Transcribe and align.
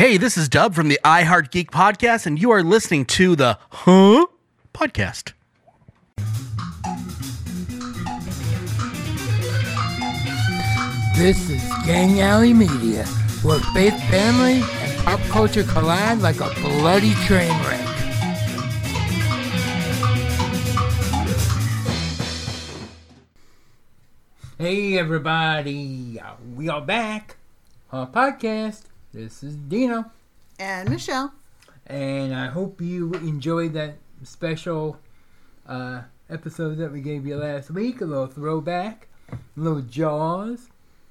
Hey, 0.00 0.16
this 0.16 0.38
is 0.38 0.48
Dub 0.48 0.74
from 0.74 0.88
the 0.88 0.98
iHeart 1.04 1.50
Geek 1.50 1.70
podcast, 1.70 2.24
and 2.24 2.40
you 2.40 2.50
are 2.52 2.62
listening 2.62 3.04
to 3.04 3.36
the 3.36 3.58
Huh 3.68 4.28
podcast. 4.72 5.34
This 11.18 11.50
is 11.50 11.62
Gang 11.84 12.18
Alley 12.18 12.54
Media, 12.54 13.04
where 13.42 13.58
faith, 13.74 13.92
family, 14.04 14.62
and 14.62 15.04
pop 15.04 15.20
culture 15.28 15.64
collide 15.64 16.20
like 16.20 16.40
a 16.40 16.48
bloody 16.62 17.12
train 17.26 17.50
wreck. 17.64 17.86
Hey 24.56 24.98
everybody, 24.98 26.18
we 26.56 26.70
are 26.70 26.80
back. 26.80 27.36
Our 27.92 28.06
podcast. 28.06 28.84
This 29.12 29.42
is 29.42 29.56
Dino, 29.56 30.04
And 30.58 30.88
Michelle. 30.88 31.32
and 31.86 32.34
I 32.34 32.46
hope 32.46 32.80
you 32.80 33.12
enjoyed 33.14 33.72
that 33.72 33.96
special 34.22 34.98
uh, 35.66 36.02
episode 36.28 36.76
that 36.78 36.92
we 36.92 37.00
gave 37.00 37.26
you 37.26 37.36
last 37.36 37.70
week. 37.70 38.00
A 38.00 38.04
little 38.04 38.26
throwback, 38.28 39.08
a 39.32 39.36
little 39.56 39.80
Jaws, 39.82 40.68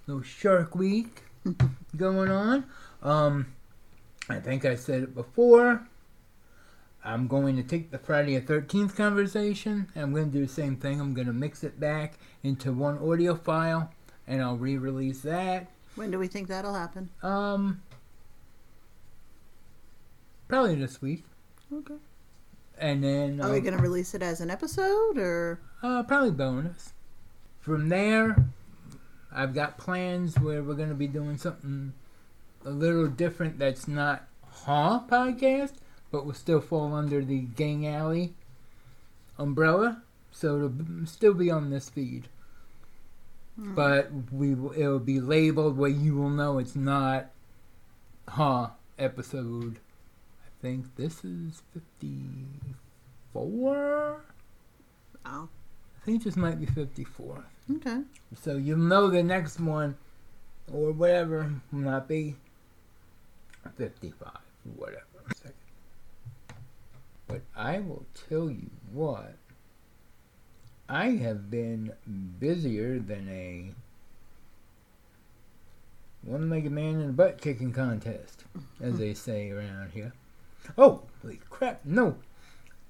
a 0.08 0.12
little 0.12 0.24
Shark 0.24 0.76
Week 0.76 1.24
going 1.98 2.32
on. 2.32 2.66
Um, 3.04 3.48
I 4.30 4.40
think 4.40 4.64
I 4.66 4.76
said 4.76 5.04
it 5.04 5.16
before. 5.16 5.86
I'm 7.04 7.28
going 7.28 7.56
to 7.58 7.64
take 7.64 7.92
the 7.92 7.98
Friday 7.98 8.38
the 8.38 8.54
13th 8.54 8.96
conversation 8.96 9.88
and 9.96 10.04
I'm 10.04 10.14
going 10.14 10.32
to 10.32 10.38
do 10.38 10.46
the 10.46 10.52
same 10.52 10.76
thing. 10.76 11.00
I'm 11.02 11.14
going 11.14 11.28
to 11.28 11.34
mix 11.34 11.64
it 11.64 11.80
back 11.80 12.14
into 12.44 12.72
one 12.72 12.98
audio 13.00 13.36
file 13.36 13.92
and 14.28 14.42
I'll 14.42 14.58
re 14.58 14.78
release 14.78 15.22
that. 15.22 15.70
When 15.96 16.12
do 16.12 16.20
we 16.20 16.28
think 16.28 16.48
that'll 16.50 16.74
happen? 16.74 17.10
Um, 17.24 17.82
probably 20.50 20.76
this 20.76 21.02
week. 21.02 21.24
Okay. 21.74 21.94
And 22.78 23.04
then 23.04 23.40
Are 23.42 23.52
we 23.52 23.58
uh, 23.58 23.62
going 23.62 23.78
to 23.78 23.82
release 23.82 24.14
it 24.14 24.22
as 24.22 24.42
an 24.42 24.50
episode 24.50 25.18
or? 25.18 25.60
uh, 25.82 26.04
probably 26.04 26.32
bonus. 26.32 26.94
From 27.62 27.88
there, 27.90 28.46
I've 29.32 29.54
got 29.54 29.78
plans 29.78 30.38
where 30.40 30.64
we're 30.64 30.74
going 30.76 30.90
to 30.90 30.96
be 30.96 31.08
doing 31.08 31.38
something 31.38 31.94
a 32.66 32.70
little 32.70 33.08
different 33.08 33.60
that's 33.60 33.88
not 33.88 34.28
Huh 34.66 35.02
podcast, 35.10 35.74
but 36.12 36.26
will 36.26 36.34
still 36.34 36.60
fall 36.62 36.94
under 36.94 37.24
the 37.24 37.40
Gang 37.42 37.88
Alley 37.88 38.34
umbrella. 39.38 40.02
So 40.32 40.56
it'll 40.58 41.06
still 41.06 41.34
be 41.34 41.52
on 41.52 41.70
this 41.70 41.90
feed. 41.90 42.28
But 43.58 44.10
we 44.32 44.56
will, 44.56 44.72
it'll 44.72 45.00
be 45.00 45.20
labeled 45.20 45.78
where 45.78 45.90
you 45.90 46.16
will 46.16 46.30
know 46.30 46.60
it's 46.60 46.78
not 46.78 47.30
Huh 48.30 48.70
episode. 48.98 49.80
Think 50.62 50.96
this 50.98 51.24
is 51.24 51.64
54. 51.74 54.22
Oh, 55.26 55.26
I 55.26 55.48
think 56.06 56.24
this 56.24 56.36
might 56.36 56.60
be 56.60 56.66
54. 56.66 57.46
okay. 57.78 58.02
So 58.42 58.58
you'll 58.58 58.78
know 58.78 59.10
the 59.10 59.24
next 59.24 59.58
one, 59.60 59.96
or 60.72 60.92
whatever, 60.92 61.50
will 61.72 61.80
not 61.80 62.10
be 62.10 62.36
55, 63.78 64.32
whatever. 64.76 65.06
But 67.28 67.42
I 67.56 67.80
will 67.80 68.06
tell 68.28 68.50
you 68.50 68.70
what, 68.92 69.36
I 70.90 71.12
have 71.12 71.50
been 71.52 71.94
busier 72.40 73.00
than 73.00 73.30
a 73.30 73.72
one-legged 76.24 76.72
man 76.72 77.02
in 77.02 77.10
a 77.12 77.14
butt 77.14 77.40
kicking 77.40 77.72
contest, 77.72 78.46
as 78.82 78.98
they 78.98 79.14
say 79.14 79.52
around 79.52 79.92
here. 79.94 80.12
Oh, 80.78 81.04
holy 81.22 81.40
crap! 81.50 81.82
No, 81.86 82.16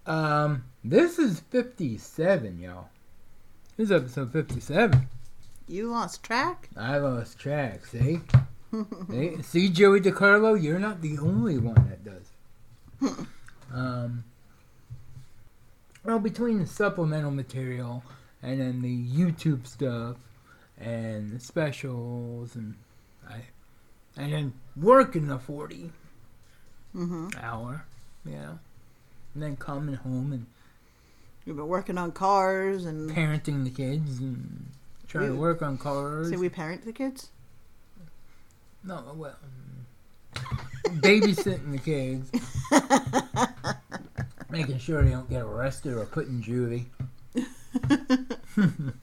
um, 0.05 0.63
this 0.83 1.19
is 1.19 1.41
57, 1.51 2.59
y'all. 2.59 2.89
This 3.77 3.85
is 3.85 3.91
episode 3.91 4.33
57. 4.33 5.07
You 5.67 5.91
lost 5.91 6.23
track? 6.23 6.69
I 6.75 6.97
lost 6.97 7.37
track, 7.37 7.85
see? 7.85 8.21
see? 9.09 9.41
See, 9.43 9.69
Joey 9.69 10.01
DiCarlo, 10.01 10.61
you're 10.61 10.79
not 10.79 11.01
the 11.01 11.17
only 11.19 11.57
one 11.57 11.75
that 11.87 12.03
does. 12.03 13.25
um, 13.73 14.23
well, 16.03 16.19
between 16.19 16.59
the 16.59 16.67
supplemental 16.67 17.31
material 17.31 18.03
and 18.41 18.59
then 18.59 18.81
the 18.81 19.05
YouTube 19.07 19.67
stuff 19.67 20.17
and 20.79 21.31
the 21.31 21.39
specials 21.39 22.55
and 22.55 22.75
I, 23.29 23.41
and 24.17 24.33
then 24.33 24.53
working 24.75 25.27
the 25.27 25.37
40 25.37 25.91
Mm-hmm. 26.95 27.29
hour, 27.39 27.85
you 28.25 28.31
know, 28.33 28.59
and 29.33 29.43
then 29.43 29.55
coming 29.55 29.95
home 29.95 30.33
and 30.33 30.45
You've 31.45 31.57
been 31.57 31.67
working 31.67 31.97
on 31.97 32.11
cars 32.11 32.85
and. 32.85 33.09
parenting 33.09 33.63
the 33.63 33.71
kids 33.71 34.19
and 34.19 34.69
trying 35.07 35.29
to 35.29 35.35
work 35.35 35.63
on 35.63 35.79
cars. 35.79 36.29
See, 36.29 36.37
we 36.37 36.47
parent 36.47 36.85
the 36.85 36.91
kids? 36.93 37.29
No, 38.83 39.03
well, 39.15 39.35
mm, 40.35 41.01
babysitting 41.01 41.71
the 41.71 41.79
kids, 41.79 42.31
making 44.51 44.77
sure 44.77 45.03
they 45.03 45.09
don't 45.09 45.29
get 45.29 45.41
arrested 45.41 45.93
or 45.93 46.05
put 46.05 46.27
in 46.27 46.43
juvie. 46.43 46.85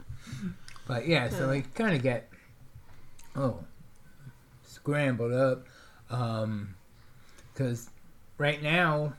but 0.86 1.06
yeah, 1.08 1.28
so 1.28 1.50
I 1.50 1.62
kind 1.74 1.96
of 1.96 2.02
get 2.02 2.28
oh 3.34 3.58
scrambled 4.64 5.32
up 5.32 5.66
because 7.56 7.88
right 8.36 8.62
now 8.62 9.14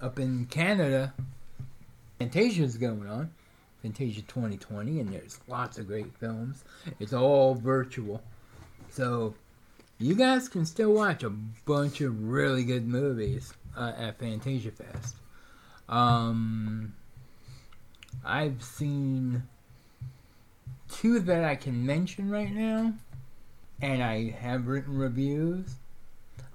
up 0.00 0.18
in 0.18 0.46
Canada, 0.46 1.12
Fantasia's 2.18 2.76
going 2.76 3.06
on. 3.06 3.30
Fantasia 3.82 4.22
2020, 4.22 5.00
and 5.00 5.12
there's 5.12 5.38
lots 5.46 5.76
of 5.76 5.86
great 5.86 6.10
films. 6.16 6.64
It's 7.00 7.12
all 7.12 7.54
virtual. 7.54 8.22
So 8.88 9.34
you 9.98 10.14
guys 10.14 10.48
can 10.48 10.64
still 10.64 10.94
watch 10.94 11.22
a 11.22 11.28
bunch 11.28 12.00
of 12.00 12.30
really 12.30 12.64
good 12.64 12.88
movies 12.88 13.52
uh, 13.76 13.92
at 13.98 14.18
Fantasia 14.18 14.70
Fest. 14.70 15.16
Um, 15.86 16.94
I've 18.24 18.62
seen 18.62 19.42
two 20.90 21.20
that 21.20 21.44
I 21.44 21.54
can 21.54 21.84
mention 21.84 22.30
right 22.30 22.50
now, 22.50 22.94
and 23.82 24.02
I 24.02 24.30
have 24.30 24.66
written 24.66 24.96
reviews. 24.96 25.74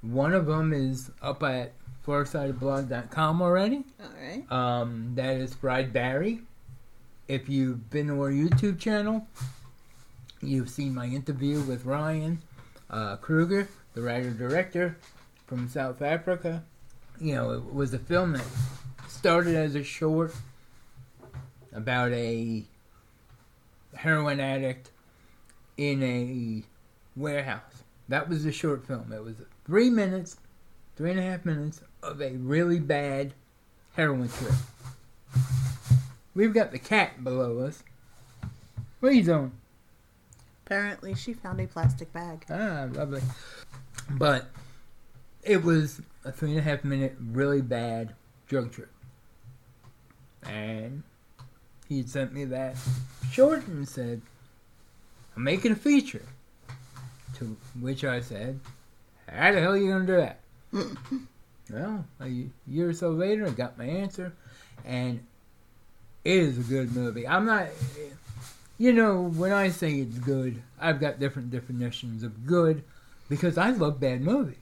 One 0.02 0.34
of 0.34 0.46
them 0.46 0.74
is 0.74 1.12
up 1.22 1.44
at 1.44 1.74
farsightedblog.com 2.06 3.42
already. 3.42 3.84
Alright. 4.04 4.52
Um, 4.52 5.12
that 5.16 5.36
is 5.36 5.54
Fried 5.54 5.92
Barry. 5.92 6.42
If 7.28 7.50
you've 7.50 7.90
been 7.90 8.08
to 8.08 8.14
our 8.14 8.32
YouTube 8.32 8.80
channel, 8.80 9.28
you've 10.42 10.70
seen 10.70 10.96
my 10.96 11.06
interview 11.06 11.62
with 11.62 11.86
Ryan 11.86 12.42
uh, 12.90 13.18
Kruger, 13.18 13.68
the 13.94 14.02
writer 14.02 14.32
director 14.32 14.98
from 15.46 15.68
South 15.68 16.02
Africa. 16.02 16.64
You 17.20 17.36
know, 17.36 17.52
it 17.52 17.74
was 17.74 17.94
a 17.94 18.00
film 18.00 18.34
that 18.34 18.46
started 19.08 19.56
as 19.56 19.76
a 19.76 19.84
short 19.84 20.34
about 21.74 22.12
a 22.14 22.64
heroin 23.96 24.40
addict 24.40 24.92
in 25.78 26.02
a 26.04 26.64
warehouse. 27.20 27.84
That 28.08 28.30
was 28.30 28.44
the 28.44 28.52
short 28.52 28.88
film. 28.88 29.12
It 29.12 29.24
was 29.24 29.36
three 29.70 29.92
minutes, 29.92 30.38
three 30.96 31.12
and 31.12 31.20
a 31.20 31.22
half 31.22 31.46
minutes 31.46 31.84
of 32.02 32.20
a 32.24 32.32
really 32.38 32.80
bad 32.80 33.36
heroin 33.94 34.28
trip. 34.28 34.52
We've 36.34 36.56
got 36.56 36.72
the 36.72 36.80
cat 36.80 37.24
below 37.24 37.60
us. 37.60 37.84
What 39.00 39.10
are 39.10 39.16
you 39.16 39.24
doing? 39.24 39.52
Apparently, 40.66 41.14
she 41.14 41.34
found 41.34 41.62
a 41.62 41.68
plastic 41.68 42.12
bag. 42.12 42.46
Ah, 42.50 42.88
lovely. 42.92 43.22
But 44.10 44.48
it 45.44 45.64
was 45.64 46.02
a 46.26 46.32
three 46.32 46.50
and 46.50 46.60
a 46.60 46.64
half 46.64 46.84
minute, 46.84 47.16
really 47.20 47.62
bad 47.62 48.16
drug 48.48 48.72
trip. 48.72 48.90
And 50.42 51.04
he 51.88 51.98
had 51.98 52.10
sent 52.10 52.34
me 52.34 52.44
that 52.46 52.76
short 53.32 53.68
and 53.68 53.88
said, 53.88 54.24
I'm 55.36 55.44
making 55.44 55.74
a 55.74 55.76
feature. 55.76 56.26
To 57.36 57.56
which 57.80 58.04
I 58.04 58.20
said, 58.20 58.60
How 59.32 59.52
the 59.52 59.62
hell 59.62 59.72
are 59.74 59.78
you 59.78 59.92
going 59.92 60.06
to 60.06 60.14
do 60.14 60.18
that? 60.18 60.40
well, 61.72 62.06
a 62.20 62.48
year 62.68 62.90
or 62.90 62.94
so 62.94 63.12
later, 63.12 63.46
I 63.46 63.52
got 63.52 63.78
my 63.78 63.86
answer. 63.86 64.34
And 64.86 65.26
it 66.24 66.38
is 66.38 66.58
a 66.58 66.64
good 66.64 66.96
movie. 66.96 67.28
I'm 67.28 67.46
not. 67.46 67.68
You 68.78 68.94
know, 68.94 69.24
when 69.24 69.52
I 69.52 69.70
say 69.70 69.96
it's 69.96 70.18
good, 70.20 70.62
I've 70.80 71.00
got 71.00 71.20
different 71.20 71.52
definitions 71.52 72.24
of 72.24 72.46
good 72.46 72.84
because 73.28 73.58
I 73.58 73.72
love 73.72 74.00
bad 74.00 74.22
movies. 74.22 74.56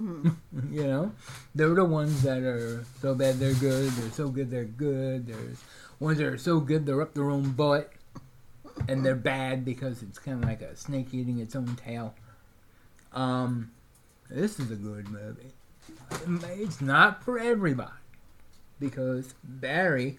Mm. 0.00 0.34
you 0.70 0.84
know, 0.84 1.12
they're 1.54 1.74
the 1.74 1.84
ones 1.84 2.22
that 2.22 2.38
are 2.42 2.84
so 3.00 3.14
bad 3.14 3.38
they're 3.38 3.54
good. 3.54 3.90
They're 3.90 4.10
so 4.10 4.28
good 4.28 4.50
they're 4.50 4.64
good. 4.64 5.26
There's 5.26 5.62
ones 6.00 6.18
that 6.18 6.26
are 6.26 6.38
so 6.38 6.60
good 6.60 6.86
they're 6.86 7.00
up 7.00 7.14
their 7.14 7.30
own 7.30 7.52
butt, 7.52 7.92
and 8.88 9.04
they're 9.06 9.14
bad 9.14 9.64
because 9.64 10.02
it's 10.02 10.18
kind 10.18 10.42
of 10.42 10.48
like 10.48 10.62
a 10.62 10.76
snake 10.76 11.08
eating 11.12 11.38
its 11.38 11.54
own 11.54 11.76
tail. 11.76 12.14
Um, 13.12 13.70
this 14.30 14.58
is 14.58 14.70
a 14.70 14.76
good 14.76 15.08
movie. 15.08 15.52
It's 16.62 16.80
not 16.80 17.22
for 17.24 17.38
everybody 17.38 17.90
because 18.78 19.34
Barry, 19.44 20.18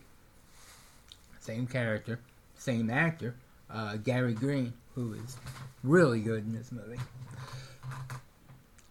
same 1.39 1.67
character, 1.67 2.19
same 2.57 2.89
actor, 2.89 3.35
uh, 3.69 3.97
Gary 3.97 4.33
Green, 4.33 4.73
who 4.95 5.13
is 5.13 5.37
really 5.83 6.21
good 6.21 6.45
in 6.45 6.53
this 6.53 6.71
movie. 6.71 6.99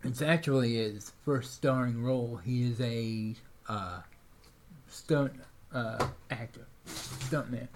It's 0.05 0.21
actually 0.21 0.75
his 0.75 1.13
first 1.25 1.55
starring 1.55 2.03
role. 2.03 2.41
He 2.45 2.71
is 2.71 2.81
a 2.81 3.35
uh, 3.69 4.01
stunt 4.89 5.33
uh, 5.73 6.07
actor, 6.31 6.67
stuntman, 6.87 7.69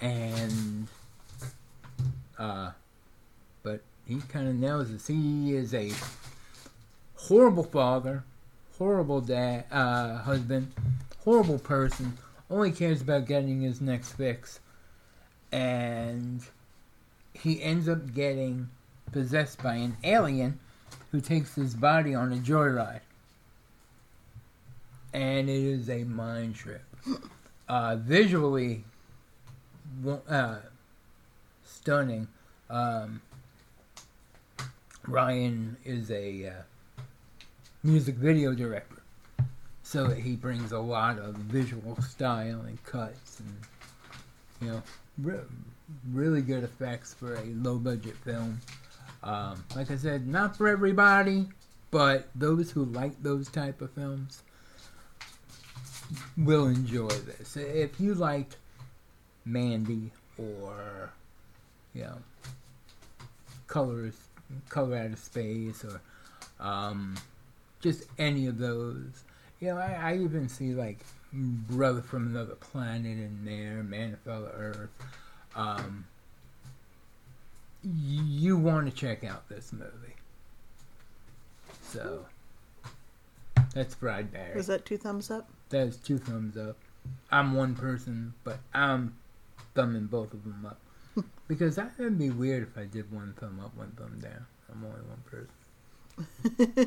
and 0.00 0.88
uh, 2.38 2.70
he 4.08 4.20
kind 4.22 4.48
of 4.48 4.54
nails 4.54 4.90
this. 4.90 5.06
He 5.06 5.54
is 5.54 5.74
a 5.74 5.92
horrible 7.14 7.62
father, 7.62 8.24
horrible 8.78 9.20
dad, 9.20 9.66
uh, 9.70 10.18
husband, 10.18 10.72
horrible 11.24 11.58
person. 11.58 12.16
Only 12.50 12.72
cares 12.72 13.02
about 13.02 13.26
getting 13.26 13.60
his 13.60 13.82
next 13.82 14.12
fix, 14.12 14.60
and 15.52 16.42
he 17.34 17.62
ends 17.62 17.86
up 17.86 18.14
getting 18.14 18.70
possessed 19.12 19.62
by 19.62 19.74
an 19.74 19.98
alien 20.02 20.58
who 21.12 21.20
takes 21.20 21.54
his 21.54 21.74
body 21.74 22.14
on 22.14 22.32
a 22.32 22.36
joyride. 22.36 23.00
And 25.12 25.50
it 25.50 25.62
is 25.62 25.90
a 25.90 26.04
mind 26.04 26.54
trip. 26.56 26.82
Uh, 27.70 27.96
visually, 27.96 28.82
uh, 30.26 30.56
stunning. 31.66 32.26
Um, 32.70 33.20
Ryan 35.08 35.76
is 35.84 36.10
a 36.10 36.48
uh, 36.48 37.02
music 37.82 38.16
video 38.16 38.52
director. 38.54 39.02
So 39.82 40.10
he 40.10 40.36
brings 40.36 40.72
a 40.72 40.78
lot 40.78 41.18
of 41.18 41.34
visual 41.34 42.00
style 42.02 42.60
and 42.60 42.82
cuts 42.84 43.40
and, 43.40 43.56
you 44.60 44.68
know, 44.68 44.82
re- 45.16 45.40
really 46.12 46.42
good 46.42 46.62
effects 46.62 47.14
for 47.14 47.36
a 47.36 47.44
low 47.44 47.78
budget 47.78 48.16
film. 48.16 48.60
Um, 49.22 49.64
like 49.74 49.90
I 49.90 49.96
said, 49.96 50.28
not 50.28 50.56
for 50.56 50.68
everybody, 50.68 51.46
but 51.90 52.28
those 52.34 52.70
who 52.70 52.84
like 52.84 53.22
those 53.22 53.48
type 53.48 53.80
of 53.80 53.90
films 53.92 54.42
will 56.36 56.66
enjoy 56.66 57.08
this. 57.08 57.56
If 57.56 57.98
you 57.98 58.14
liked 58.14 58.56
Mandy 59.46 60.10
or 60.36 61.10
you 61.94 62.02
know 62.02 62.18
Colors, 63.66 64.27
Color 64.68 64.96
Out 64.96 65.06
of 65.12 65.18
Space, 65.18 65.84
or 65.84 66.00
um, 66.60 67.16
just 67.80 68.04
any 68.18 68.46
of 68.46 68.58
those, 68.58 69.24
you 69.60 69.68
know, 69.68 69.78
I, 69.78 70.12
I 70.12 70.16
even 70.16 70.48
see 70.48 70.74
like 70.74 70.98
Brother 71.32 72.02
from 72.02 72.26
Another 72.26 72.54
Planet 72.54 73.18
in 73.18 73.40
there, 73.44 73.82
Man 73.82 74.10
Who 74.10 74.16
Fell 74.16 74.42
to 74.42 74.52
Earth. 74.52 74.90
Um, 75.54 76.06
you 77.82 78.56
want 78.56 78.86
to 78.86 78.92
check 78.92 79.24
out 79.24 79.48
this 79.48 79.72
movie. 79.72 80.16
So 81.82 82.26
that's 83.74 83.94
Fried 83.94 84.32
Barry. 84.32 84.54
Was 84.54 84.66
that 84.66 84.84
two 84.84 84.98
thumbs 84.98 85.30
up? 85.30 85.48
That's 85.70 85.96
two 85.96 86.18
thumbs 86.18 86.56
up. 86.56 86.76
I'm 87.30 87.54
one 87.54 87.74
person, 87.74 88.34
but 88.44 88.58
I'm 88.74 89.16
thumbing 89.74 90.06
both 90.06 90.34
of 90.34 90.44
them 90.44 90.66
up 90.66 90.78
because 91.46 91.76
that 91.76 91.92
would 91.98 92.18
be 92.18 92.30
weird 92.30 92.62
if 92.68 92.78
I 92.78 92.84
did 92.84 93.10
one 93.12 93.34
thumb 93.38 93.60
up, 93.64 93.76
one 93.76 93.92
thumb 93.96 94.18
down. 94.20 94.46
I'm 94.70 94.84
only 94.84 95.00
one 95.02 95.22
person. 95.24 95.48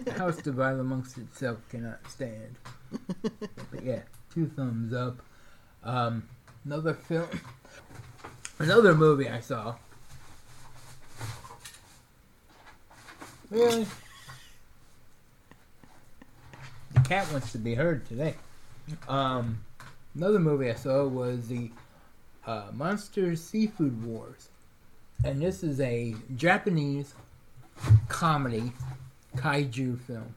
The 0.05 0.11
house 0.13 0.37
divided 0.37 0.79
amongst 0.79 1.17
itself 1.17 1.57
cannot 1.69 1.99
stand. 2.09 2.55
But 3.21 3.83
yeah, 3.83 4.01
two 4.33 4.47
thumbs 4.47 4.93
up. 4.93 5.21
Um, 5.83 6.27
another 6.65 6.93
film, 6.93 7.27
another 8.59 8.93
movie 8.93 9.29
I 9.29 9.39
saw. 9.39 9.75
Really? 13.49 13.85
The 16.93 16.99
cat 17.01 17.31
wants 17.31 17.51
to 17.53 17.57
be 17.57 17.75
heard 17.75 18.05
today. 18.05 18.35
Um, 19.07 19.63
another 20.15 20.39
movie 20.39 20.69
I 20.69 20.75
saw 20.75 21.05
was 21.05 21.47
the 21.47 21.71
uh, 22.45 22.67
Monster 22.73 23.35
Seafood 23.35 24.03
Wars, 24.03 24.49
and 25.23 25.41
this 25.41 25.63
is 25.63 25.79
a 25.79 26.15
Japanese 26.35 27.13
comedy 28.07 28.71
kaiju 29.35 29.99
film. 30.01 30.35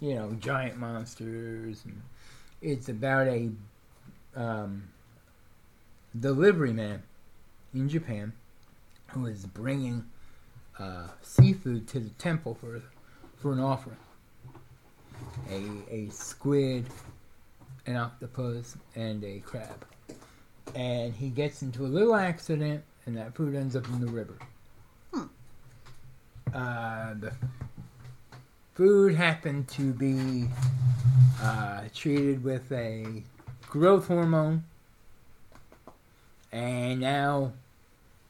You 0.00 0.14
know, 0.16 0.32
giant 0.40 0.78
monsters, 0.78 1.84
and 1.84 2.00
it's 2.60 2.88
about 2.88 3.26
a 3.28 3.50
um, 4.34 4.84
delivery 6.18 6.72
man 6.72 7.02
in 7.72 7.88
Japan 7.88 8.32
who 9.08 9.26
is 9.26 9.46
bringing 9.46 10.04
uh, 10.78 11.08
seafood 11.22 11.86
to 11.88 12.00
the 12.00 12.10
temple 12.10 12.54
for 12.54 12.82
for 13.36 13.52
an 13.52 13.60
offering. 13.60 13.96
A 15.50 15.94
a 15.94 16.08
squid, 16.10 16.86
an 17.86 17.96
octopus, 17.96 18.76
and 18.94 19.22
a 19.22 19.40
crab. 19.40 19.84
And 20.74 21.14
he 21.14 21.28
gets 21.28 21.62
into 21.62 21.84
a 21.84 21.88
little 21.88 22.14
accident, 22.14 22.82
and 23.06 23.16
that 23.16 23.34
food 23.34 23.54
ends 23.54 23.76
up 23.76 23.86
in 23.88 24.00
the 24.00 24.10
river. 24.10 24.34
Hmm. 25.12 25.26
Uh, 26.52 27.14
the 27.14 27.32
food 28.74 29.14
happened 29.14 29.68
to 29.68 29.92
be 29.92 30.48
uh, 31.40 31.82
treated 31.94 32.42
with 32.42 32.70
a 32.72 33.22
growth 33.68 34.08
hormone, 34.08 34.64
and 36.52 37.00
now, 37.00 37.52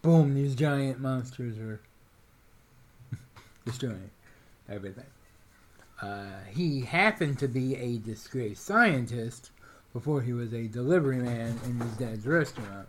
boom! 0.02 0.34
These 0.34 0.54
giant 0.54 1.00
monsters 1.00 1.58
are 1.58 1.80
destroying 3.64 4.10
everything. 4.68 5.04
Uh, 6.00 6.40
he 6.50 6.80
happened 6.82 7.38
to 7.38 7.48
be 7.48 7.76
a 7.76 7.98
disgraced 7.98 8.64
scientist 8.64 9.50
before 9.94 10.20
he 10.20 10.34
was 10.34 10.52
a 10.52 10.66
delivery 10.66 11.18
man 11.18 11.58
in 11.64 11.80
his 11.80 11.92
dad's 11.92 12.26
restaurant. 12.26 12.88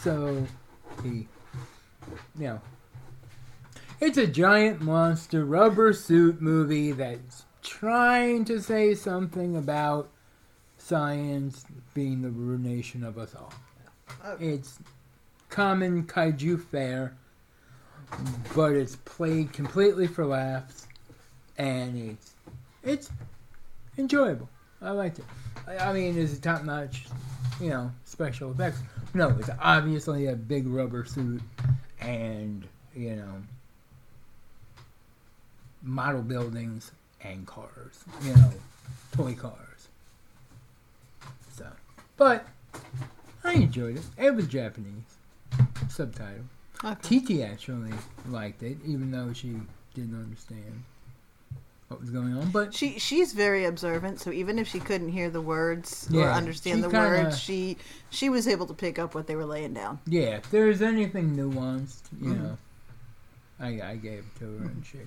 So 0.00 0.46
he, 1.02 1.28
you 2.38 2.46
know, 2.46 2.60
it's 4.00 4.16
a 4.16 4.26
giant 4.26 4.80
monster 4.80 5.44
rubber 5.44 5.92
suit 5.92 6.40
movie 6.40 6.92
that's 6.92 7.44
trying 7.62 8.44
to 8.46 8.62
say 8.62 8.94
something 8.94 9.56
about 9.56 10.08
science 10.78 11.66
being 11.92 12.22
the 12.22 12.30
ruination 12.30 13.02
of 13.02 13.18
us 13.18 13.34
all. 13.34 13.52
It's 14.40 14.78
common 15.50 16.04
kaiju 16.04 16.62
fare, 16.62 17.16
but 18.54 18.72
it's 18.72 18.96
played 18.96 19.52
completely 19.52 20.06
for 20.06 20.24
laughs, 20.24 20.86
and 21.56 21.98
it's 21.98 22.34
it's 22.84 23.10
enjoyable. 23.98 24.48
I 24.80 24.90
liked 24.90 25.18
it. 25.18 25.24
I, 25.66 25.78
I 25.78 25.92
mean, 25.92 26.16
is 26.16 26.34
it 26.34 26.42
top 26.42 26.64
notch? 26.64 27.06
You 27.60 27.70
know, 27.70 27.92
special 28.04 28.52
effects? 28.52 28.80
No, 29.14 29.34
it's 29.38 29.50
obviously 29.60 30.26
a 30.26 30.36
big 30.36 30.66
rubber 30.66 31.04
suit, 31.04 31.42
and 32.00 32.66
you 32.94 33.16
know, 33.16 33.42
model 35.82 36.22
buildings 36.22 36.92
and 37.22 37.46
cars. 37.46 38.04
You 38.22 38.34
know, 38.34 38.52
toy 39.12 39.34
cars. 39.34 39.88
So, 41.56 41.66
but 42.16 42.46
I 43.42 43.54
enjoyed 43.54 43.96
it. 43.96 44.04
It 44.16 44.34
was 44.34 44.46
Japanese 44.46 45.16
subtitle. 45.88 46.44
Okay. 46.84 46.96
Titi 47.02 47.42
actually 47.42 47.92
liked 48.28 48.62
it, 48.62 48.78
even 48.84 49.10
though 49.10 49.32
she 49.32 49.56
didn't 49.94 50.14
understand 50.14 50.84
what 51.88 52.00
was 52.00 52.10
going 52.10 52.36
on. 52.36 52.50
But 52.50 52.74
She 52.74 52.98
she's 52.98 53.32
very 53.32 53.64
observant, 53.64 54.20
so 54.20 54.30
even 54.30 54.58
if 54.58 54.68
she 54.68 54.78
couldn't 54.80 55.08
hear 55.10 55.30
the 55.30 55.40
words 55.40 56.08
or 56.14 56.24
understand 56.28 56.84
the 56.84 56.88
kinda- 56.90 57.08
words, 57.24 57.38
she 57.40 57.76
she 58.10 58.28
was 58.28 58.46
able 58.46 58.66
to 58.66 58.74
pick 58.74 58.98
up 58.98 59.14
what 59.14 59.26
they 59.26 59.34
were 59.36 59.46
laying 59.46 59.74
down. 59.74 59.98
yeah, 60.06 60.36
if 60.36 60.50
there's 60.50 60.82
anything 60.82 61.36
nuanced, 61.36 62.02
you 62.20 62.30
Mhm. 62.34 62.42
know, 62.42 62.58
I 63.60 63.80
I 63.92 63.96
gave 63.96 64.18
it 64.20 64.38
to 64.40 64.44
her 64.58 64.64
and 64.66 64.84
she. 64.86 64.98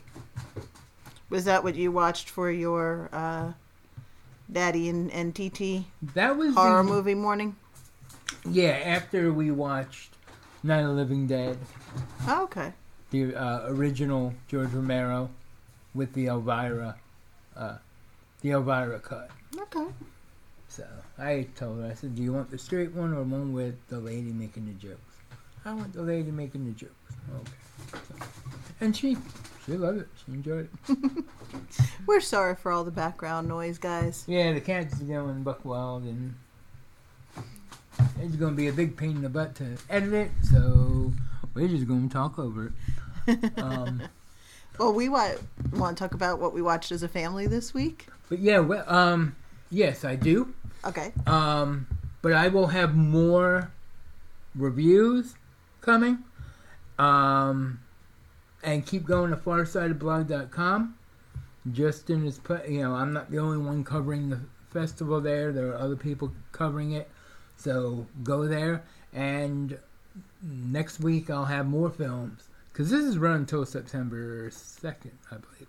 Was 1.30 1.46
that 1.46 1.64
what 1.64 1.76
you 1.76 1.92
watched 1.92 2.30
for 2.30 2.52
your 2.52 3.10
uh, 3.14 3.54
Daddy 4.52 4.90
and, 4.90 5.10
and 5.12 5.34
TT 5.34 5.86
That 6.14 6.36
was 6.36 6.54
horror 6.56 6.84
the, 6.84 6.90
movie 6.90 7.16
morning? 7.16 7.56
Yeah, 8.44 8.72
after 8.84 9.32
we 9.32 9.50
watched 9.52 10.18
Night 10.64 10.82
of 10.82 10.88
the 10.88 10.94
Living 10.94 11.28
Dead, 11.28 11.58
Oh, 12.28 12.44
okay. 12.44 12.74
the 13.12 13.34
uh, 13.36 13.62
original 13.68 14.34
George 14.50 14.72
Romero, 14.74 15.30
with 15.94 16.14
the 16.14 16.28
Elvira, 16.28 16.96
uh, 17.56 17.78
the 18.42 18.52
Elvira 18.52 19.00
cut. 19.00 19.30
Okay. 19.58 19.88
So 20.68 20.86
I 21.18 21.48
told 21.56 21.82
her, 21.82 21.88
I 21.88 21.94
said, 21.94 22.16
"Do 22.16 22.24
you 22.24 22.34
want 22.34 22.50
the 22.50 22.58
straight 22.58 22.94
one 22.94 23.14
or 23.14 23.24
one 23.24 23.54
with 23.54 23.76
the 23.88 24.00
lady 24.00 24.32
making 24.32 24.68
the 24.68 24.74
jokes?" 24.74 25.00
I 25.66 25.74
want 25.74 25.94
the 25.94 26.02
lady 26.02 26.32
making 26.32 26.66
the 26.66 26.72
jokes. 26.72 26.94
Okay. 27.36 28.00
So, 28.08 28.26
and 28.80 28.96
she 28.96 29.18
she 29.66 29.74
loved 29.74 30.00
it. 30.00 30.08
She 30.26 30.32
enjoyed 30.32 30.70
it. 30.90 30.98
We're 32.08 32.22
sorry 32.22 32.56
for 32.56 32.72
all 32.72 32.84
the 32.84 32.92
background 32.92 33.48
noise, 33.48 33.78
guys. 33.78 34.24
Yeah, 34.28 34.54
the 34.54 34.62
cat's 34.62 35.00
are 35.02 35.04
going 35.04 35.44
buck 35.44 35.64
wild, 35.66 36.04
and 36.04 36.36
it's 38.20 38.36
going 38.36 38.54
to 38.54 38.58
be 38.58 38.68
a 38.68 38.74
big 38.74 38.98
pain 38.98 39.18
in 39.18 39.22
the 39.22 39.30
butt 39.30 39.56
to 39.56 39.78
edit 39.90 40.14
it, 40.14 40.32
so 40.50 41.12
we're 41.54 41.68
just 41.68 41.88
going 41.88 42.08
to 42.10 42.14
talk 42.14 42.40
over 42.40 42.68
it. 42.68 42.74
Um, 43.58 44.02
Well, 44.80 44.94
we 44.94 45.10
wa- 45.10 45.36
want 45.74 45.98
to 45.98 46.04
talk 46.04 46.14
about 46.14 46.40
what 46.40 46.54
we 46.54 46.62
watched 46.62 46.92
as 46.92 47.04
a 47.04 47.08
family 47.08 47.48
this 47.48 47.74
week. 47.74 48.08
but 48.30 48.40
yeah, 48.40 48.60
well, 48.60 48.84
um, 48.88 49.36
yes, 49.70 50.04
I 50.06 50.16
do. 50.16 50.54
Okay. 50.86 51.12
Um, 51.28 51.88
but 52.22 52.34
I 52.34 52.48
will 52.48 52.68
have 52.68 52.96
more 52.96 53.72
reviews 54.56 55.36
coming. 55.82 56.20
Um, 56.98 57.80
and 58.64 58.86
keep 58.86 59.06
going 59.06 59.32
to 59.32 59.38
farsightedblog.com. 59.38 60.96
Justin 61.72 62.26
is 62.26 62.40
put, 62.40 62.68
you 62.68 62.82
know, 62.82 62.94
I'm 62.94 63.14
not 63.14 63.30
the 63.32 63.38
only 63.40 63.58
one 63.58 63.84
covering 63.84 64.30
the 64.30 64.40
festival 64.72 65.20
there. 65.22 65.52
There 65.52 65.68
are 65.72 65.78
other 65.78 65.96
people 65.96 66.32
covering 66.52 66.92
it. 66.94 67.10
So 67.58 68.08
go 68.24 68.48
there. 68.48 68.84
And 69.14 69.78
next 70.44 71.00
week 71.00 71.30
I'll 71.30 71.46
have 71.46 71.68
more 71.68 71.90
films. 71.90 72.48
Because 72.72 72.90
this 72.90 73.04
is 73.04 73.18
run 73.18 73.38
until 73.38 73.66
September 73.66 74.50
2nd, 74.50 75.12
I 75.30 75.36
believe. 75.38 75.68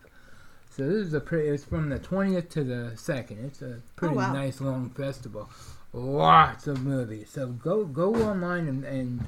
So 0.71 0.85
this 0.85 1.06
is 1.06 1.14
a 1.14 1.21
pretty, 1.21 1.49
it's 1.49 1.64
from 1.64 1.90
the 1.90 1.99
20th 1.99 2.49
to 2.50 2.64
the 2.64 2.92
2nd. 2.94 3.44
It's 3.44 3.62
a 3.62 3.82
pretty 3.97 4.14
wow. 4.14 4.32
nice 4.32 4.61
long 4.61 4.90
festival. 4.90 5.50
Lots 5.92 6.66
of 6.66 6.82
movies. 6.82 7.28
So 7.30 7.49
go 7.49 7.85
go 7.85 8.14
online 8.14 8.68
and, 8.68 8.85
and 8.85 9.21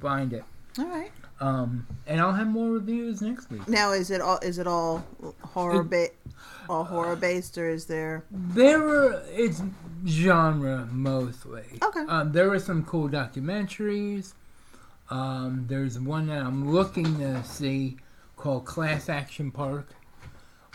find 0.00 0.32
it. 0.32 0.44
All 0.78 0.86
right. 0.86 1.10
Um, 1.40 1.86
and 2.06 2.20
I'll 2.20 2.32
have 2.32 2.46
more 2.46 2.70
reviews 2.70 3.20
next 3.20 3.50
week. 3.50 3.66
Now, 3.68 3.90
is 3.92 4.12
it 4.12 4.20
all 4.20 4.38
is 4.38 4.58
it 4.58 4.68
all 4.68 5.04
horror 5.42 5.80
It- 5.80 5.90
ba- 5.90 6.34
all 6.68 6.84
horror 6.84 7.16
based, 7.16 7.58
or 7.58 7.68
is 7.68 7.86
there? 7.86 8.24
There 8.30 8.78
were 8.78 9.22
it's 9.30 9.60
genre 10.06 10.88
mostly. 10.92 11.64
Okay. 11.82 12.04
Um, 12.06 12.30
there 12.32 12.48
were 12.48 12.60
some 12.60 12.84
cool 12.84 13.08
documentaries. 13.08 14.34
Um, 15.10 15.66
there's 15.68 15.98
one 15.98 16.26
that 16.28 16.42
I'm 16.42 16.70
looking 16.72 17.18
to 17.18 17.44
see 17.44 17.96
called 18.36 18.64
Class 18.64 19.08
Action 19.08 19.50
Park, 19.50 19.88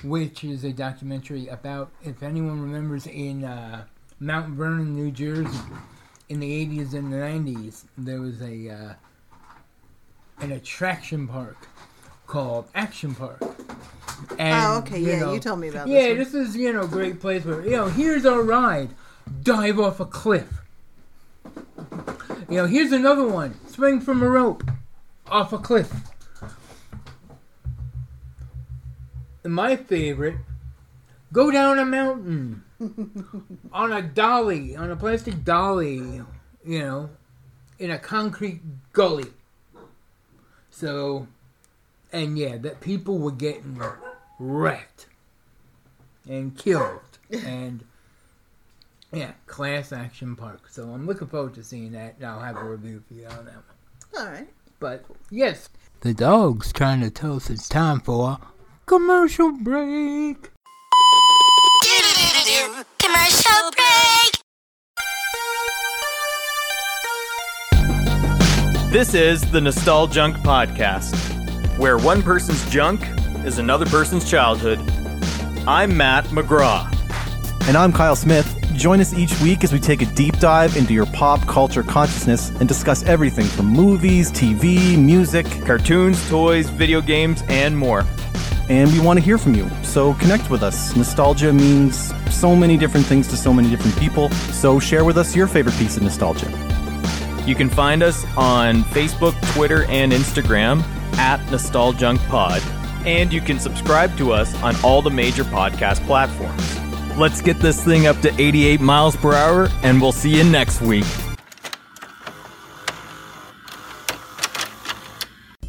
which 0.03 0.43
is 0.43 0.63
a 0.63 0.71
documentary 0.71 1.47
about 1.47 1.91
if 2.03 2.23
anyone 2.23 2.61
remembers 2.61 3.07
in 3.07 3.43
uh, 3.43 3.85
Mount 4.19 4.49
Vernon, 4.49 4.95
New 4.95 5.11
Jersey, 5.11 5.57
in 6.29 6.39
the 6.39 6.65
80s 6.65 6.93
and 6.93 7.11
the 7.11 7.17
90s, 7.17 7.85
there 7.97 8.21
was 8.21 8.41
a 8.41 8.69
uh, 8.69 8.93
an 10.41 10.51
attraction 10.51 11.27
park 11.27 11.67
called 12.27 12.67
Action 12.75 13.15
Park. 13.15 13.41
And, 14.37 14.53
oh, 14.65 14.77
okay. 14.79 14.99
you 14.99 15.07
Yeah, 15.07 15.19
know, 15.19 15.33
you 15.33 15.39
told 15.39 15.59
me 15.59 15.69
about 15.69 15.87
yeah, 15.87 16.13
this. 16.13 16.31
this 16.31 16.49
is 16.49 16.55
you 16.55 16.71
know 16.71 16.81
a 16.81 16.87
great 16.87 17.19
place 17.19 17.43
where 17.45 17.63
you 17.63 17.71
know 17.71 17.87
here's 17.87 18.25
our 18.25 18.41
ride, 18.43 18.89
dive 19.43 19.79
off 19.79 19.99
a 19.99 20.05
cliff. 20.05 20.61
You 22.49 22.57
know 22.57 22.65
here's 22.65 22.91
another 22.91 23.27
one, 23.27 23.59
swing 23.67 24.01
from 24.01 24.23
a 24.23 24.27
rope, 24.27 24.63
off 25.27 25.53
a 25.53 25.59
cliff. 25.59 25.93
My 29.43 29.75
favorite, 29.75 30.37
go 31.31 31.51
down 31.51 31.77
a 31.77 31.85
mountain. 31.85 32.63
On 33.71 33.91
a 33.91 34.01
dolly, 34.01 34.75
on 34.75 34.89
a 34.89 34.95
plastic 34.95 35.43
dolly, 35.43 36.23
you 36.65 36.79
know, 36.79 37.09
in 37.77 37.91
a 37.91 37.99
concrete 37.99 38.61
gully. 38.93 39.27
So, 40.69 41.27
and 42.13 42.37
yeah, 42.37 42.57
that 42.57 42.79
people 42.79 43.17
were 43.17 43.31
getting 43.31 43.81
wrecked. 44.39 45.07
And 46.27 46.57
killed. 46.57 47.01
And 47.31 47.83
yeah, 49.11 49.31
class 49.47 49.91
action 49.91 50.35
park. 50.35 50.69
So 50.69 50.83
I'm 50.89 51.05
looking 51.07 51.27
forward 51.27 51.55
to 51.55 51.63
seeing 51.63 51.91
that. 51.93 52.15
and 52.17 52.25
I'll 52.25 52.39
have 52.41 52.57
a 52.57 52.63
review 52.63 53.03
for 53.07 53.13
you 53.15 53.25
on 53.27 53.45
that 53.45 53.55
one. 53.55 53.63
All 54.17 54.31
right. 54.31 54.49
But 54.79 55.03
yes, 55.29 55.69
the 56.01 56.13
dog's 56.13 56.71
trying 56.71 57.01
to 57.01 57.09
tell 57.09 57.35
us 57.35 57.49
it's 57.49 57.67
time 57.67 57.99
for 57.99 58.29
a 58.31 58.39
commercial 58.85 59.51
break. 59.51 60.51
Commercial 62.97 63.71
break. 63.71 64.41
This 68.91 69.13
is 69.13 69.41
the 69.51 69.59
Nostaljunk 69.59 70.37
Podcast, 70.37 71.13
where 71.77 71.97
one 71.97 72.23
person's 72.23 72.67
junk 72.71 73.01
is 73.45 73.57
another 73.59 73.85
person's 73.85 74.29
childhood. 74.29 74.79
I'm 75.67 75.95
Matt 75.95 76.25
McGraw. 76.25 76.87
And 77.67 77.77
I'm 77.77 77.91
Kyle 77.91 78.15
Smith. 78.15 78.58
Join 78.79 79.01
us 79.01 79.13
each 79.13 79.37
week 79.41 79.65
as 79.65 79.73
we 79.73 79.79
take 79.79 80.01
a 80.01 80.05
deep 80.05 80.39
dive 80.39 80.77
into 80.77 80.93
your 80.93 81.05
pop 81.07 81.45
culture 81.47 81.83
consciousness 81.83 82.47
and 82.61 82.65
discuss 82.65 83.03
everything 83.03 83.43
from 83.43 83.65
movies, 83.65 84.31
TV, 84.31 84.97
music, 84.97 85.45
Cartoons, 85.65 86.29
toys, 86.29 86.69
video 86.69 87.01
games, 87.01 87.43
and 87.49 87.77
more. 87.77 88.05
and 88.69 88.89
we 88.93 89.01
want 89.01 89.19
to 89.19 89.25
hear 89.25 89.37
from 89.37 89.53
you. 89.53 89.69
So 89.83 90.13
connect 90.13 90.49
with 90.49 90.63
us. 90.63 90.95
Nostalgia 90.95 91.51
means 91.51 92.13
so 92.33 92.55
many 92.55 92.77
different 92.77 93.05
things 93.05 93.27
to 93.29 93.35
so 93.35 93.51
many 93.51 93.69
different 93.69 93.97
people. 93.97 94.29
So 94.29 94.79
share 94.79 95.03
with 95.03 95.17
us 95.17 95.35
your 95.35 95.47
favorite 95.47 95.75
piece 95.75 95.97
of 95.97 96.03
nostalgia. 96.03 96.47
You 97.45 97.55
can 97.55 97.67
find 97.67 98.01
us 98.01 98.25
on 98.37 98.83
Facebook, 98.83 99.33
Twitter, 99.55 99.83
and 99.89 100.13
Instagram 100.13 100.83
at 101.17 101.41
NostaljunkPod. 101.47 102.61
And 103.05 103.33
you 103.33 103.41
can 103.41 103.59
subscribe 103.59 104.15
to 104.19 104.31
us 104.31 104.55
on 104.61 104.73
all 104.85 105.01
the 105.01 105.09
major 105.09 105.43
podcast 105.43 106.05
platforms. 106.05 106.88
Let's 107.17 107.41
get 107.41 107.59
this 107.59 107.83
thing 107.83 108.07
up 108.07 108.19
to 108.21 108.41
88 108.41 108.79
miles 108.81 109.15
per 109.15 109.33
hour, 109.33 109.69
and 109.83 110.01
we'll 110.01 110.11
see 110.11 110.37
you 110.37 110.43
next 110.43 110.81
week. 110.81 111.05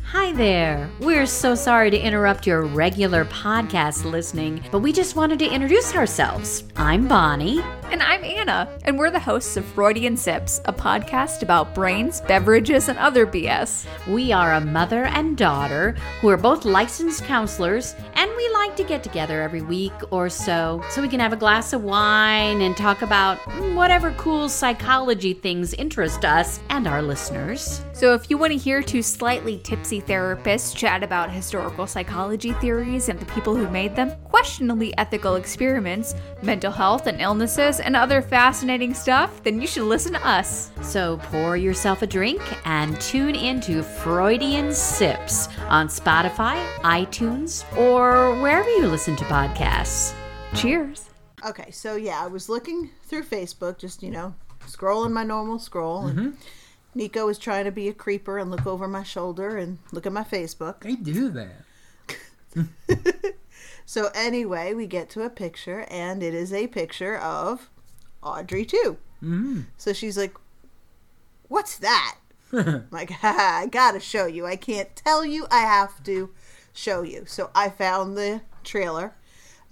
Hi 0.05 0.33
there. 0.33 0.89
We're 1.01 1.27
so 1.27 1.55
sorry 1.55 1.91
to 1.91 1.99
interrupt 1.99 2.47
your 2.47 2.63
regular 2.63 3.25
podcast 3.25 4.05
listening, 4.05 4.63
but 4.71 4.79
we 4.79 4.93
just 4.93 5.17
wanted 5.17 5.39
to 5.41 5.49
introduce 5.49 5.95
ourselves. 5.95 6.65
I'm 6.77 7.09
Bonnie. 7.09 7.61
And 7.91 8.01
I'm 8.05 8.23
Anna, 8.23 8.69
and 8.85 8.97
we're 8.97 9.11
the 9.11 9.19
hosts 9.19 9.57
of 9.57 9.65
Freudian 9.65 10.17
Sips, 10.17 10.61
a 10.67 10.73
podcast 10.73 11.43
about 11.43 11.75
brains, 11.75 12.21
beverages, 12.21 12.89
and 12.89 12.97
other 13.01 13.27
BS. 13.27 13.87
We 14.07 14.31
are 14.31 14.55
a 14.55 14.61
mother 14.61 15.07
and 15.07 15.37
daughter 15.37 15.97
who 16.21 16.29
are 16.29 16.37
both 16.37 16.65
licensed 16.65 17.25
counselors, 17.25 17.97
and 17.97 17.99
we 17.99 18.10
like 18.71 18.77
to 18.77 18.85
get 18.85 19.03
together 19.03 19.43
every 19.43 19.62
week 19.62 19.93
or 20.12 20.29
so 20.29 20.81
so 20.91 21.03
we 21.03 21.09
can 21.09 21.19
have 21.19 21.33
a 21.33 21.37
glass 21.37 21.73
of 21.73 21.83
wine 21.83 22.61
and 22.61 22.77
talk 22.77 23.03
about 23.03 23.37
whatever 23.75 24.12
cool 24.12 24.49
psychology 24.49 25.35
things 25.35 25.75
interest 25.75 26.25
us 26.25 26.61
and 26.69 26.87
our 26.87 27.03
listeners. 27.03 27.85
So 27.93 28.15
if 28.15 28.31
you 28.31 28.39
want 28.39 28.53
to 28.53 28.59
hear 28.59 28.81
two 28.81 29.03
slightly 29.03 29.59
tipsy 29.59 30.00
therapists 30.00 30.77
chat 30.77 31.03
about 31.03 31.33
historical 31.33 31.89
psychology 31.89 32.53
theories 32.55 33.09
and 33.09 33.19
the 33.19 33.27
people 33.27 33.57
who 33.57 33.69
made 33.71 33.97
them, 33.97 34.12
questionably 34.23 34.97
ethical 34.99 35.35
experiments, 35.35 36.15
mental 36.41 36.71
health 36.71 37.09
and 37.09 37.21
illnesses, 37.21 37.81
and 37.81 37.97
other 37.97 38.23
fascinating 38.23 38.95
stuff, 38.95 39.43
then 39.43 39.61
you 39.61 39.67
should 39.67 39.83
listen 39.83 40.12
to 40.12 40.25
us. 40.25 40.71
So 40.81 41.19
pour 41.25 41.57
yourself 41.57 42.03
a 42.03 42.07
drink 42.07 42.41
and 42.65 43.00
tune 43.00 43.35
into 43.35 43.83
Freudian 43.83 44.73
Sips 44.73 45.49
on 45.71 45.89
Spotify, 45.89 46.62
iTunes, 46.81 47.65
or 47.79 48.35
wherever 48.43 48.69
you 48.69 48.87
listen 48.87 49.17
to 49.17 49.25
podcasts. 49.25 50.12
Cheers. 50.55 51.09
Okay, 51.47 51.71
so 51.71 51.97
yeah, 51.97 52.23
I 52.23 52.27
was 52.27 52.49
looking 52.49 52.91
through 53.05 53.23
Facebook, 53.25 53.79
just 53.79 54.03
you 54.03 54.11
know, 54.11 54.35
scrolling 54.67 55.12
my 55.12 55.25
normal 55.25 55.59
scroll, 55.59 56.07
and 56.07 56.37
Nico 56.95 57.25
was 57.25 57.39
trying 57.39 57.65
to 57.65 57.73
be 57.73 57.89
a 57.89 57.95
creeper 57.95 58.37
and 58.39 58.50
look 58.50 58.67
over 58.67 58.87
my 58.87 59.03
shoulder 59.03 59.57
and 59.57 59.79
look 59.93 60.05
at 60.05 60.12
my 60.12 60.25
Facebook. 60.25 60.81
They 60.83 60.97
do 60.97 61.31
that. 61.31 61.65
So 63.91 64.09
anyway, 64.15 64.73
we 64.73 64.87
get 64.87 65.11
to 65.11 65.23
a 65.23 65.29
picture, 65.29 65.85
and 65.91 66.23
it 66.23 66.33
is 66.33 66.53
a 66.53 66.69
picture 66.69 67.19
of 67.19 67.69
Audrey 68.23 68.62
II. 68.62 68.99
Mm-hmm. 69.21 69.62
So 69.79 69.93
she's 69.93 70.17
like, 70.17 70.33
"What's 71.49 71.77
that?" 71.79 72.20
Like, 72.90 73.11
ha, 73.11 73.61
I 73.62 73.66
gotta 73.66 74.00
show 74.00 74.26
you. 74.26 74.47
I 74.47 74.57
can't 74.57 74.95
tell 74.97 75.25
you. 75.25 75.47
I 75.50 75.61
have 75.61 76.02
to 76.04 76.30
show 76.73 77.02
you. 77.02 77.25
So 77.26 77.50
I 77.54 77.69
found 77.69 78.16
the 78.16 78.42
trailer 78.64 79.14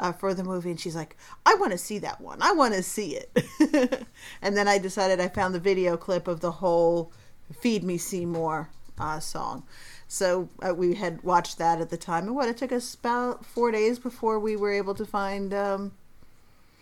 uh, 0.01 0.13
for 0.13 0.35
the 0.35 0.45
movie, 0.45 0.71
and 0.71 0.81
she's 0.81 0.97
like, 0.97 1.17
I 1.45 1.55
want 1.55 1.73
to 1.73 1.79
see 1.79 1.99
that 1.99 2.21
one. 2.21 2.41
I 2.41 2.53
want 2.53 2.75
to 2.75 2.83
see 2.83 3.17
it. 3.17 4.07
and 4.43 4.57
then 4.57 4.69
I 4.69 4.79
decided 4.79 5.21
I 5.21 5.29
found 5.29 5.55
the 5.55 5.61
video 5.61 5.97
clip 5.97 6.29
of 6.29 6.41
the 6.41 6.53
whole 6.53 7.13
"Feed 7.61 7.83
Me 7.83 7.99
Seymour" 7.99 8.71
uh, 8.99 9.21
song. 9.21 9.65
So 10.07 10.49
uh, 10.67 10.75
we 10.75 10.95
had 10.95 11.23
watched 11.23 11.59
that 11.59 11.81
at 11.81 11.91
the 11.91 11.97
time, 11.97 12.27
and 12.27 12.37
what 12.37 12.49
it 12.49 12.57
took 12.57 12.73
us 12.73 12.95
about 12.95 13.45
four 13.45 13.73
days 13.73 13.99
before 13.99 14.39
we 14.39 14.57
were 14.57 14.73
able 14.73 14.95
to 14.95 15.05
find. 15.05 15.53
Um, 15.53 15.93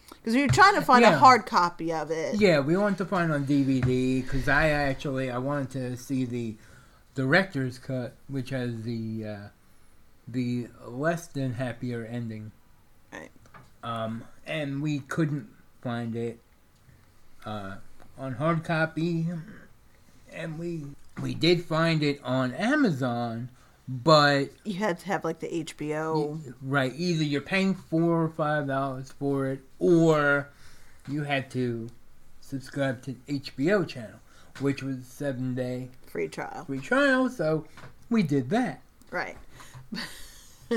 because 0.09 0.35
we 0.35 0.43
were 0.43 0.49
trying 0.49 0.75
to 0.75 0.83
find 0.83 1.05
a 1.05 1.17
hard 1.17 1.47
copy 1.47 1.93
of 1.93 2.11
it. 2.11 2.37
Yeah, 2.37 2.61
we 2.61 2.77
wanted 2.77 2.99
to 2.99 3.05
find 3.05 3.33
on 3.33 3.45
DVD 3.45 4.23
because 4.23 4.49
I 4.49 4.71
actually 4.71 5.31
I 5.31 5.39
wanted 5.39 5.71
to 5.71 5.97
see 5.97 6.25
the 6.25 6.57
director's 7.15 7.79
cut, 7.79 8.17
which 8.29 8.51
has 8.51 8.83
the 8.83 9.27
uh, 9.27 9.49
the 10.29 10.69
less 10.85 11.27
than 11.29 11.55
happier 11.55 12.05
ending. 12.05 12.53
Right. 13.13 13.31
Um, 13.83 14.25
and 14.47 14.83
we 14.83 15.01
couldn't 15.01 15.49
find 15.83 16.17
it 16.17 16.41
uh, 17.45 17.77
on 18.19 18.35
hard 18.35 18.65
copy, 18.65 19.27
and 20.33 20.59
we 20.59 20.87
we 21.23 21.35
did 21.35 21.65
find 21.65 22.03
it 22.03 22.21
on 22.23 22.53
Amazon, 22.53 23.49
but 23.89 24.51
You 24.65 24.75
had 24.75 24.99
to 25.01 25.07
have 25.07 25.25
like 25.25 25.41
the 25.41 25.65
HBO. 25.65 26.41
right, 26.63 26.93
either 26.97 27.25
you're 27.25 27.41
paying 27.41 27.75
four 27.75 28.23
or 28.25 28.29
five 28.29 28.67
dollars 28.67 29.13
for 29.19 29.47
it, 29.47 29.61
or 29.79 30.49
you 31.09 31.23
had 31.23 31.51
to 31.53 31.89
subscribe 32.41 33.03
to 33.03 33.13
the 33.27 33.41
HBO 33.41 33.87
channel, 33.87 34.19
which 34.61 34.83
was 34.83 35.05
seven 35.07 35.55
day 35.55 35.89
free 36.07 36.29
trial. 36.29 36.65
free 36.65 36.81
trial. 36.81 37.29
So 37.29 37.65
we 38.11 38.23
did 38.23 38.51
that. 38.51 38.81
Right. 39.11 39.37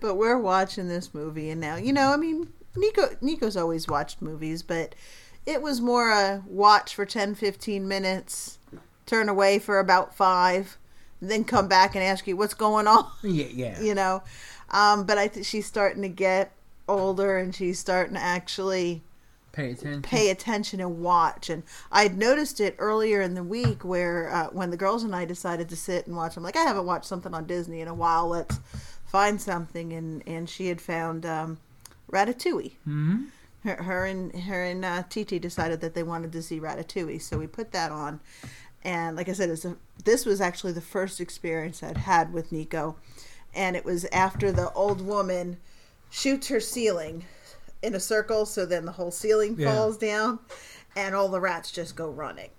but 0.00 0.16
we're 0.16 0.38
watching 0.38 0.88
this 0.88 1.12
movie 1.12 1.50
and 1.50 1.60
now, 1.60 1.76
you 1.76 1.92
know, 1.92 2.12
I 2.12 2.16
mean, 2.16 2.52
Nico 2.76 3.10
Nico's 3.20 3.56
always 3.56 3.88
watched 3.88 4.22
movies, 4.22 4.62
but 4.62 4.94
it 5.44 5.62
was 5.62 5.80
more 5.80 6.10
a 6.10 6.42
watch 6.46 6.94
for 6.94 7.04
10 7.04 7.34
15 7.34 7.86
minutes, 7.86 8.58
turn 9.04 9.28
away 9.28 9.58
for 9.58 9.78
about 9.78 10.14
5, 10.14 10.78
then 11.20 11.44
come 11.44 11.68
back 11.68 11.94
and 11.94 12.04
ask 12.04 12.26
you 12.26 12.36
what's 12.36 12.54
going 12.54 12.86
on, 12.86 13.10
Yeah, 13.22 13.46
yeah. 13.52 13.80
you 13.82 13.94
know. 13.94 14.22
Um, 14.70 15.04
but 15.04 15.16
I 15.18 15.28
think 15.28 15.46
she's 15.46 15.66
starting 15.66 16.02
to 16.02 16.08
get 16.08 16.52
older 16.88 17.36
and 17.38 17.54
she's 17.54 17.78
starting 17.78 18.14
to 18.14 18.20
actually 18.20 19.02
Pay 19.52 19.70
attention. 19.72 20.02
pay 20.02 20.30
attention 20.30 20.80
and 20.80 21.00
watch. 21.00 21.48
And 21.48 21.62
I'd 21.90 22.18
noticed 22.18 22.60
it 22.60 22.74
earlier 22.78 23.22
in 23.22 23.34
the 23.34 23.42
week 23.42 23.84
where 23.84 24.28
uh, 24.32 24.46
when 24.48 24.70
the 24.70 24.76
girls 24.76 25.02
and 25.02 25.14
I 25.16 25.24
decided 25.24 25.68
to 25.70 25.76
sit 25.76 26.06
and 26.06 26.14
watch. 26.16 26.36
I'm 26.36 26.42
like, 26.42 26.56
I 26.56 26.62
haven't 26.64 26.84
watched 26.86 27.06
something 27.06 27.32
on 27.32 27.46
Disney 27.46 27.80
in 27.80 27.88
a 27.88 27.94
while. 27.94 28.28
Let's 28.28 28.60
find 29.06 29.40
something. 29.40 29.92
And 29.94 30.22
and 30.26 30.48
she 30.50 30.66
had 30.66 30.80
found 30.80 31.24
um, 31.24 31.58
Ratatouille. 32.12 32.72
hmm 32.84 33.24
Her, 33.64 33.82
her 33.82 34.04
and 34.04 34.34
her 34.42 34.62
and 34.62 34.84
uh, 34.84 35.04
Titi 35.08 35.38
decided 35.38 35.80
that 35.80 35.94
they 35.94 36.02
wanted 36.02 36.32
to 36.32 36.42
see 36.42 36.60
Ratatouille, 36.60 37.22
so 37.22 37.38
we 37.38 37.46
put 37.46 37.72
that 37.72 37.90
on. 37.90 38.20
And 38.84 39.16
like 39.16 39.28
I 39.28 39.32
said, 39.32 39.50
it's 39.50 39.64
a, 39.64 39.76
this 40.04 40.24
was 40.24 40.40
actually 40.40 40.72
the 40.72 40.80
first 40.80 41.20
experience 41.20 41.82
I'd 41.82 41.96
had 41.98 42.32
with 42.32 42.52
Nico, 42.52 42.96
and 43.54 43.74
it 43.76 43.84
was 43.84 44.04
after 44.06 44.52
the 44.52 44.70
old 44.72 45.00
woman 45.00 45.56
shoots 46.10 46.48
her 46.48 46.60
ceiling 46.60 47.24
in 47.82 47.94
a 47.94 48.00
circle, 48.00 48.46
so 48.46 48.64
then 48.64 48.84
the 48.84 48.92
whole 48.92 49.10
ceiling 49.10 49.56
Yeah. 49.58 49.72
falls 49.74 49.96
down, 49.96 50.38
and 50.94 51.14
all 51.14 51.28
the 51.28 51.40
rats 51.40 51.72
just 51.72 51.96
go 51.96 52.08
running, 52.08 52.50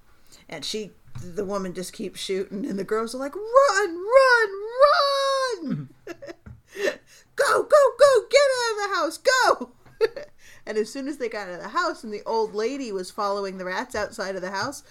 and 0.49 0.65
she, 0.65 0.91
the 1.23 1.45
woman, 1.45 1.73
just 1.73 1.93
keeps 1.93 2.19
shooting, 2.19 2.65
and 2.65 2.77
the 2.77 2.83
girls 2.83 3.15
are 3.15 3.19
like, 3.19 3.35
"Run, 3.35 3.95
run, 3.95 4.49
run!" 4.83 5.89
Mm-hmm. 6.07 6.83
go, 7.35 7.63
go, 7.63 7.77
go, 7.99 8.21
get 8.29 8.41
out 8.59 8.71
of 8.71 8.77
the 8.89 8.95
house, 8.95 9.17
go. 9.17 9.71
and 10.65 10.77
as 10.77 10.91
soon 10.91 11.07
as 11.07 11.17
they 11.17 11.29
got 11.29 11.47
out 11.47 11.55
of 11.55 11.61
the 11.61 11.69
house 11.69 12.03
and 12.03 12.13
the 12.13 12.21
old 12.25 12.53
lady 12.53 12.91
was 12.91 13.09
following 13.09 13.57
the 13.57 13.65
rats 13.65 13.95
outside 13.95 14.35
of 14.35 14.41
the 14.41 14.51
house, 14.51 14.83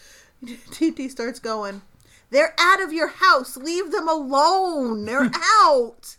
TT 0.72 1.10
starts 1.10 1.38
going, 1.40 1.82
They're 2.30 2.54
out 2.58 2.82
of 2.82 2.92
your 2.92 3.08
house. 3.08 3.56
Leave 3.56 3.90
them 3.92 4.08
alone. 4.08 5.04
They're 5.04 5.30
out. 5.64 6.16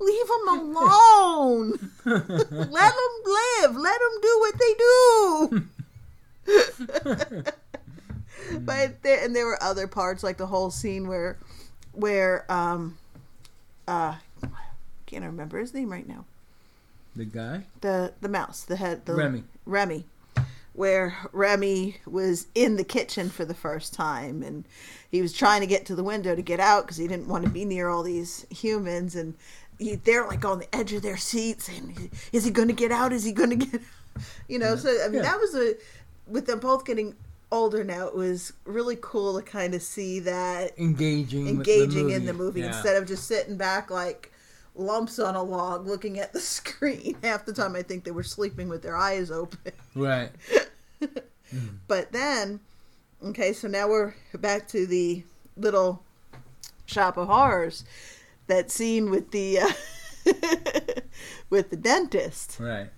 Leave 0.00 0.26
them 0.26 0.48
alone. 0.48 1.78
Let 2.04 2.26
them 2.50 3.14
live. 3.24 3.76
Let 3.76 4.00
them 4.00 4.20
do 4.22 4.38
what 4.40 4.58
they 4.58 4.74
do. 4.78 5.64
but 8.60 9.02
there, 9.02 9.22
and 9.24 9.34
there 9.36 9.46
were 9.46 9.62
other 9.62 9.86
parts 9.86 10.22
like 10.22 10.38
the 10.38 10.46
whole 10.46 10.70
scene 10.70 11.06
where, 11.06 11.36
where, 11.92 12.50
um, 12.50 12.96
uh, 13.86 14.16
can't 15.06 15.24
remember 15.24 15.58
his 15.58 15.72
name 15.72 15.90
right 15.90 16.06
now 16.06 16.24
The 17.16 17.24
guy? 17.24 17.64
the 17.80 18.12
the 18.20 18.28
mouse, 18.28 18.62
the 18.62 18.76
head, 18.76 19.06
the 19.06 19.14
Remy. 19.14 19.44
Remy, 19.64 20.04
where 20.78 21.16
Remy 21.32 21.96
was 22.06 22.46
in 22.54 22.76
the 22.76 22.84
kitchen 22.84 23.30
for 23.30 23.44
the 23.44 23.52
first 23.52 23.92
time, 23.92 24.44
and 24.44 24.64
he 25.10 25.20
was 25.20 25.32
trying 25.32 25.60
to 25.60 25.66
get 25.66 25.84
to 25.86 25.96
the 25.96 26.04
window 26.04 26.36
to 26.36 26.42
get 26.42 26.60
out 26.60 26.84
because 26.84 26.96
he 26.98 27.08
didn't 27.08 27.26
want 27.26 27.42
to 27.44 27.50
be 27.50 27.64
near 27.64 27.88
all 27.88 28.04
these 28.04 28.46
humans, 28.48 29.16
and 29.16 29.34
he, 29.76 29.96
they're 29.96 30.24
like 30.26 30.44
on 30.44 30.60
the 30.60 30.72
edge 30.72 30.92
of 30.92 31.02
their 31.02 31.16
seats, 31.16 31.68
and 31.68 32.10
is 32.32 32.44
he 32.44 32.52
going 32.52 32.68
to 32.68 32.74
get 32.74 32.92
out? 32.92 33.12
Is 33.12 33.24
he 33.24 33.32
going 33.32 33.50
to 33.50 33.56
get, 33.66 33.74
out? 33.74 34.22
you 34.48 34.60
know? 34.60 34.76
So 34.76 34.88
I 35.04 35.08
mean, 35.08 35.16
Yeah. 35.16 35.22
that 35.22 35.40
was 35.40 35.54
a 35.56 35.74
with 36.28 36.46
them 36.46 36.60
both 36.60 36.84
getting 36.84 37.16
older 37.50 37.82
now. 37.82 38.06
It 38.06 38.14
was 38.14 38.52
really 38.64 38.98
cool 39.00 39.36
to 39.36 39.42
kind 39.44 39.74
of 39.74 39.82
see 39.82 40.20
that 40.20 40.78
Engaging 40.78 41.48
engaging 41.48 42.10
in 42.10 42.24
the 42.24 42.32
movie 42.34 42.60
Yeah. 42.60 42.68
instead 42.68 42.96
of 42.96 43.08
just 43.08 43.26
sitting 43.26 43.56
back 43.56 43.90
like 43.90 44.32
lumps 44.76 45.18
on 45.18 45.34
a 45.34 45.42
log 45.42 45.88
looking 45.88 46.20
at 46.20 46.32
the 46.32 46.40
screen. 46.56 47.16
Half 47.24 47.46
the 47.46 47.52
time 47.52 47.74
I 47.74 47.82
think 47.82 48.04
they 48.04 48.12
were 48.12 48.22
sleeping 48.22 48.68
with 48.68 48.82
their 48.82 48.96
eyes 48.96 49.32
open. 49.32 49.72
Right. 49.96 50.30
But 51.86 52.12
then, 52.12 52.60
okay, 53.24 53.54
so 53.54 53.68
now 53.68 53.88
we're 53.88 54.14
back 54.34 54.68
to 54.68 54.86
the 54.86 55.24
little 55.56 56.02
shop 56.84 57.16
of 57.16 57.26
horrors. 57.28 57.84
That 58.48 58.70
scene 58.70 59.10
with 59.10 59.30
the 59.30 59.60
uh, 59.60 59.72
with 61.50 61.70
the 61.70 61.76
dentist, 61.76 62.58
Right. 62.60 62.90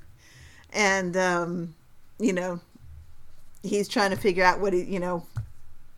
and 0.73 1.17
um, 1.17 1.75
you 2.19 2.33
know, 2.33 2.61
he's 3.63 3.87
trying 3.89 4.11
to 4.11 4.17
figure 4.17 4.43
out 4.45 4.59
what 4.61 4.73
he, 4.73 4.83
you 4.83 4.99
know, 4.99 5.27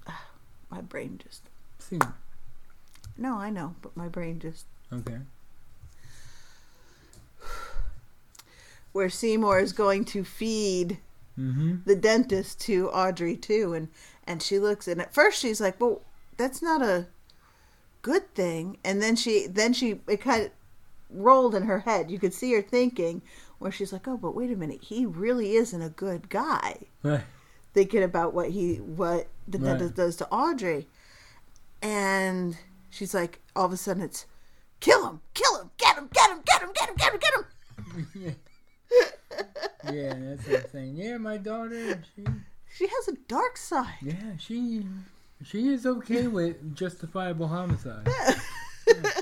my 0.71 0.83
brain 0.83 1.19
just. 1.23 1.43
See. 1.79 1.99
No, 3.17 3.37
I 3.39 3.49
know, 3.51 3.75
but 3.83 3.97
my 3.97 4.09
brain 4.09 4.39
just 4.41 4.67
Okay. 4.93 5.19
where 8.93 9.09
Seymour 9.11 9.59
is 9.61 9.73
going 9.73 10.05
to 10.07 10.25
feed 10.25 10.99
Mm-hmm. 11.39 11.77
the 11.87 11.97
dentist 11.97 12.61
to 12.63 12.91
Audrey 12.91 13.39
II, 13.49 13.63
and 13.77 13.89
and 14.27 14.43
she 14.43 14.59
looks 14.59 14.87
and 14.87 15.01
at 15.01 15.15
first 15.15 15.41
she's 15.41 15.61
like, 15.61 15.81
"Well, 15.81 16.03
that's 16.37 16.61
not 16.61 16.83
a 16.83 17.07
good 18.03 18.35
thing," 18.35 18.77
and 18.85 19.01
then 19.03 19.17
she 19.17 19.47
then 19.47 19.73
she 19.73 20.01
it 20.07 20.21
kind 20.21 20.45
of 20.45 20.51
rolled 21.11 21.55
in 21.55 21.63
her 21.65 21.81
head. 21.81 22.11
You 22.11 22.19
could 22.19 22.35
see 22.35 22.53
her 22.53 22.63
thinking 22.63 23.23
where 23.59 23.73
she's 23.73 23.93
like, 23.93 24.07
"Oh, 24.07 24.17
but 24.17 24.35
wait 24.35 24.51
a 24.53 24.57
minute, 24.57 24.83
he 24.83 25.07
really 25.07 25.55
isn't 25.57 25.81
a 25.83 25.89
good 25.89 26.29
guy." 26.29 26.77
Right. 27.03 27.23
Thinking 27.73 28.03
about 28.03 28.35
what 28.35 28.51
he 28.51 28.77
what 28.77 29.29
the 29.49 29.59
Right. 29.59 29.69
dentist 29.79 29.95
does 29.95 30.17
to 30.17 30.29
Audrey, 30.31 30.87
and 31.81 32.59
she's 32.91 33.15
like, 33.15 33.41
all 33.57 33.65
of 33.67 33.73
a 33.73 33.77
sudden 33.79 34.03
it's, 34.03 34.27
"Kill 34.81 35.09
him! 35.09 35.21
Kill 35.35 35.61
him! 35.61 35.71
Get 35.79 35.97
him! 35.97 36.09
Get 36.13 36.31
him! 36.31 36.41
Get 36.45 36.63
him! 36.63 36.71
Get 36.75 36.89
him! 36.91 36.97
Get 36.97 37.13
him! 37.15 37.21
Get 37.21 37.35
him!" 38.25 38.37
Yeah, 39.93 40.15
that's 40.17 40.47
what 40.47 40.61
I'm 40.65 40.71
saying. 40.71 40.97
Yeah, 40.97 41.17
my 41.19 41.37
daughter, 41.37 42.01
she, 42.15 42.25
She 42.77 42.87
has 42.87 43.09
a 43.09 43.17
dark 43.29 43.57
side. 43.57 43.95
yeah, 44.01 44.37
she, 44.39 44.87
she 45.45 45.69
is 45.69 45.87
okay 45.87 46.27
with 46.39 46.75
justifiable 46.75 47.49
homicide. 47.49 48.09
yeah. 48.87 49.11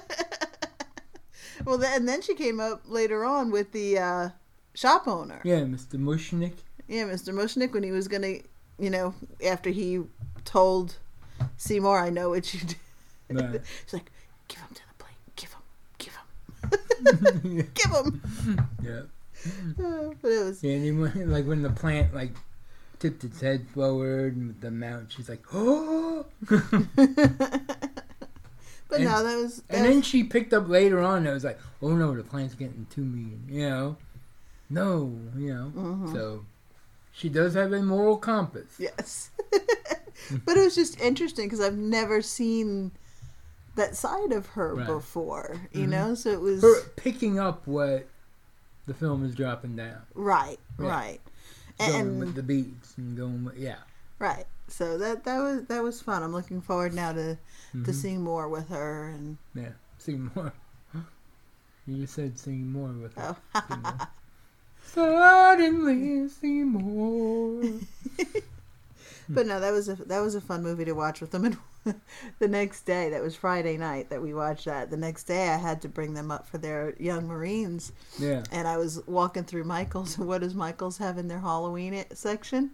Well, 1.64 1.76
then, 1.76 1.92
and 1.94 2.09
then 2.09 2.22
she 2.22 2.35
came 2.35 2.59
up 2.59 2.83
later 2.87 3.22
on 3.22 3.50
with 3.50 3.72
the 3.72 3.98
uh, 3.98 4.28
shop 4.72 5.06
owner. 5.06 5.42
Yeah, 5.44 5.61
Mr. 5.61 5.96
Mushnick. 6.00 6.54
Yeah, 6.88 7.04
Mr. 7.04 7.35
Mushnick, 7.35 7.72
when 7.74 7.83
he 7.83 7.90
was 7.92 8.09
going 8.09 8.22
to, 8.22 8.40
you 8.78 8.88
know, 8.88 9.14
after 9.46 9.68
he 9.68 10.00
told 10.46 10.96
Seymour, 11.59 11.98
I 11.98 12.09
know 12.09 12.30
what 12.30 12.54
you 12.54 12.61
did. 12.61 12.76
Right. 13.28 13.61
He's 13.85 13.92
like, 13.92 14.11
give 14.48 14.61
him 14.61 14.68
to 14.74 14.80
the 14.88 14.94
plate. 15.04 15.16
Give 15.37 15.52
him. 15.52 15.62
Give 15.98 16.14
him. 17.44 17.68
give 17.74 17.90
him. 17.90 18.68
Yeah. 18.83 19.02
Uh, 19.46 20.11
but 20.22 20.29
it 20.31 20.44
was, 20.44 20.62
Yeah, 20.62 20.72
and 20.74 20.85
he 20.85 20.92
went, 20.92 21.29
like 21.29 21.46
when 21.46 21.62
the 21.62 21.70
plant 21.70 22.14
like 22.14 22.33
tipped 22.98 23.24
its 23.24 23.40
head 23.40 23.66
forward 23.74 24.37
and 24.37 24.48
with 24.48 24.61
the 24.61 24.70
mount, 24.70 25.12
she's 25.12 25.29
like, 25.29 25.42
oh. 25.53 26.26
but 26.48 26.61
And- 29.00 29.05
no, 29.05 29.24
that 29.24 29.37
was, 29.37 29.57
that 29.62 29.76
And 29.76 29.85
then 29.87 29.96
was- 29.96 30.07
she 30.07 30.24
picked 30.24 30.53
up 30.53 30.68
later 30.68 31.00
on. 31.00 31.26
It 31.26 31.33
was 31.33 31.44
like, 31.44 31.59
oh 31.83 31.94
no, 31.94 32.14
the 32.14 32.22
plant's 32.22 32.55
getting 32.55 32.87
too 32.90 33.03
mean. 33.05 33.42
You 33.48 33.68
know, 33.68 33.96
no, 34.68 35.12
you 35.37 35.55
know. 35.55 35.72
Mm-hmm. 35.74 36.12
So 36.14 36.44
she 37.12 37.29
does 37.29 37.55
have 37.55 37.72
a 37.72 37.83
moral 37.83 38.16
compass. 38.16 38.76
yes. 38.79 39.31
but 40.44 40.57
it 40.57 40.61
was 40.64 40.74
just 40.74 41.00
interesting 41.00 41.46
because 41.46 41.61
I've 41.61 41.79
never 41.79 42.20
seen 42.22 42.92
that 43.76 43.96
side 43.96 44.33
of 44.33 44.46
her 44.48 44.74
Right. 44.74 44.87
before, 44.87 45.57
you 45.72 45.87
know? 45.87 46.14
So 46.14 46.31
it 46.31 46.40
was. 46.40 46.61
Her 46.62 46.81
picking 46.96 47.38
up 47.38 47.66
what 47.66 48.07
the 48.90 48.94
film 48.98 49.24
is 49.24 49.37
dropping 49.37 49.76
down, 49.76 50.03
Right, 50.14 50.59
Yeah. 50.81 50.88
right. 50.88 51.20
going 51.79 51.94
And, 52.00 52.18
with 52.18 52.35
the 52.35 52.42
beats 52.42 52.94
and 52.98 53.16
going 53.16 53.44
with 53.44 53.57
yeah. 53.57 53.76
Right. 54.18 54.46
So 54.66 54.98
that 54.98 55.22
that 55.24 55.38
was 55.38 55.64
that 55.66 55.81
was 55.83 56.03
fun. 56.03 56.24
I'm 56.24 56.33
looking 56.33 56.61
forward 56.61 56.92
now 56.92 57.12
to 57.12 57.38
Mm-hmm. 57.72 57.85
to 57.85 57.92
seeing 57.92 58.20
more 58.22 58.48
with 58.48 58.68
her 58.68 59.09
and 59.11 59.37
Yeah, 59.55 59.74
seeing 59.98 60.29
more. 60.35 60.53
You 61.87 62.03
just 62.03 62.14
said 62.14 62.37
seeing 62.38 62.70
more 62.70 62.88
with 62.92 63.14
her. 63.14 63.37
oh, 63.55 63.62
Sing 63.68 63.83
more. 63.83 63.98
Suddenly 64.83 66.29
see 66.29 66.62
more. 66.62 67.62
but 69.29 69.46
no, 69.46 69.61
that 69.61 69.72
was 69.72 69.88
a 69.88 69.94
that 69.94 70.20
was 70.20 70.35
a 70.35 70.40
fun 70.40 70.62
movie 70.64 70.85
to 70.85 70.92
watch 70.92 71.20
with 71.20 71.31
them 71.31 71.44
and 71.44 71.57
the 72.38 72.49
next 72.49 72.83
day, 72.83 73.11
that 73.11 73.23
was 73.23 73.35
Friday 73.35 73.77
night 73.77 74.11
that 74.11 74.23
we 74.23 74.35
watched 74.35 74.66
that. 74.66 74.90
The 74.90 74.97
next 74.97 75.25
day, 75.25 75.49
I 75.49 75.57
had 75.57 75.83
to 75.83 75.88
bring 75.88 76.14
them 76.14 76.31
up 76.31 76.47
for 76.47 76.59
their 76.59 76.95
young 76.99 77.27
Marines, 77.27 77.93
Yeah. 78.19 78.43
and 78.53 78.69
I 78.69 78.77
was 78.77 79.03
walking 79.07 79.45
through 79.45 79.64
Michaels. 79.64 80.19
And 80.19 80.27
what 80.29 80.43
does 80.43 80.55
Michaels 80.55 80.99
have 80.99 81.16
in 81.19 81.29
their 81.29 81.40
Halloween 81.40 82.05
section? 82.12 82.71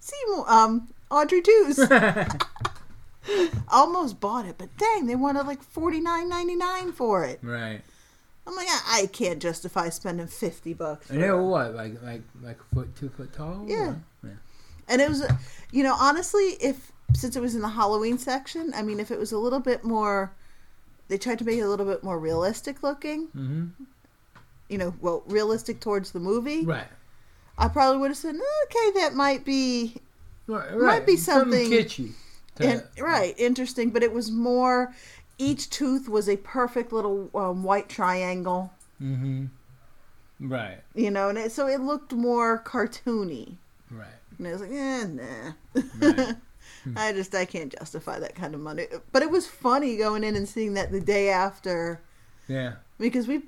Seymour, 0.00 0.44
um, 0.50 0.88
Audrey 1.10 1.42
II's. 1.46 1.78
Almost 3.70 4.20
bought 4.20 4.46
it, 4.46 4.56
but 4.56 4.74
dang, 4.78 5.06
they 5.06 5.16
wanted 5.16 5.46
like 5.46 5.62
forty 5.62 6.00
nine 6.00 6.30
ninety 6.30 6.54
nine 6.54 6.92
for 6.92 7.24
it. 7.24 7.40
Right. 7.42 7.82
I'm 8.46 8.56
like, 8.56 8.68
I, 8.68 9.02
I 9.02 9.06
can't 9.06 9.42
justify 9.42 9.90
spending 9.90 10.26
fifty 10.28 10.72
bucks. 10.72 11.10
And 11.10 11.22
they 11.22 11.30
were 11.30 11.44
what, 11.46 11.74
like 11.74 12.02
like 12.02 12.22
like 12.42 12.56
a 12.58 12.74
foot, 12.74 12.96
two 12.96 13.10
foot 13.10 13.32
tall? 13.34 13.66
Yeah. 13.68 13.96
yeah. 14.24 14.30
And 14.88 15.02
it 15.02 15.08
was, 15.10 15.26
you 15.72 15.82
know, 15.82 15.94
honestly, 15.98 16.56
if 16.60 16.90
since 17.14 17.36
it 17.36 17.40
was 17.40 17.54
in 17.54 17.60
the 17.62 17.68
Halloween 17.68 18.18
section, 18.18 18.72
I 18.74 18.82
mean, 18.82 19.00
if 19.00 19.10
it 19.10 19.18
was 19.18 19.32
a 19.32 19.38
little 19.38 19.60
bit 19.60 19.84
more, 19.84 20.32
they 21.08 21.18
tried 21.18 21.38
to 21.38 21.44
make 21.44 21.58
it 21.58 21.62
a 21.62 21.68
little 21.68 21.86
bit 21.86 22.02
more 22.04 22.18
realistic 22.18 22.82
looking. 22.82 23.28
Mm-hmm. 23.28 23.66
You 24.68 24.78
know, 24.78 24.94
well, 25.00 25.22
realistic 25.26 25.80
towards 25.80 26.12
the 26.12 26.20
movie. 26.20 26.64
Right. 26.64 26.86
I 27.56 27.68
probably 27.68 27.98
would 27.98 28.10
have 28.10 28.16
said, 28.18 28.34
okay, 28.36 29.00
that 29.00 29.14
might 29.14 29.44
be 29.44 29.96
Right. 30.46 30.74
Might 30.76 31.06
be 31.06 31.16
something- 31.16 31.70
kitschy. 31.70 32.12
to- 32.56 32.64
in, 32.72 32.82
right 32.98 33.34
interesting, 33.38 33.90
but 33.90 34.02
it 34.02 34.12
was 34.12 34.30
more. 34.30 34.94
Each 35.38 35.68
tooth 35.70 36.08
was 36.08 36.28
a 36.28 36.36
perfect 36.38 36.92
little 36.92 37.30
um, 37.34 37.62
white 37.62 37.88
triangle. 37.88 38.72
Mm-hmm. 39.00 39.46
Right. 40.40 40.78
You 40.94 41.10
know, 41.10 41.28
and 41.28 41.38
it, 41.38 41.52
so 41.52 41.66
it 41.68 41.80
looked 41.80 42.12
more 42.12 42.62
cartoony. 42.64 43.56
Right. 43.90 44.06
And 44.38 44.48
I 44.48 44.52
was 44.52 44.60
like, 44.60 44.70
eh, 44.72 45.04
nah. 45.04 45.52
Right. 46.16 46.36
Hmm. 46.92 46.98
I 46.98 47.12
just 47.12 47.34
I 47.34 47.44
can't 47.44 47.74
justify 47.78 48.18
that 48.18 48.34
kind 48.34 48.54
of 48.54 48.60
money. 48.60 48.86
But 49.12 49.22
it 49.22 49.30
was 49.30 49.46
funny 49.46 49.96
going 49.96 50.24
in 50.24 50.36
and 50.36 50.48
seeing 50.48 50.74
that 50.74 50.90
the 50.92 51.00
day 51.00 51.28
after 51.30 52.00
Yeah. 52.46 52.74
because 52.98 53.26
we 53.28 53.42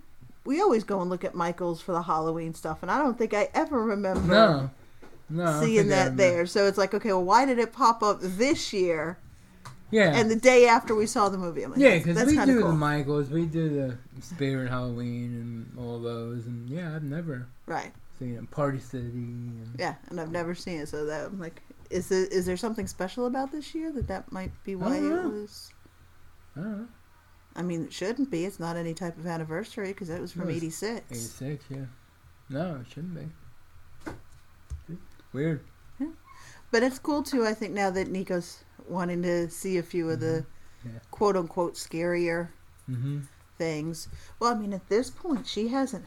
we 0.45 0.61
always 0.61 0.85
go 0.85 1.01
and 1.01 1.11
look 1.11 1.25
at 1.25 1.35
Michaels 1.35 1.81
for 1.83 1.93
the 1.93 2.03
Halloween 2.03 2.55
stuff, 2.55 2.79
and 2.83 2.91
I 2.91 2.99
don't 2.99 3.17
think 3.19 3.35
I 3.35 3.49
ever 3.55 3.83
remember 3.85 4.21
No. 4.27 4.71
No. 5.29 5.61
Seeing 5.61 5.89
that 5.89 6.17
there. 6.17 6.45
So 6.47 6.67
it's 6.67 6.79
like, 6.79 6.93
okay, 6.95 7.13
well, 7.13 7.23
why 7.23 7.45
did 7.45 7.59
it 7.61 7.73
pop 7.73 8.03
up 8.03 8.19
this 8.21 8.73
year 8.73 9.17
Yeah. 9.93 10.13
and 10.17 10.29
the 10.31 10.35
day 10.35 10.67
after 10.67 10.95
we 10.95 11.07
saw 11.07 11.29
the 11.29 11.39
movie? 11.39 11.63
I'm 11.63 11.71
like, 11.71 11.79
yeah, 11.79 11.99
because 11.99 12.25
we 12.27 12.37
do 12.45 12.61
cool. 12.63 12.69
the 12.71 12.75
Michaels, 12.77 13.29
we 13.31 13.47
do 13.47 13.69
the 13.69 14.23
Spirit 14.23 14.71
Halloween 14.71 15.35
and 15.77 15.79
all 15.79 16.01
those, 16.01 16.47
and 16.47 16.69
yeah, 16.69 16.97
I've 16.97 17.05
never 17.05 17.47
right. 17.67 17.93
seen 18.19 18.35
it. 18.35 18.51
Party 18.51 18.81
City. 18.81 19.07
And, 19.09 19.75
Yeah, 19.79 19.95
and 20.09 20.21
I've 20.21 20.33
never 20.33 20.55
seen 20.55 20.81
it, 20.81 20.89
so 20.89 21.05
that 21.05 21.27
I'm 21.27 21.39
like, 21.39 21.63
is 21.91 22.11
it, 22.11 22.33
is 22.33 22.47
there 22.47 22.57
something 22.57 22.87
special 22.87 23.27
about 23.27 23.51
this 23.53 23.75
year 23.75 23.93
that 23.93 24.09
that 24.09 24.31
might 24.33 24.53
be 24.65 24.75
why 24.77 24.97
it 24.97 25.03
was? 25.03 25.73
I 26.57 26.61
don't 26.61 26.79
know. 26.79 26.89
I 27.57 27.63
mean, 27.63 27.85
it 27.85 27.93
shouldn't 27.93 28.31
be. 28.31 28.45
It's 28.45 28.61
not 28.61 28.77
any 28.77 28.95
type 28.95 29.19
of 29.19 29.27
anniversary 29.27 29.89
because 29.89 30.09
that 30.09 30.21
was 30.21 30.33
from 30.33 30.45
No, 30.49 30.51
'86. 30.55 31.05
86, 31.11 31.65
yeah. 31.69 31.79
No, 32.49 32.77
it 32.81 32.87
shouldn't 32.93 33.15
be. 33.15 34.13
Weird. 35.33 35.61
But 36.73 36.85
it's 36.85 36.99
cool 37.01 37.23
too. 37.25 37.45
I 37.45 37.53
think 37.55 37.73
now 37.75 37.91
that 37.91 38.09
Nico's 38.09 38.63
wanting 38.89 39.23
to 39.23 39.51
see 39.51 39.79
a 39.79 39.83
few 39.83 40.09
of 40.11 40.21
the 40.21 40.45
Mm-hmm. 40.81 40.95
Yeah. 40.95 41.01
quote 41.11 41.37
unquote 41.37 41.75
scarier 41.75 42.49
Mm-hmm. 42.89 43.19
things. 43.59 44.09
Well, 44.39 44.55
I 44.55 44.59
mean, 44.59 44.73
at 44.73 44.89
this 44.89 45.11
point, 45.11 45.47
she 45.47 45.69
hasn't. 45.69 46.05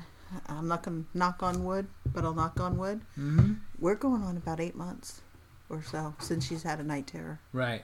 I'm 0.47 0.67
not 0.67 0.81
gonna 0.83 1.03
knock 1.13 1.43
on 1.43 1.63
wood, 1.63 1.85
but 2.07 2.23
I'll 2.25 2.33
knock 2.33 2.59
on 2.59 2.77
wood. 2.77 3.01
Mm-hmm. 3.19 3.53
We're 3.79 3.93
going 3.95 4.23
on 4.23 4.35
about 4.37 4.59
eight 4.59 4.75
months 4.75 5.21
or 5.73 5.83
so 5.83 6.13
since 6.19 6.45
she's 6.45 6.63
had 6.63 6.79
a 6.79 6.83
night 6.83 7.07
terror. 7.07 7.39
Right. 7.51 7.83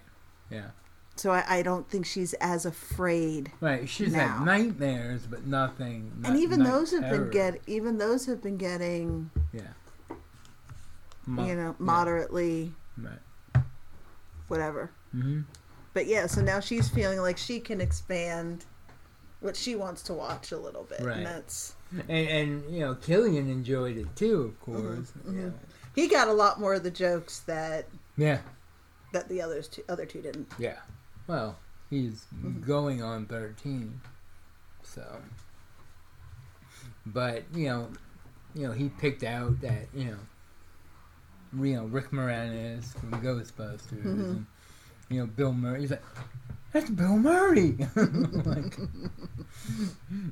Yeah. 0.50 0.70
So 1.16 1.32
I, 1.32 1.44
I 1.48 1.62
don't 1.64 1.90
think 1.90 2.06
she's 2.06 2.34
as 2.36 2.66
afraid. 2.66 3.52
Right. 3.60 3.90
She's 3.90 4.14
Now. 4.14 4.28
had 4.38 4.46
nightmares, 4.46 5.24
but 5.30 5.46
nothing. 5.46 6.12
and 6.24 6.38
even 6.38 6.64
those 6.64 6.92
have 6.92 7.02
terror. 7.02 7.20
been 7.26 7.32
get 7.32 7.62
even 7.68 7.98
those 7.98 8.26
have 8.28 8.42
been 8.42 8.58
getting 8.58 9.30
Yeah. 9.52 9.62
Mo- 11.26 11.46
you 11.46 11.56
know 11.56 11.70
yeah. 11.70 11.74
moderately 11.86 12.72
Right. 12.98 13.64
whatever. 14.48 14.92
Mm-hmm. 15.16 15.42
But 15.94 16.06
yeah, 16.06 16.28
so 16.28 16.42
now 16.42 16.60
she's 16.60 16.88
feeling 16.90 17.20
like 17.20 17.38
she 17.38 17.60
can 17.60 17.82
expand 17.82 18.66
what 19.42 19.56
she 19.56 19.76
wants 19.76 20.02
to 20.04 20.14
watch 20.14 20.52
a 20.52 20.58
little 20.58 20.84
bit, 20.84 21.02
Right. 21.02 21.18
and 21.18 21.26
that's 21.26 21.76
And, 21.92 22.10
and 22.10 22.74
you 22.74 22.82
know, 22.82 22.96
Killian 22.96 23.50
enjoyed 23.50 23.98
it 23.98 24.16
too, 24.16 24.42
of 24.54 24.60
course. 24.62 25.12
mhm. 25.28 25.36
Yeah. 25.36 25.50
He 26.00 26.08
got 26.08 26.28
a 26.28 26.34
lot 26.34 26.60
more 26.60 26.76
of 26.76 26.84
the 26.84 26.92
jokes 26.92 27.40
that 27.42 27.86
Yeah. 28.16 28.40
that 29.12 29.28
the 29.28 29.42
others 29.42 29.68
two, 29.68 29.84
other 29.90 30.06
two 30.06 30.22
didn't. 30.22 30.52
Yeah. 30.58 30.78
Well, 31.28 31.58
he's 31.90 32.26
mm-hmm. 32.34 32.62
going 32.62 33.04
on 33.04 33.26
13. 33.26 34.00
So. 34.82 35.22
But, 37.06 37.44
you 37.54 37.68
know, 37.68 37.90
you 38.56 38.68
know, 38.68 38.72
he 38.72 38.90
picked 38.90 39.24
out 39.24 39.60
that, 39.62 39.88
you 39.94 40.06
know, 40.06 41.66
you 41.66 41.76
know, 41.76 41.86
Rick 41.86 42.12
Moranis 42.12 42.98
from 43.00 43.12
Ghostbusters 43.22 44.04
mm-hmm. 44.04 44.22
and, 44.22 44.46
you 45.10 45.20
know, 45.20 45.26
Bill 45.26 45.52
Murray. 45.52 45.82
He's 45.82 45.92
like, 45.92 46.04
that's 46.72 46.90
Bill 46.90 47.18
Murray! 47.18 47.76
like, 47.96 48.78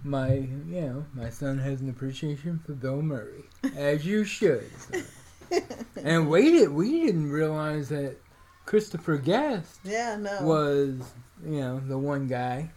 my, 0.03 0.34
you 0.36 0.82
know, 0.82 1.06
my 1.13 1.30
son 1.30 1.58
has 1.58 1.82
an 1.82 1.89
appreciation 1.89 2.60
for 2.63 2.73
Bill 2.73 3.01
Murray. 3.01 3.43
As 3.75 4.06
you 4.06 4.23
should. 4.23 4.69
So. 4.80 5.01
and 6.03 6.29
we, 6.29 6.51
did, 6.51 6.69
we 6.69 7.05
didn't 7.05 7.31
realize 7.31 7.89
that 7.89 8.17
Christopher 8.65 9.17
Guest 9.17 9.79
Yeah, 9.83 10.17
no, 10.17 10.39
was, 10.41 10.99
you 11.45 11.62
know, 11.62 11.79
the 11.79 11.97
one 11.97 12.27
guy. 12.27 12.69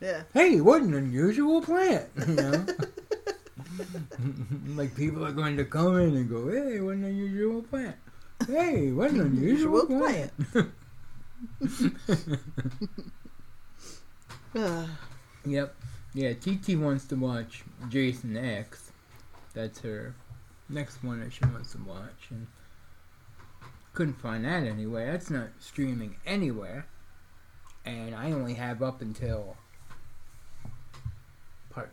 yeah, 0.00 0.22
Hey, 0.32 0.60
what 0.60 0.82
an 0.82 0.94
unusual 0.94 1.60
plant, 1.60 2.06
you 2.26 2.34
know. 2.34 2.66
like 4.68 4.94
people 4.94 5.24
are 5.24 5.32
going 5.32 5.56
to 5.56 5.64
come 5.64 5.96
in 5.98 6.14
and 6.16 6.28
go, 6.28 6.50
"Hey, 6.50 6.80
what 6.80 6.94
an 6.96 7.04
unusual 7.04 7.62
plant." 7.62 7.96
Hey, 8.46 8.92
what 8.92 9.10
an 9.10 9.20
unusual 9.20 9.86
plant. 9.86 10.32
Yep. 15.46 15.74
Yeah, 16.14 16.32
TT 16.34 16.76
wants 16.78 17.06
to 17.06 17.16
watch 17.16 17.64
Jason 17.88 18.36
X. 18.36 18.90
That's 19.52 19.80
her 19.80 20.14
next 20.68 21.02
one 21.04 21.20
that 21.20 21.32
she 21.32 21.44
wants 21.44 21.72
to 21.72 21.78
watch, 21.78 22.28
and 22.30 22.46
couldn't 23.92 24.20
find 24.20 24.44
that 24.44 24.64
anywhere. 24.64 25.12
That's 25.12 25.30
not 25.30 25.48
streaming 25.60 26.16
anywhere. 26.26 26.86
And 27.84 28.14
I 28.14 28.32
only 28.32 28.54
have 28.54 28.82
up 28.82 29.02
until 29.02 29.56
part 31.70 31.92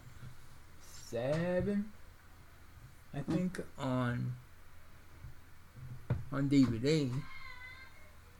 seven, 0.81 1.91
I 3.13 3.19
think, 3.19 3.60
on 3.77 4.34
on 6.31 6.49
DVD. 6.49 7.12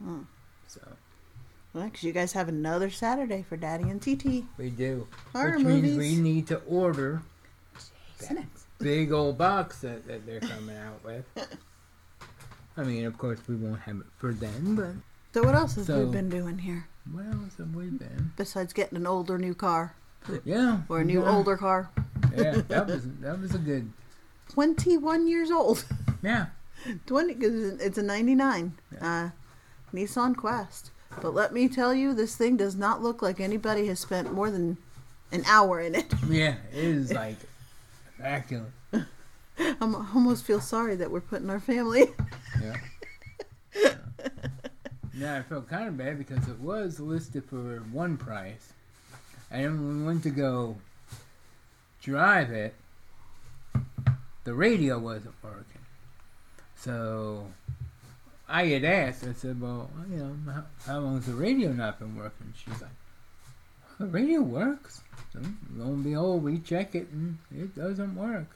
Hmm. 0.02 0.22
So 0.68 0.80
Well, 1.74 1.90
'cause 1.90 2.04
you 2.04 2.14
guys 2.14 2.32
have 2.34 2.48
another 2.48 2.90
Saturday 2.90 3.44
for 3.44 3.58
Daddy 3.58 3.90
and 3.90 4.02
TT 4.02 4.48
we 4.58 4.70
do, 4.70 5.08
horror 5.34 5.58
which 5.58 5.66
movies. 5.66 5.98
means 5.98 5.98
we 5.98 6.16
need 6.22 6.48
to 6.48 6.60
order 6.62 7.22
that 8.20 8.38
big 8.82 9.12
old 9.12 9.38
box 9.38 9.80
that, 9.82 10.08
that 10.08 10.26
they're 10.26 10.40
coming 10.40 10.76
out 10.78 11.04
with. 11.04 11.26
I 12.78 12.84
mean, 12.84 13.06
of 13.06 13.18
course, 13.18 13.40
we 13.48 13.56
won't 13.56 13.82
have 13.82 13.98
it 13.98 14.06
for 14.18 14.34
then, 14.34 14.76
but 14.76 14.92
So 15.34 15.44
what 15.46 15.56
else 15.56 15.76
have 15.76 15.86
So- 15.86 16.06
we 16.06 16.12
been 16.12 16.30
doing 16.30 16.60
here 16.60 16.88
what 17.12 17.26
else 17.26 17.58
have 17.58 17.74
we 17.76 17.86
been? 17.88 18.32
besides 18.38 18.74
getting 18.74 18.96
an 18.96 19.08
older 19.08 19.38
new 19.40 19.56
car 19.56 19.96
Yeah, 20.44 20.82
or 20.88 21.00
a 21.00 21.04
new 21.06 21.24
yeah, 21.24 21.36
older 21.36 21.58
car? 21.58 21.90
Yeah, 22.36 22.62
that 22.68 22.88
was 22.88 23.08
that 23.22 23.40
was 23.42 23.56
a 23.56 23.58
good. 23.58 23.92
Twenty-one 24.50 25.28
years 25.28 25.50
old. 25.52 25.84
Yeah, 26.24 26.48
Twenty 27.08 27.34
because 27.34 27.56
it's 27.82 27.98
a 27.98 28.04
'99 28.04 28.74
uh, 29.02 29.30
Nissan 29.92 30.38
Quest. 30.38 30.92
But 31.20 31.34
let 31.34 31.52
me 31.52 31.68
tell 31.68 31.96
you, 31.96 32.14
this 32.14 32.36
thing 32.36 32.56
does 32.58 32.76
not 32.76 33.02
look 33.02 33.24
like 33.24 33.40
anybody 33.40 33.88
has 33.88 34.00
spent 34.00 34.32
more 34.32 34.52
than 34.52 34.78
an 35.32 35.44
hour 35.48 35.82
in 35.82 35.96
it. 35.96 36.14
yeah, 36.30 36.56
it 36.72 36.78
is 36.84 37.12
like 37.24 37.38
immaculate. 38.22 38.72
I 39.60 39.76
almost 40.14 40.46
feel 40.46 40.62
sorry 40.62 40.96
that 40.96 41.12
we're 41.12 41.22
putting 41.22 41.50
our 41.50 41.60
family. 41.60 42.06
Yeah. 42.62 43.96
Yeah, 45.14 45.38
I 45.38 45.42
felt 45.44 45.70
kind 45.70 45.88
of 45.88 45.98
bad 45.98 46.18
because 46.18 46.46
it 46.50 46.60
was 46.60 47.00
listed 47.00 47.46
for 47.46 47.80
one 47.92 48.18
price, 48.18 48.74
and 49.50 49.64
when 49.64 50.00
we 50.00 50.06
went 50.06 50.24
to 50.24 50.30
go 50.30 50.76
drive 52.02 52.52
it, 52.52 52.74
the 54.44 54.54
radio 54.54 55.00
wasn't 55.00 55.36
working. 55.42 55.82
So 56.76 57.48
I 58.50 58.66
had 58.66 58.84
asked. 58.84 59.24
I 59.24 59.34
said, 59.34 59.62
"Well, 59.62 59.90
you 60.10 60.18
know, 60.18 60.36
how, 60.52 60.64
how 60.86 61.00
long 61.00 61.16
has 61.16 61.28
the 61.28 61.34
radio 61.34 61.72
not 61.72 62.00
been 62.00 62.16
working?" 62.18 62.54
She's 62.58 62.82
like, 62.82 62.92
"The 64.00 64.08
radio 64.08 64.42
works." 64.42 65.02
So, 65.34 65.40
lo 65.76 65.86
and 65.88 66.04
behold, 66.04 66.44
we 66.44 66.60
check 66.60 66.96
it, 66.96 67.08
and 67.10 67.38
it 67.56 67.76
doesn't 67.76 68.16
work. 68.16 68.48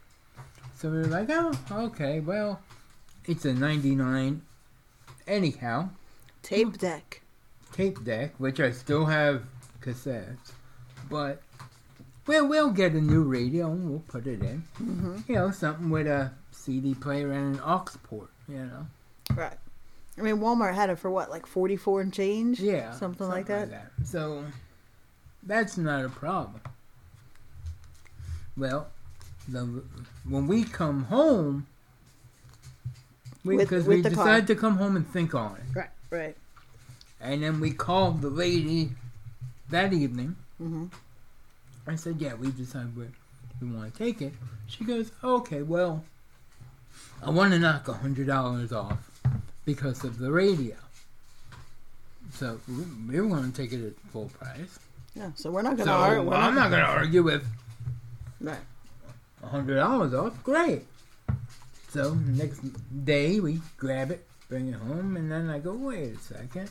So 0.78 0.90
we 0.90 0.98
are 0.98 1.06
like, 1.06 1.30
"Oh, 1.30 1.54
okay. 1.72 2.20
Well, 2.20 2.60
it's 3.26 3.46
a 3.46 3.54
'99, 3.54 4.42
anyhow." 5.28 5.90
Tape 6.44 6.78
deck. 6.78 7.22
tape 7.74 8.04
deck, 8.04 8.34
which 8.38 8.60
I 8.60 8.72
still 8.72 9.06
have 9.06 9.44
cassettes, 9.82 10.52
but 11.10 11.42
we'll 12.28 12.48
we'll 12.48 12.70
get 12.72 12.92
a 12.94 13.02
new 13.02 13.24
radio 13.24 13.72
and 13.72 13.90
we'll 13.90 14.04
put 14.08 14.28
it 14.28 14.42
in. 14.42 14.64
Mm-hmm. 14.82 15.18
You 15.28 15.36
know, 15.36 15.52
something 15.52 15.90
with 15.90 16.08
a 16.08 16.32
CD 16.52 16.94
player 16.94 17.32
and 17.32 17.56
an 17.56 17.62
aux 17.62 17.86
port. 18.04 18.30
You 18.48 18.66
know, 18.66 18.88
Right. 19.36 19.58
I 20.18 20.22
mean, 20.22 20.38
Walmart 20.38 20.76
had 20.76 20.90
it 20.90 21.00
for 21.00 21.10
what, 21.10 21.30
like 21.32 21.46
forty-four 21.48 22.00
and 22.02 22.14
change? 22.14 22.60
yeah, 22.60 22.92
something, 22.92 23.28
like 23.28 23.48
that. 23.48 23.92
So 24.06 24.44
that's 25.46 25.78
not 25.78 26.04
a 26.06 26.10
problem. 26.10 26.62
Well, 28.58 28.88
the 29.48 29.84
when 30.28 30.48
we 30.48 30.64
come 30.64 31.04
home, 31.06 31.68
we 33.44 33.58
With- 33.58 33.68
because 33.70 33.86
we 33.86 34.02
car. 34.02 34.10
decided 34.12 34.48
to 34.48 34.56
come 34.56 34.78
home 34.78 34.96
and 34.96 35.08
think 35.08 35.36
on 35.36 35.58
it. 35.58 35.76
Right. 35.78 35.90
Right. 36.10 36.38
And 37.20 37.44
then 37.44 37.60
we 37.60 37.72
called 37.72 38.22
the 38.22 38.30
lady 38.30 38.92
that 39.70 39.94
evening. 39.94 40.36
Mm-hmm. 40.62 40.86
I 41.88 41.96
said, 41.96 42.18
"Yeah, 42.20 42.36
we 42.36 42.52
decided 42.52 42.96
we, 42.96 43.06
we 43.62 43.72
want 43.76 43.94
to 43.94 43.98
take 43.98 44.22
it." 44.22 44.34
She 44.68 44.84
goes, 44.84 45.12
"Okay, 45.24 45.62
well, 45.62 46.04
I 47.22 47.30
want 47.30 47.52
to 47.54 47.60
knock 47.60 47.88
a 47.88 47.94
hundred 47.94 48.28
dollars 48.28 48.72
off 48.72 49.12
because 49.66 50.04
of 50.04 50.18
the 50.18 50.32
radio." 50.32 50.76
So 52.34 52.60
we, 52.68 52.84
we 53.14 53.22
were 53.22 53.28
going 53.28 53.52
to 53.52 53.56
take 53.62 53.72
it 53.74 53.86
at 53.86 53.94
full 54.12 54.30
price. 54.30 54.80
Yeah. 55.16 55.32
So 55.36 55.50
we're 55.52 55.62
not 55.62 55.78
gonna 55.78 55.86
So 55.92 55.98
argue. 55.98 56.30
we're 56.30 56.36
I'm 56.36 56.56
not 56.56 56.70
going 56.70 56.84
to 56.84 56.90
argue 56.90 57.24
with 57.24 57.46
Right. 58.42 58.60
hundred 59.44 59.76
dollars 59.76 60.14
off. 60.14 60.44
Great. 60.44 60.84
So 61.90 62.14
next 62.14 62.60
day 63.06 63.40
we 63.40 63.62
grab 63.78 64.12
it, 64.12 64.28
bring 64.50 64.68
it 64.68 64.76
home, 64.76 65.16
and 65.16 65.32
then 65.32 65.50
I 65.50 65.60
go, 65.60 65.74
"Wait 65.74 66.16
a 66.16 66.20
second. 66.20 66.70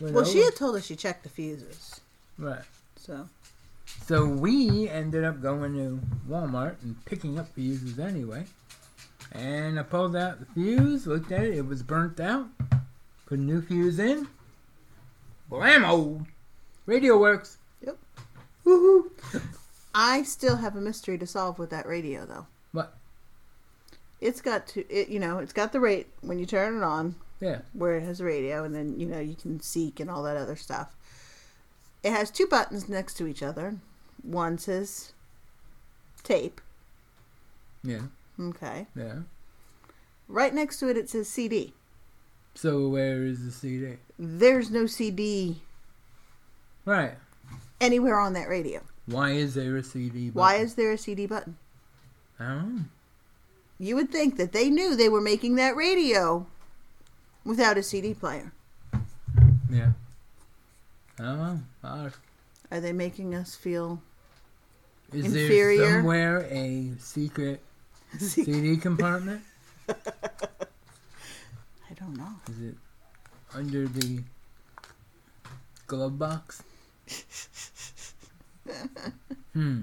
Went 0.00 0.14
Well, 0.14 0.24
she 0.24 0.40
had 0.40 0.56
told 0.56 0.76
us 0.76 0.84
she 0.84 0.96
checked 0.96 1.22
the 1.22 1.28
fuses. 1.28 2.00
right. 2.38 2.64
So 2.96 3.28
So 4.06 4.26
we 4.26 4.88
ended 4.88 5.24
up 5.24 5.40
going 5.40 5.74
to 5.74 6.00
Walmart 6.28 6.76
and 6.82 7.02
picking 7.04 7.38
up 7.38 7.48
fuses 7.54 7.98
anyway. 7.98 8.44
And 9.32 9.78
I 9.78 9.82
pulled 9.84 10.14
out 10.16 10.40
the 10.40 10.46
fuse, 10.46 11.06
looked 11.06 11.32
at 11.32 11.44
it, 11.44 11.54
it 11.54 11.66
was 11.66 11.82
burnt 11.82 12.20
out. 12.20 12.48
Put 13.26 13.38
a 13.38 13.42
new 13.42 13.62
fuse 13.62 13.98
in. 13.98 14.28
Blammo! 15.50 16.26
Radio 16.92 17.16
works. 17.18 17.56
Yep. 17.86 17.96
Woohoo! 18.66 19.10
I 19.94 20.22
still 20.24 20.56
have 20.56 20.76
a 20.76 20.80
mystery 20.80 21.16
to 21.16 21.26
solve 21.26 21.58
with 21.58 21.70
that 21.70 21.86
radio, 21.86 22.26
though. 22.26 22.46
What? 22.72 22.92
It's 24.20 24.42
got 24.42 24.66
to, 24.68 24.86
it, 24.92 25.08
you 25.08 25.18
know, 25.18 25.38
it's 25.38 25.54
got 25.54 25.72
the 25.72 25.80
rate 25.80 26.08
when 26.20 26.38
you 26.38 26.44
turn 26.44 26.76
it 26.76 26.82
on, 26.82 27.14
Yeah. 27.40 27.62
where 27.72 27.96
it 27.96 28.02
has 28.02 28.20
a 28.20 28.24
radio, 28.24 28.62
and 28.62 28.74
then 28.74 29.00
you 29.00 29.06
know 29.06 29.20
you 29.20 29.34
can 29.34 29.58
seek 29.60 30.00
and 30.00 30.10
all 30.10 30.22
that 30.24 30.36
other 30.36 30.54
stuff. 30.54 30.94
It 32.02 32.12
has 32.12 32.30
two 32.30 32.46
buttons 32.46 32.90
next 32.90 33.14
to 33.14 33.26
each 33.26 33.42
other. 33.42 33.76
One 34.22 34.58
says 34.58 35.14
tape. 36.22 36.60
Yeah. 37.82 38.02
Okay. 38.38 38.86
Yeah. 38.94 39.20
Right 40.28 40.52
next 40.52 40.78
to 40.80 40.88
it, 40.90 40.98
it 40.98 41.08
says 41.08 41.26
CD. 41.28 41.72
So 42.54 42.86
where 42.88 43.22
is 43.24 43.46
the 43.46 43.50
CD? 43.50 43.96
There's 44.18 44.70
no 44.70 44.84
CD 44.84 45.62
Right. 46.84 47.14
anywhere 47.80 48.18
on 48.18 48.32
that 48.34 48.48
radio. 48.48 48.80
Why 49.06 49.30
is 49.32 49.54
there 49.54 49.76
a 49.76 49.82
CD? 49.82 50.30
Why 50.30 50.52
button? 50.54 50.66
is 50.66 50.74
there 50.74 50.92
a 50.92 50.98
CD 50.98 51.26
button? 51.26 51.56
I 52.40 52.44
don't 52.44 52.76
know. 52.76 52.84
You 53.78 53.96
would 53.96 54.10
think 54.10 54.36
that 54.36 54.52
they 54.52 54.68
knew 54.70 54.94
they 54.94 55.08
were 55.08 55.20
making 55.20 55.56
that 55.56 55.74
radio 55.76 56.46
without 57.44 57.76
a 57.78 57.82
CD 57.82 58.14
player. 58.14 58.52
Yeah. 59.70 59.92
I 61.18 61.22
don't 61.22 61.38
know. 61.82 62.10
Are 62.70 62.80
they 62.80 62.92
making 62.92 63.34
us 63.34 63.54
feel 63.54 64.00
is 65.12 65.26
Inferior? 65.26 65.78
there 65.82 65.96
somewhere 65.98 66.46
a 66.50 66.92
secret 66.98 67.60
CD 68.18 68.76
compartment? 68.76 69.42
I 69.88 69.94
don't 71.98 72.16
know. 72.16 72.28
Is 72.48 72.60
it 72.70 72.74
under 73.54 73.86
the 73.88 74.22
glove 75.86 76.18
box? 76.18 76.62
hmm. 79.52 79.80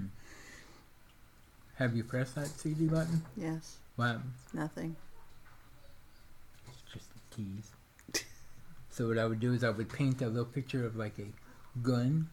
Have 1.76 1.96
you 1.96 2.04
pressed 2.04 2.36
that 2.36 2.48
CD 2.48 2.88
button? 2.88 3.22
Yes, 3.38 3.78
What 3.96 4.18
nothing. 4.54 4.96
It's 6.68 6.82
just 6.94 7.08
the 7.14 7.20
keys. 7.36 7.72
so 8.90 9.08
what 9.08 9.18
I 9.18 9.26
would 9.26 9.40
do 9.40 9.54
is 9.54 9.64
I 9.64 9.70
would 9.70 9.90
paint 9.90 10.22
a 10.22 10.28
little 10.28 10.46
picture 10.46 10.86
of 10.86 10.96
like 10.98 11.18
a 11.20 11.28
gun 11.82 12.30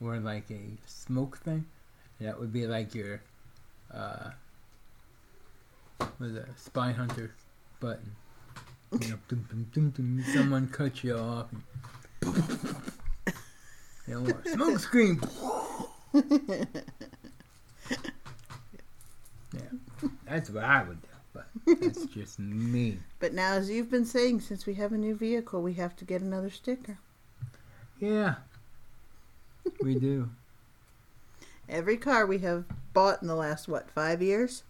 or 0.00 0.16
like 0.18 0.50
a 0.50 0.60
smoke 0.86 1.38
thing. 1.38 1.66
That 2.20 2.40
would 2.40 2.52
be 2.52 2.66
like 2.66 2.94
your 2.94 3.20
uh 3.92 4.30
with 6.18 6.36
a 6.36 6.46
spy 6.56 6.92
hunter 6.92 7.34
button. 7.80 8.12
You 8.92 9.08
know, 9.10 9.18
dum, 9.28 9.68
dum, 9.74 9.90
dum, 9.90 10.24
someone 10.32 10.68
cut 10.68 11.02
you 11.02 11.16
off. 11.16 11.48
And, 12.22 12.82
you 14.06 14.20
know, 14.20 14.34
smoke 14.52 14.78
screen. 14.78 15.20
yeah, 19.52 19.60
that's 20.26 20.50
what 20.50 20.64
I 20.64 20.82
would 20.82 21.00
do, 21.02 21.08
but 21.32 21.46
that's 21.80 22.06
just 22.06 22.38
me. 22.38 22.98
But 23.20 23.32
now, 23.34 23.52
as 23.54 23.70
you've 23.70 23.90
been 23.90 24.04
saying, 24.04 24.40
since 24.40 24.66
we 24.66 24.74
have 24.74 24.92
a 24.92 24.98
new 24.98 25.14
vehicle, 25.14 25.62
we 25.62 25.74
have 25.74 25.96
to 25.96 26.04
get 26.04 26.20
another 26.22 26.50
sticker. 26.50 26.98
Yeah, 28.00 28.36
we 29.82 29.94
do. 29.98 30.30
Every 31.68 31.96
car 31.96 32.26
we 32.26 32.38
have 32.40 32.64
bought 32.92 33.22
in 33.22 33.28
the 33.28 33.34
last, 33.34 33.68
what, 33.68 33.90
five 33.90 34.20
years? 34.20 34.64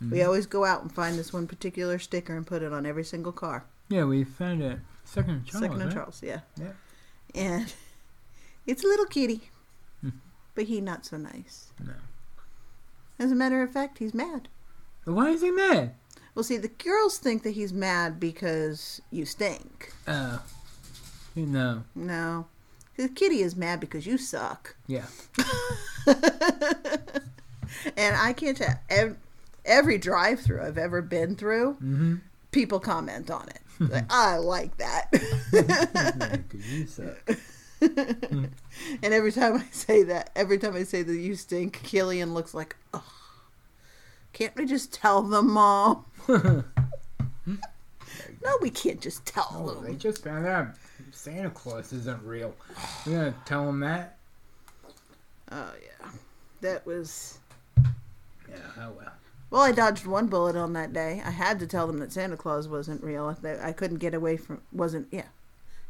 We 0.00 0.18
Mhm. 0.18 0.26
always 0.26 0.46
go 0.46 0.64
out 0.66 0.82
and 0.82 0.92
find 0.92 1.16
this 1.18 1.32
one 1.32 1.46
particular 1.46 1.98
sticker 1.98 2.36
and 2.36 2.46
put 2.46 2.62
it 2.62 2.72
on 2.72 2.84
every 2.84 3.04
single 3.04 3.32
car. 3.32 3.64
Yeah, 3.88 4.04
we 4.04 4.24
found 4.24 4.60
it. 4.62 4.80
Second 5.04 5.30
and 5.30 5.46
Charles. 5.46 5.62
Second 5.62 5.80
and 5.80 5.84
right? 5.86 5.94
Charles, 5.94 6.22
yeah. 6.22 6.40
Yeah. 6.56 6.72
And 7.34 7.72
it's 8.66 8.84
a 8.84 8.86
little 8.86 9.06
kitty, 9.06 9.50
Hmm. 10.00 10.10
but 10.54 10.64
he 10.64 10.80
not 10.80 11.04
so 11.06 11.16
nice. 11.16 11.72
No. 11.84 11.92
As 13.18 13.30
a 13.32 13.34
matter 13.34 13.62
of 13.62 13.70
fact, 13.72 13.98
he's 13.98 14.14
mad. 14.14 14.48
Why 15.04 15.30
is 15.30 15.42
he 15.42 15.50
mad? 15.50 15.94
Well, 16.34 16.42
see, 16.42 16.56
the 16.56 16.68
girls 16.68 17.18
think 17.18 17.42
that 17.44 17.50
he's 17.50 17.72
mad 17.72 18.18
because 18.18 19.00
you 19.10 19.24
stink. 19.24 19.92
Uh, 20.06 20.38
you 21.34 21.46
know. 21.46 21.84
No. 21.94 22.46
The 22.96 23.08
kitty 23.08 23.40
is 23.42 23.54
mad 23.56 23.78
because 23.80 24.06
you 24.06 24.18
suck. 24.18 24.76
Yeah. 24.86 25.06
And 27.96 28.16
I 28.16 28.32
can't 28.32 28.56
tell. 28.56 28.78
Every, 28.88 29.16
every 29.64 29.98
drive 29.98 30.40
through 30.40 30.62
I've 30.62 30.78
ever 30.78 31.02
been 31.02 31.34
through, 31.36 31.74
Mm-hmm. 31.74 32.14
people 32.52 32.80
comment 32.80 33.30
on 33.30 33.48
it. 33.48 33.60
Like, 33.80 34.04
I 34.10 34.36
like 34.36 34.76
that. 34.78 35.10
Because 35.50 36.72
you 36.72 36.86
suck. 36.86 37.16
and 37.80 38.50
every 39.02 39.32
time 39.32 39.56
I 39.56 39.64
say 39.70 40.02
that, 40.04 40.30
every 40.34 40.58
time 40.58 40.74
I 40.74 40.84
say 40.84 41.02
that 41.02 41.16
you 41.16 41.34
stink, 41.34 41.82
Killian 41.82 42.34
looks 42.34 42.54
like, 42.54 42.76
oh, 42.92 43.04
can't 44.32 44.54
we 44.56 44.66
just 44.66 44.92
tell 44.92 45.22
them, 45.22 45.52
Mom? 45.52 46.04
no, 46.28 46.64
we 48.60 48.70
can't 48.70 49.00
just 49.00 49.24
tell 49.26 49.48
Oh, 49.52 49.80
they 49.80 49.94
just 49.94 50.24
found 50.24 50.46
out 50.46 50.68
Santa 51.12 51.50
Claus 51.50 51.92
isn't 51.92 52.22
real. 52.22 52.54
You're 53.06 53.16
gonna 53.16 53.34
tell 53.44 53.66
them 53.66 53.80
that? 53.80 54.16
Oh, 55.52 55.72
yeah. 55.82 56.08
That 56.60 56.86
was. 56.86 57.38
Yeah. 57.76 58.56
Oh 58.78 58.92
well. 58.96 59.12
Well, 59.50 59.62
I 59.62 59.70
dodged 59.70 60.06
one 60.06 60.26
bullet 60.26 60.56
on 60.56 60.72
that 60.72 60.92
day. 60.92 61.22
I 61.24 61.30
had 61.30 61.60
to 61.60 61.66
tell 61.66 61.86
them 61.86 61.98
that 61.98 62.12
Santa 62.12 62.36
Claus 62.36 62.66
wasn't 62.66 63.04
real. 63.04 63.36
That 63.42 63.60
I 63.60 63.72
couldn't 63.72 63.98
get 63.98 64.14
away 64.14 64.36
from 64.36 64.62
wasn't 64.72 65.06
yeah. 65.12 65.26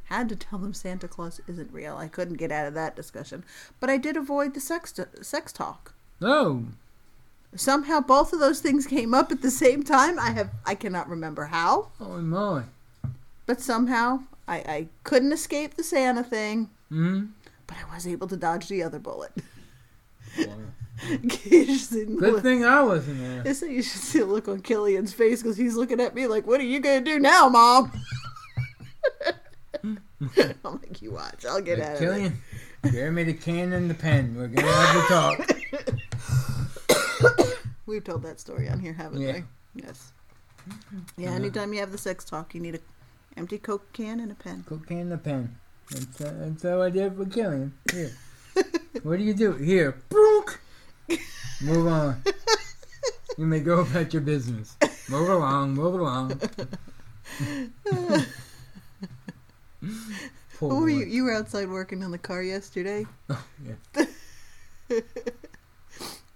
Had 0.04 0.28
to 0.28 0.36
tell 0.36 0.58
them 0.58 0.74
Santa 0.74 1.08
Claus 1.08 1.40
isn't 1.48 1.72
real. 1.72 1.96
I 1.96 2.08
couldn't 2.08 2.36
get 2.36 2.52
out 2.52 2.66
of 2.66 2.74
that 2.74 2.94
discussion, 2.94 3.44
but 3.80 3.88
I 3.90 3.96
did 3.96 4.16
avoid 4.16 4.54
the 4.54 4.60
sex 4.60 4.92
sex 5.22 5.52
talk. 5.52 5.94
Oh. 6.20 6.64
Somehow, 7.56 8.00
both 8.00 8.32
of 8.32 8.40
those 8.40 8.60
things 8.60 8.86
came 8.86 9.14
up 9.14 9.30
at 9.30 9.40
the 9.40 9.50
same 9.50 9.82
time. 9.82 10.18
I 10.18 10.30
have 10.32 10.50
I 10.66 10.74
cannot 10.74 11.08
remember 11.08 11.44
how, 11.46 11.88
Oh 12.00 12.18
my. 12.20 12.64
but 13.46 13.60
somehow 13.60 14.20
I, 14.48 14.56
I 14.56 14.86
couldn't 15.04 15.32
escape 15.32 15.74
the 15.74 15.84
Santa 15.84 16.22
thing. 16.24 16.68
Hmm. 16.90 17.26
But 17.66 17.76
I 17.78 17.94
was 17.94 18.06
able 18.06 18.26
to 18.28 18.36
dodge 18.36 18.68
the 18.68 18.82
other 18.82 18.98
bullet. 18.98 19.32
Well, 20.36 20.58
You 21.44 21.64
should 21.66 21.80
see 21.80 22.04
the 22.04 22.14
good 22.16 22.32
look- 22.34 22.42
thing 22.42 22.64
I 22.64 22.82
wasn't 22.82 23.44
there. 23.44 23.54
Said 23.54 23.70
you 23.70 23.82
should 23.82 24.02
see 24.02 24.18
the 24.18 24.26
look 24.26 24.48
on 24.48 24.60
Killian's 24.60 25.12
face 25.14 25.42
because 25.42 25.56
he's 25.56 25.76
looking 25.76 26.00
at 26.00 26.14
me 26.14 26.26
like, 26.26 26.46
"What 26.46 26.60
are 26.60 26.64
you 26.64 26.80
gonna 26.80 27.00
do 27.00 27.18
now, 27.18 27.48
Mom?" 27.48 27.90
I'm 30.64 30.80
make 30.80 31.02
"You 31.02 31.12
watch. 31.12 31.44
I'll 31.44 31.60
get 31.60 31.80
out 31.80 32.00
of 32.00 32.32
it." 32.84 33.10
Me 33.12 33.22
the 33.24 33.34
can 33.34 33.72
and 33.72 33.90
the 33.90 33.94
pen. 33.94 34.34
We're 34.36 34.48
gonna 34.48 34.72
have 34.72 35.08
to 35.08 35.46
talk. 37.36 37.48
We've 37.86 38.04
told 38.04 38.22
that 38.22 38.40
story 38.40 38.68
on 38.68 38.80
here, 38.80 38.92
haven't 38.92 39.20
Yeah. 39.20 39.40
we? 39.74 39.82
Yes. 39.82 40.12
Yeah. 41.16 41.30
Anytime 41.32 41.72
you 41.72 41.80
have 41.80 41.92
the 41.92 41.98
sex 41.98 42.24
talk, 42.24 42.54
you 42.54 42.60
need 42.60 42.74
to 42.74 42.80
Empty 43.36 43.58
Coke 43.58 43.92
can 43.92 44.20
and 44.20 44.30
a 44.32 44.34
pen. 44.34 44.64
Coke 44.66 44.86
can 44.86 44.98
and 44.98 45.12
a 45.12 45.18
pen. 45.18 45.56
That's, 45.90 46.20
uh, 46.20 46.32
that's 46.38 46.62
how 46.62 46.80
I 46.82 46.90
did 46.90 47.16
for 47.16 47.26
Killian. 47.26 47.72
Here. 47.92 48.12
what 49.02 49.18
do 49.18 49.24
you 49.24 49.34
do? 49.34 49.52
Here. 49.54 49.96
Brook. 50.08 50.60
Move 51.60 51.86
on. 51.88 52.22
You 53.36 53.46
may 53.46 53.60
go 53.60 53.80
about 53.80 54.12
your 54.12 54.22
business. 54.22 54.76
Move 55.10 55.28
along, 55.28 55.74
move 55.74 55.94
along. 55.94 56.40
Poor 60.58 60.72
Oh, 60.72 60.86
you, 60.86 61.04
you 61.04 61.24
were 61.24 61.32
outside 61.32 61.68
working 61.68 62.02
on 62.04 62.10
the 62.10 62.18
car 62.18 62.42
yesterday, 62.42 63.06
Oh, 63.30 63.44
yeah. 63.64 64.04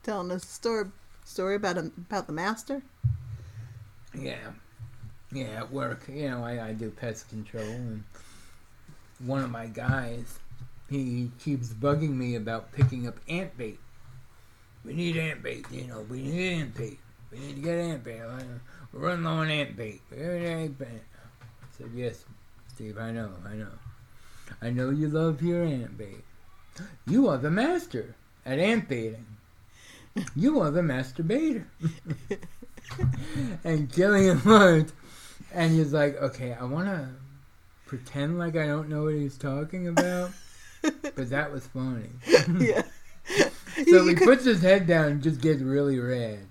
telling 0.03 0.31
us 0.31 0.43
a 0.43 0.47
story 0.47 0.87
story 1.25 1.55
about 1.57 1.77
a, 1.77 1.91
about 2.09 2.27
the 2.27 2.33
master. 2.33 2.83
Yeah. 4.19 4.53
Yeah, 5.31 5.59
at 5.59 5.71
work, 5.71 6.05
you 6.09 6.29
know, 6.31 6.43
I, 6.43 6.69
I 6.69 6.73
do 6.73 6.91
pest 6.91 7.29
control, 7.29 7.63
and 7.63 8.03
one 9.19 9.45
of 9.45 9.51
my 9.51 9.67
guys, 9.67 10.39
he, 10.89 11.05
he 11.05 11.31
keeps 11.39 11.69
bugging 11.69 12.15
me 12.17 12.35
about 12.37 12.73
picking 12.73 13.07
up 13.07 13.19
ant 13.29 13.57
bait. 13.59 13.79
We 14.85 14.95
need 14.95 15.19
ant 15.19 15.43
bait, 15.43 15.67
you 15.71 15.87
know, 15.87 16.01
we 16.09 16.23
need 16.23 16.61
ant 16.61 16.75
bait. 16.75 16.99
We 17.31 17.39
need 17.41 17.57
to 17.57 17.61
get 17.61 17.79
ant 17.79 18.05
bait. 18.05 18.23
We're 18.93 19.01
running 19.01 19.25
low 19.25 19.33
on 19.33 19.51
ant 19.51 19.77
bait. 19.77 20.01
We 20.11 20.17
need 20.17 20.47
ant 20.47 20.79
bait. 20.79 20.89
I 21.43 21.67
said, 21.77 21.91
yes, 21.95 22.25
Steve, 22.79 22.97
I 22.97 23.11
know, 23.11 23.31
I 23.45 23.55
know. 23.55 23.73
I 24.62 24.71
know 24.71 24.91
you 24.91 25.09
love 25.09 25.43
your 25.43 25.64
ant 25.64 25.99
bait. 25.99 26.23
You 27.09 27.27
are 27.27 27.37
the 27.37 27.51
master 27.51 28.14
at 28.47 28.61
ant 28.61 28.88
baiting. 28.88 29.27
You 30.37 30.61
are 30.61 30.71
the 30.71 30.85
master 30.85 31.25
baiter. 31.25 31.67
and 33.64 33.93
Gillian 33.93 34.41
looked, 34.45 34.93
and 35.53 35.73
he's 35.73 35.93
like, 35.93 36.23
okay, 36.23 36.53
I 36.53 36.62
want 36.62 36.87
to 36.87 37.09
pretend 37.87 38.38
like 38.38 38.55
I 38.55 38.67
don't 38.69 38.88
know 38.88 39.03
what 39.03 39.14
he's 39.14 39.37
talking 39.37 39.88
about, 39.88 40.31
but 40.83 41.31
that 41.31 41.51
was 41.51 41.67
funny. 41.67 42.11
yeah. 42.64 42.83
So 43.91 44.07
he 44.07 44.14
could- 44.14 44.27
puts 44.29 44.45
his 44.45 44.62
head 44.62 44.87
down 44.87 45.07
and 45.07 45.23
just 45.23 45.41
gets 45.41 45.62
really 45.62 45.99
red. 45.99 46.47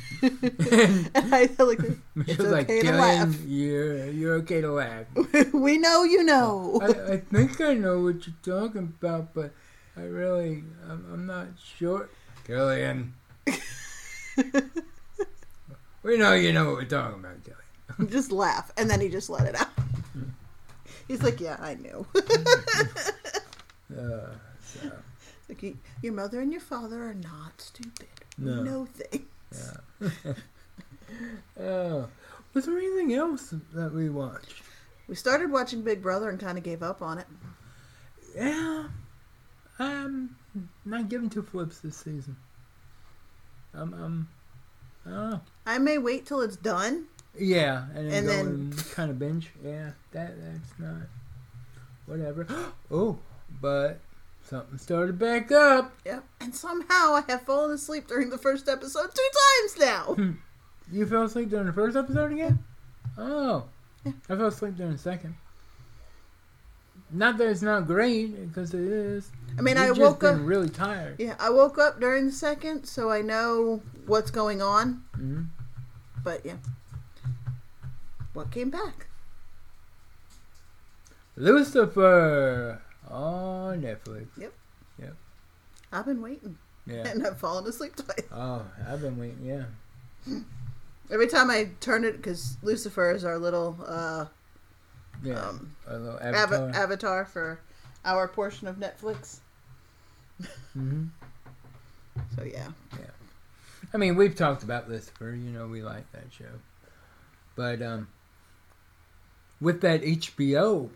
I 0.22 1.48
felt 1.48 1.68
like 1.68 1.78
it's 1.88 1.98
Michelle's 2.14 2.48
like, 2.52 2.64
okay 2.70 2.80
to 2.80 2.86
Gillian, 2.86 2.98
laugh. 3.00 3.36
you're, 3.46 4.06
you're 4.10 4.34
okay 4.36 4.60
to 4.60 4.72
laugh. 4.72 5.06
we 5.52 5.78
know 5.78 6.04
you 6.04 6.24
know. 6.24 6.80
I, 6.82 7.12
I 7.14 7.16
think 7.18 7.60
I 7.60 7.74
know 7.74 8.00
what 8.02 8.26
you're 8.26 8.36
talking 8.42 8.94
about, 9.00 9.34
but 9.34 9.52
I 9.96 10.02
really, 10.02 10.64
I'm, 10.88 11.04
I'm 11.12 11.26
not 11.26 11.48
sure. 11.78 12.08
Gillian. 12.46 13.14
we 16.02 16.16
know 16.16 16.32
you 16.34 16.52
know 16.52 16.66
what 16.66 16.74
we're 16.76 16.84
talking 16.84 17.20
about, 17.20 17.36
Gillian. 17.44 18.10
just 18.12 18.32
laugh, 18.32 18.72
and 18.76 18.88
then 18.90 19.00
he 19.00 19.08
just 19.08 19.28
let 19.30 19.46
it 19.46 19.54
out. 19.60 19.68
He's 21.08 21.22
like, 21.22 21.40
"Yeah, 21.40 21.56
I 21.60 21.74
knew." 21.74 22.06
Uh, 23.94 24.30
so, 24.64 24.90
like, 25.48 25.62
"You- 25.62 25.76
your 26.00 26.14
mother 26.14 26.40
and 26.40 26.50
your 26.50 26.60
father 26.62 27.02
are 27.04 27.14
not 27.14 27.60
stupid. 27.60 28.08
No. 28.38 28.86
We 29.12 29.22
things. 29.52 30.16
oh, 31.60 32.08
was 32.54 32.66
there 32.66 32.76
anything 32.78 33.14
else 33.14 33.54
that 33.74 33.92
we 33.92 34.08
watched? 34.08 34.62
We 35.08 35.14
started 35.14 35.50
watching 35.50 35.82
Big 35.82 36.02
Brother 36.02 36.28
and 36.30 36.38
kind 36.40 36.56
of 36.58 36.64
gave 36.64 36.82
up 36.82 37.02
on 37.02 37.18
it. 37.18 37.26
Yeah, 38.36 38.84
I'm 39.78 40.36
not 40.84 41.08
giving 41.08 41.28
two 41.28 41.42
flips 41.42 41.80
this 41.80 41.96
season. 41.96 42.36
I'm, 43.74 43.92
I'm, 43.94 44.28
I 45.06 45.10
don't 45.10 45.30
know. 45.30 45.40
I 45.66 45.78
may 45.78 45.98
wait 45.98 46.26
till 46.26 46.40
it's 46.40 46.56
done. 46.56 47.06
Yeah, 47.38 47.86
and 47.94 48.10
then, 48.10 48.14
And 48.18 48.26
go 48.26 48.32
then- 48.32 48.46
and 48.46 48.90
kind 48.92 49.10
of 49.10 49.18
binge. 49.18 49.50
Yeah, 49.64 49.90
that 50.12 50.34
that's 50.38 50.78
not 50.78 51.08
whatever. 52.06 52.46
oh, 52.90 53.18
but 53.60 54.00
something 54.52 54.76
started 54.78 55.18
back 55.18 55.50
up. 55.50 55.92
Yep. 56.04 56.24
And 56.42 56.54
somehow 56.54 57.14
I 57.14 57.22
have 57.28 57.42
fallen 57.42 57.70
asleep 57.72 58.06
during 58.06 58.28
the 58.28 58.36
first 58.38 58.68
episode 58.68 59.08
two 59.14 59.28
times 59.78 59.78
now. 59.78 60.34
You 60.90 61.06
fell 61.06 61.22
asleep 61.22 61.48
during 61.48 61.66
the 61.66 61.72
first 61.72 61.96
episode 61.96 62.32
again? 62.32 62.58
Oh, 63.16 63.64
I 64.04 64.12
fell 64.36 64.46
asleep 64.48 64.76
during 64.76 64.92
the 64.92 64.98
second. 64.98 65.34
Not 67.10 67.38
that 67.38 67.48
it's 67.48 67.62
not 67.62 67.86
great, 67.86 68.48
because 68.48 68.74
it 68.74 68.80
is. 68.80 69.30
I 69.58 69.62
mean, 69.62 69.76
You've 69.76 69.84
I 69.84 69.88
just 69.88 70.00
woke 70.00 70.20
been 70.20 70.40
up. 70.40 70.46
really 70.46 70.68
tired. 70.68 71.16
Yeah, 71.18 71.36
I 71.38 71.48
woke 71.48 71.78
up 71.78 71.98
during 71.98 72.26
the 72.26 72.32
second, 72.32 72.84
so 72.84 73.10
I 73.10 73.22
know 73.22 73.80
what's 74.06 74.30
going 74.30 74.60
on. 74.60 75.02
Mhm. 75.16 75.46
But 76.22 76.44
yeah, 76.44 76.56
what 78.34 78.50
came 78.50 78.68
back? 78.68 79.06
Lucifer 81.36 82.82
on 83.10 83.82
Netflix. 83.82 84.26
Yep. 84.38 84.52
Yep. 85.00 85.14
I've 85.92 86.06
been 86.06 86.22
waiting, 86.22 86.56
Yeah. 86.86 87.06
and 87.08 87.26
I've 87.26 87.38
fallen 87.38 87.66
asleep 87.66 87.96
twice. 87.96 88.26
Oh, 88.32 88.64
I've 88.88 89.00
been 89.00 89.18
waiting. 89.18 89.44
Yeah. 89.44 90.38
Every 91.10 91.26
time 91.26 91.50
I 91.50 91.70
turn 91.80 92.04
it, 92.04 92.16
because 92.16 92.56
Lucifer 92.62 93.10
is 93.10 93.24
our 93.24 93.38
little 93.38 93.76
uh, 93.86 94.26
Yeah. 95.22 95.34
um, 95.40 95.76
a 95.86 95.98
little 95.98 96.18
ava- 96.22 96.36
avatar. 96.38 96.70
avatar 96.74 97.24
for 97.26 97.60
our 98.04 98.26
portion 98.28 98.66
of 98.68 98.76
Netflix. 98.76 99.38
hmm 100.72 101.04
So 102.36 102.44
yeah. 102.44 102.68
yeah, 102.98 103.06
I 103.92 103.96
mean, 103.98 104.16
we've 104.16 104.34
talked 104.34 104.62
about 104.62 104.88
Lucifer. 104.88 105.34
You 105.34 105.50
know, 105.50 105.66
we 105.66 105.82
like 105.82 106.10
that 106.12 106.32
show. 106.32 106.44
But 107.56 107.82
um, 107.82 108.08
with 109.60 109.82
that 109.82 110.02
HBO 110.02 110.88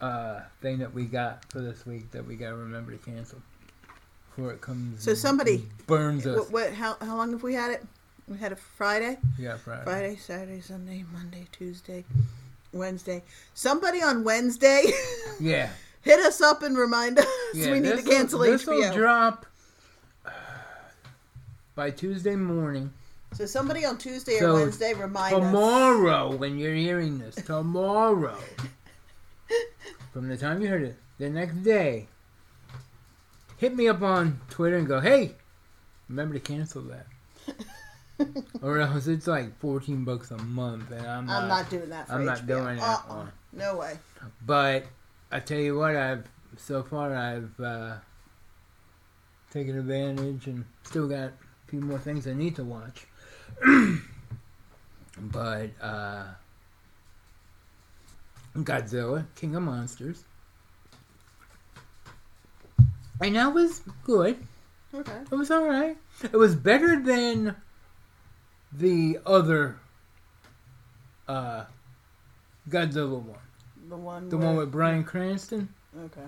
uh, 0.00 0.40
thing 0.60 0.78
that 0.78 0.92
we 0.94 1.04
got 1.04 1.44
for 1.50 1.60
this 1.60 1.84
week, 1.86 2.10
that 2.12 2.26
we 2.26 2.36
got 2.36 2.50
to 2.50 2.56
remember 2.56 2.92
to 2.92 2.98
cancel 2.98 3.38
before 4.30 4.52
it 4.52 4.60
comes. 4.60 5.02
So 5.02 5.14
somebody- 5.14 5.68
burns 5.86 6.26
us. 6.26 6.38
what, 6.38 6.50
what? 6.52 6.72
How 6.72 6.96
how 7.00 7.16
long 7.16 7.32
have 7.32 7.42
we 7.42 7.54
had 7.54 7.70
it? 7.72 7.84
We 8.28 8.36
had 8.38 8.52
a 8.52 8.56
Friday, 8.56 9.16
yeah, 9.38 9.56
Friday. 9.56 9.84
Friday, 9.84 10.16
Saturday, 10.16 10.60
Sunday, 10.60 11.02
Monday, 11.12 11.46
Tuesday, 11.50 12.04
Wednesday. 12.72 13.22
Somebody 13.54 14.02
on 14.02 14.22
Wednesday 14.22 14.84
Yeah. 15.40 15.70
hit 16.02 16.20
us 16.20 16.40
up 16.42 16.62
and 16.62 16.76
remind 16.76 17.18
us 17.18 17.26
yeah 17.54 17.72
we 17.72 17.80
need 17.80 17.96
to 17.96 18.02
cancel 18.02 18.40
this'll 18.40 18.92
drop 18.92 19.46
uh, 20.26 20.30
by 21.74 21.90
Tuesday 21.90 22.36
morning. 22.36 22.92
so 23.32 23.46
somebody 23.46 23.84
on 23.86 23.96
Tuesday 23.96 24.38
or 24.40 24.52
Wednesday 24.54 24.92
remind 24.94 25.34
us. 25.34 25.40
Tomorrow, 25.40 26.36
when 26.36 26.58
you're 26.58 26.74
hearing 26.74 27.18
this, 27.18 27.34
tomorrow, 27.36 28.36
from 30.18 30.26
the 30.26 30.36
time 30.36 30.60
you 30.60 30.66
heard 30.68 30.82
it, 30.82 30.96
the 31.18 31.30
next 31.30 31.62
day, 31.62 32.08
hit 33.56 33.76
me 33.76 33.86
up 33.86 34.02
on 34.02 34.40
Twitter 34.50 34.76
and 34.76 34.88
go, 34.88 34.98
hey, 34.98 35.36
remember 36.08 36.34
to 36.34 36.40
cancel 36.40 36.82
that. 36.82 37.06
or 38.62 38.80
else 38.80 39.06
it's 39.06 39.28
like 39.28 39.56
14 39.60 40.04
bucks 40.04 40.32
a 40.32 40.36
month, 40.38 40.90
and 40.90 41.06
I'm 41.06 41.26
not. 41.26 41.42
I'm 41.44 41.48
not 41.48 41.70
doing 41.70 41.88
that 41.90 42.08
for 42.08 42.14
I'm 42.14 42.22
HBO. 42.22 42.26
not 42.26 42.46
doing 42.48 42.76
that 42.78 42.82
Uh-uh. 42.82 43.14
one. 43.14 43.32
No 43.52 43.76
way. 43.76 43.96
But 44.44 44.86
I 45.30 45.38
tell 45.38 45.60
you 45.60 45.78
what, 45.78 45.94
I've 45.94 46.24
so 46.56 46.82
far 46.82 47.14
I've 47.14 47.60
uh, 47.60 47.94
taken 49.52 49.78
advantage 49.78 50.48
and 50.48 50.64
still 50.82 51.06
got 51.06 51.28
a 51.28 51.32
few 51.68 51.80
more 51.80 52.00
things 52.00 52.26
I 52.26 52.32
need 52.32 52.56
to 52.56 52.64
watch. 52.64 53.06
but 55.16 55.70
uh, 55.80 56.24
Godzilla, 58.56 59.26
King 59.36 59.54
of 59.54 59.62
Monsters, 59.62 60.24
and 63.20 63.36
that 63.36 63.52
was 63.54 63.82
good. 64.04 64.36
Okay. 64.94 65.20
It 65.30 65.34
was 65.34 65.50
all 65.50 65.66
right. 65.66 65.96
It 66.22 66.36
was 66.36 66.54
better 66.54 67.00
than 67.00 67.54
the 68.72 69.18
other 69.26 69.76
uh, 71.28 71.64
Godzilla 72.68 73.22
one. 73.22 73.38
The 73.88 73.96
one. 73.96 74.28
The 74.28 74.36
where- 74.36 74.46
one 74.46 74.56
with 74.56 74.72
Bryan 74.72 75.04
Cranston. 75.04 75.68
Okay. 76.04 76.26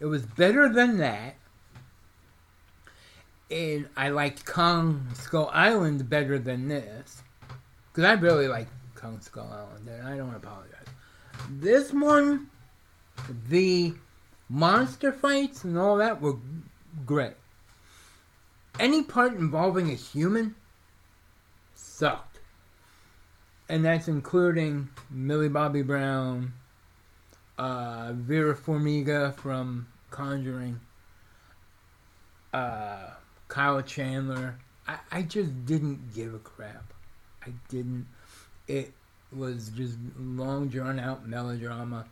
It 0.00 0.06
was 0.06 0.26
better 0.26 0.68
than 0.68 0.98
that. 0.98 1.36
And 3.50 3.88
I 3.96 4.08
liked 4.08 4.44
Kong 4.44 5.06
Skull 5.14 5.50
Island 5.52 6.08
better 6.08 6.38
than 6.38 6.68
this. 6.68 7.22
Because 7.92 8.04
I 8.04 8.14
really 8.14 8.48
like 8.48 8.66
Kong 8.96 9.20
Skull 9.20 9.48
Island, 9.52 9.88
and 9.88 10.08
I 10.08 10.16
don't 10.16 10.34
apologize. 10.34 10.73
This 11.50 11.92
one, 11.92 12.48
the 13.48 13.94
monster 14.48 15.12
fights 15.12 15.64
and 15.64 15.78
all 15.78 15.96
that 15.96 16.20
were 16.20 16.36
great. 17.06 17.34
Any 18.78 19.02
part 19.02 19.34
involving 19.34 19.90
a 19.90 19.94
human 19.94 20.54
sucked. 21.74 22.40
And 23.68 23.84
that's 23.84 24.08
including 24.08 24.90
Millie 25.10 25.48
Bobby 25.48 25.82
Brown, 25.82 26.52
uh, 27.56 28.12
Vera 28.14 28.54
Farmiga 28.54 29.34
from 29.36 29.86
Conjuring, 30.10 30.80
uh, 32.52 33.10
Kyle 33.48 33.80
Chandler. 33.82 34.58
I, 34.86 34.98
I 35.10 35.22
just 35.22 35.64
didn't 35.64 36.14
give 36.14 36.34
a 36.34 36.38
crap. 36.38 36.92
I 37.46 37.52
didn't. 37.68 38.06
It 38.66 38.92
was 39.36 39.70
just 39.70 39.96
long 40.18 40.68
drawn 40.68 40.98
out 40.98 41.26
melodrama. 41.26 42.06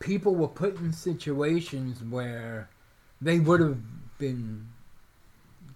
People 0.00 0.34
were 0.34 0.48
put 0.48 0.78
in 0.78 0.92
situations 0.92 2.02
where 2.02 2.68
they 3.20 3.38
would 3.40 3.60
have 3.60 3.78
been 4.18 4.66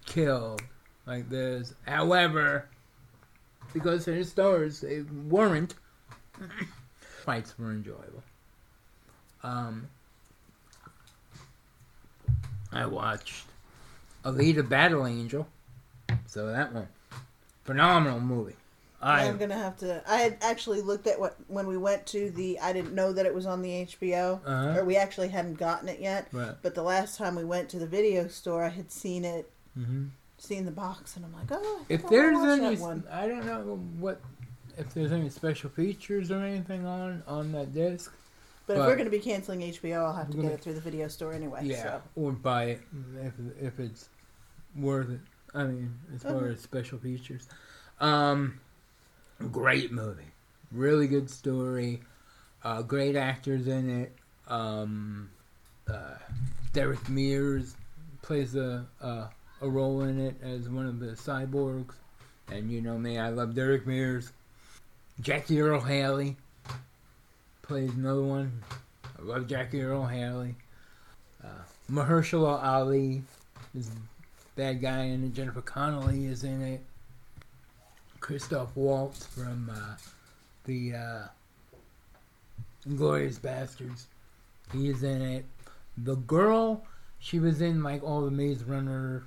killed 0.05 0.61
like 1.05 1.29
this. 1.29 1.73
However, 1.87 2.67
because 3.73 4.05
they're 4.05 4.23
stars, 4.23 4.81
they 4.81 5.01
weren't. 5.01 5.75
Fights 6.99 7.57
were 7.57 7.71
enjoyable. 7.71 8.23
Um, 9.43 9.87
I 12.71 12.85
watched 12.85 13.45
Alita 14.23 14.67
Battle 14.67 15.07
Angel. 15.07 15.47
So 16.27 16.47
that 16.47 16.73
one, 16.73 16.87
phenomenal 17.63 18.19
movie. 18.19 18.55
I 19.01 19.25
I'm 19.27 19.37
gonna 19.37 19.57
have 19.57 19.77
to. 19.77 20.03
I 20.07 20.17
had 20.17 20.37
actually 20.41 20.81
looked 20.81 21.07
at 21.07 21.19
what 21.19 21.35
when 21.47 21.67
we 21.67 21.77
went 21.77 22.05
to 22.07 22.31
the. 22.31 22.59
I 22.59 22.73
didn't 22.73 22.93
know 22.93 23.13
that 23.13 23.25
it 23.25 23.33
was 23.33 23.45
on 23.45 23.61
the 23.61 23.69
HBO, 23.85 24.41
Uh-huh. 24.45 24.79
or 24.79 24.83
we 24.85 24.97
actually 24.97 25.29
hadn't 25.29 25.55
gotten 25.55 25.87
it 25.87 25.99
yet. 25.99 26.27
Right. 26.33 26.55
But 26.61 26.75
the 26.75 26.83
last 26.83 27.17
time 27.17 27.35
we 27.35 27.45
went 27.45 27.69
to 27.69 27.79
the 27.79 27.87
video 27.87 28.27
store, 28.27 28.63
I 28.65 28.69
had 28.69 28.91
seen 28.91 29.23
it, 29.23 29.49
Mhm. 29.77 30.09
seen 30.37 30.65
the 30.65 30.71
box, 30.71 31.15
and 31.15 31.23
I'm 31.25 31.33
like, 31.33 31.47
oh. 31.51 31.85
I 31.89 31.93
if 31.93 32.05
I 32.05 32.09
there's 32.09 32.37
any. 32.59 32.77
I 33.09 33.27
don't 33.27 33.45
know 33.45 33.77
what 33.99 34.19
if 34.77 34.93
there's 34.93 35.11
any 35.13 35.29
special 35.29 35.69
features 35.69 36.29
or 36.31 36.43
anything 36.43 36.85
on 36.85 37.23
on 37.27 37.51
that 37.53 37.73
disc. 37.73 38.13
But, 38.67 38.77
if 38.77 38.85
we're 38.85 38.97
gonna 38.97 39.09
be 39.09 39.19
canceling 39.19 39.61
HBO, 39.63 40.03
I'll 40.05 40.13
have 40.13 40.29
to 40.29 40.37
We're 40.37 40.43
get 40.43 40.47
gonna- 40.49 40.55
it 40.55 40.61
through 40.61 40.73
the 40.75 40.81
video 40.81 41.07
store 41.07 41.33
anyway. 41.33 41.61
Yeah, 41.63 41.83
So. 41.83 42.01
or 42.15 42.31
buy 42.33 42.65
it 42.65 42.81
if 43.21 43.33
if 43.61 43.79
it's 43.79 44.09
worth 44.75 45.09
it. 45.09 45.21
I 45.55 45.63
mean, 45.63 45.97
as 46.13 46.21
far 46.21 46.45
as 46.47 46.59
special 46.59 46.99
features, 46.99 47.47
um, 47.99 48.59
great 49.47 49.91
movie, 49.91 50.31
really 50.71 51.07
good 51.07 51.29
story, 51.29 52.01
uh, 52.63 52.81
great 52.81 53.15
actors 53.15 53.67
in 53.67 54.01
it. 54.01 54.15
Um, 54.47 55.29
uh, 55.91 56.15
Derek 56.73 57.09
Mears 57.09 57.75
plays 58.21 58.55
a, 58.55 58.85
a 59.01 59.29
a 59.61 59.67
role 59.67 60.03
in 60.03 60.19
it 60.19 60.35
as 60.41 60.69
one 60.69 60.85
of 60.85 60.99
the 60.99 61.07
cyborgs, 61.07 61.93
and 62.51 62.71
you 62.71 62.81
know 62.81 62.97
me, 62.97 63.17
I 63.17 63.29
love 63.29 63.55
Derek 63.55 63.85
Mears. 63.85 64.31
Jackie 65.21 65.59
Earle 65.59 65.81
Haley 65.81 66.37
plays 67.61 67.93
another 67.93 68.21
one. 68.21 68.61
I 69.17 69.21
love 69.21 69.47
Jackie 69.47 69.81
Earle 69.81 70.05
Haley. 70.05 70.55
Uh, 71.43 71.47
Mahershala 71.91 72.63
Ali 72.63 73.23
is 73.75 73.91
bad 74.55 74.81
guy 74.81 75.03
in 75.03 75.25
it. 75.25 75.33
Jennifer 75.33 75.61
Connelly 75.61 76.25
is 76.25 76.43
in 76.43 76.61
it. 76.61 76.81
Christoph 78.19 78.75
Waltz 78.75 79.25
from 79.25 79.69
uh, 79.73 79.95
the 80.65 80.93
uh, 80.93 81.27
Inglourious 82.87 83.39
Basterds. 83.39 84.05
He 84.71 84.89
is 84.89 85.03
in 85.03 85.21
it. 85.21 85.45
The 85.97 86.15
girl, 86.15 86.83
she 87.19 87.39
was 87.39 87.61
in 87.61 87.83
like 87.83 88.03
all 88.03 88.21
the 88.21 88.31
Maze 88.31 88.63
Runner, 88.63 89.23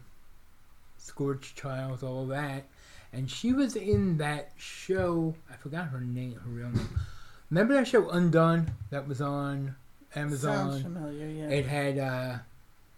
Scorch 0.99 1.55
Trials, 1.55 2.03
all 2.03 2.27
that. 2.27 2.65
And 3.13 3.31
she 3.31 3.53
was 3.53 3.77
in 3.77 4.17
that 4.19 4.53
show. 4.57 5.35
I 5.51 5.57
forgot 5.57 5.89
her 5.89 6.01
name, 6.01 6.35
her 6.35 6.51
real 6.51 6.71
name. 6.71 6.89
Remember 7.51 7.75
that 7.75 7.87
show 7.87 8.09
Undone 8.09 8.71
that 8.91 9.07
was 9.07 9.21
on 9.21 9.75
Amazon? 10.15 10.71
Sounds 10.71 10.83
familiar, 10.83 11.27
yeah. 11.27 11.49
It 11.51 11.67
had 11.67 11.99
uh, 11.99 12.39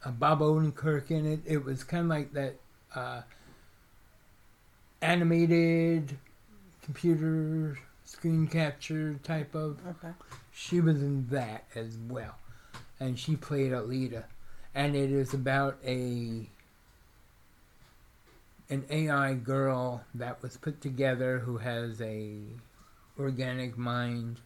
a 0.04 0.12
Bob 0.12 0.40
Odenkirk 0.40 1.10
in 1.10 1.26
it. 1.26 1.40
It 1.44 1.64
was 1.64 1.82
kind 1.82 2.04
of 2.04 2.08
like 2.08 2.32
that 2.34 2.54
uh, 2.94 3.22
animated 5.04 6.16
computer 6.82 7.78
screen 8.04 8.46
capture 8.46 9.20
type 9.22 9.54
of. 9.54 9.78
okay. 9.86 10.14
She 10.52 10.80
was 10.80 11.02
in 11.02 11.26
that 11.28 11.64
as 11.74 11.98
well, 12.08 12.36
and 12.98 13.18
she 13.18 13.36
played 13.36 13.72
Alita, 13.72 14.24
and 14.74 14.96
it 14.96 15.10
is 15.10 15.34
about 15.34 15.78
a 15.84 16.48
an 18.70 18.84
AI 18.88 19.34
girl 19.34 20.04
that 20.14 20.42
was 20.42 20.56
put 20.56 20.80
together 20.80 21.40
who 21.40 21.58
has 21.58 22.00
a 22.00 22.38
organic 23.18 23.76
mind, 23.76 24.40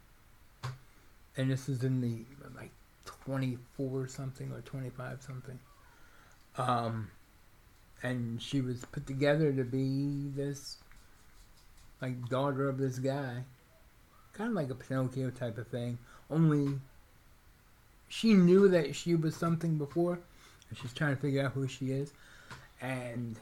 and 1.36 1.50
this 1.50 1.68
is 1.68 1.84
in 1.84 2.00
the 2.00 2.24
like 2.56 2.72
twenty 3.04 3.58
four 3.76 4.08
something 4.08 4.50
or 4.52 4.60
twenty 4.62 4.90
five 4.90 5.22
something. 5.22 5.58
Um, 6.56 7.10
and 8.02 8.40
she 8.40 8.60
was 8.60 8.84
put 8.92 9.06
together 9.06 9.52
to 9.52 9.64
be 9.64 10.28
this 10.34 10.76
like 12.00 12.28
daughter 12.28 12.68
of 12.68 12.78
this 12.78 12.98
guy 12.98 13.44
kind 14.38 14.50
of 14.50 14.54
like 14.54 14.70
a 14.70 14.74
Pinocchio 14.74 15.30
type 15.30 15.58
of 15.58 15.66
thing. 15.66 15.98
Only 16.30 16.78
she 18.08 18.34
knew 18.34 18.68
that 18.68 18.94
she 18.94 19.16
was 19.16 19.36
something 19.36 19.76
before, 19.76 20.20
and 20.68 20.78
she's 20.78 20.92
trying 20.92 21.16
to 21.16 21.20
figure 21.20 21.44
out 21.44 21.52
who 21.52 21.66
she 21.66 21.90
is, 21.90 22.12
and 22.80 23.36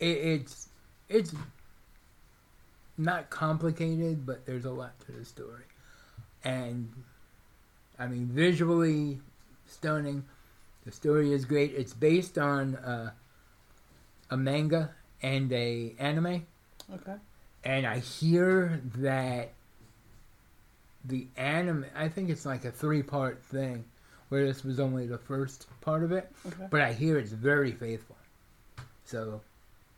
it, 0.00 0.06
it's 0.06 0.68
it's 1.08 1.34
not 2.96 3.28
complicated, 3.30 4.24
but 4.24 4.46
there's 4.46 4.64
a 4.64 4.70
lot 4.70 4.98
to 5.06 5.12
the 5.12 5.24
story, 5.24 5.64
and 6.42 6.90
I 7.98 8.06
mean 8.06 8.26
visually 8.26 9.20
stunning. 9.66 10.24
The 10.84 10.92
story 10.92 11.32
is 11.32 11.44
great. 11.44 11.72
It's 11.74 11.92
based 11.92 12.38
on 12.38 12.76
uh, 12.76 13.10
a 14.30 14.36
manga 14.36 14.90
and 15.22 15.52
a 15.52 15.94
anime 15.98 16.44
Okay. 16.92 17.14
and 17.64 17.86
I 17.86 17.98
hear 18.00 18.80
that 18.96 19.52
the 21.04 21.26
anime, 21.36 21.86
I 21.94 22.08
think 22.08 22.28
it's 22.30 22.44
like 22.44 22.64
a 22.64 22.70
three 22.72 23.02
part 23.02 23.42
thing, 23.44 23.84
where 24.28 24.44
this 24.46 24.64
was 24.64 24.80
only 24.80 25.06
the 25.06 25.18
first 25.18 25.66
part 25.80 26.02
of 26.02 26.10
it, 26.12 26.30
Okay. 26.46 26.66
but 26.70 26.80
I 26.80 26.92
hear 26.92 27.18
it's 27.18 27.32
very 27.32 27.72
faithful. 27.72 28.16
So 29.04 29.40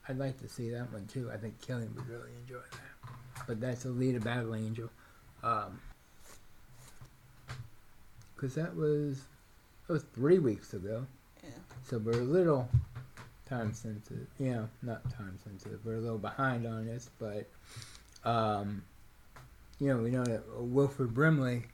I'd 0.09 0.19
like 0.19 0.39
to 0.43 0.49
see 0.49 0.71
that 0.71 0.93
one 0.93 1.07
too. 1.07 1.31
I 1.33 1.37
think 1.39 1.55
Gillian 1.67 1.95
would 1.95 2.09
really 2.09 2.31
enjoy 2.43 2.61
that. 2.73 3.13
But 3.47 3.61
that's 3.61 3.85
Alita 3.85 4.23
Battle 4.23 4.55
Angel. 4.55 4.91
Um, 5.43 5.81
Because 8.35 8.55
that 8.57 8.75
was, 8.77 9.23
that 9.87 9.93
was 9.93 10.05
three 10.15 10.39
weeks 10.39 10.75
ago. 10.75 11.07
Yeah. 11.43 11.51
So 11.89 11.99
we're 11.99 12.13
a 12.13 12.25
little 12.25 12.69
time 13.49 13.73
sensitive. 13.75 14.27
You 14.39 14.51
know, 14.55 14.69
not 14.83 15.03
time 15.13 15.39
sensitive. 15.43 15.81
We're 15.85 15.97
a 15.97 16.01
little 16.01 16.19
behind 16.19 16.67
on 16.67 16.87
this, 16.87 17.11
but 17.19 17.49
um, 18.25 18.83
you 19.81 19.89
know, 19.89 19.99
we 20.03 20.11
know 20.11 20.25
that 20.25 20.43
Wilford 20.59 21.13
Brimley 21.15 21.65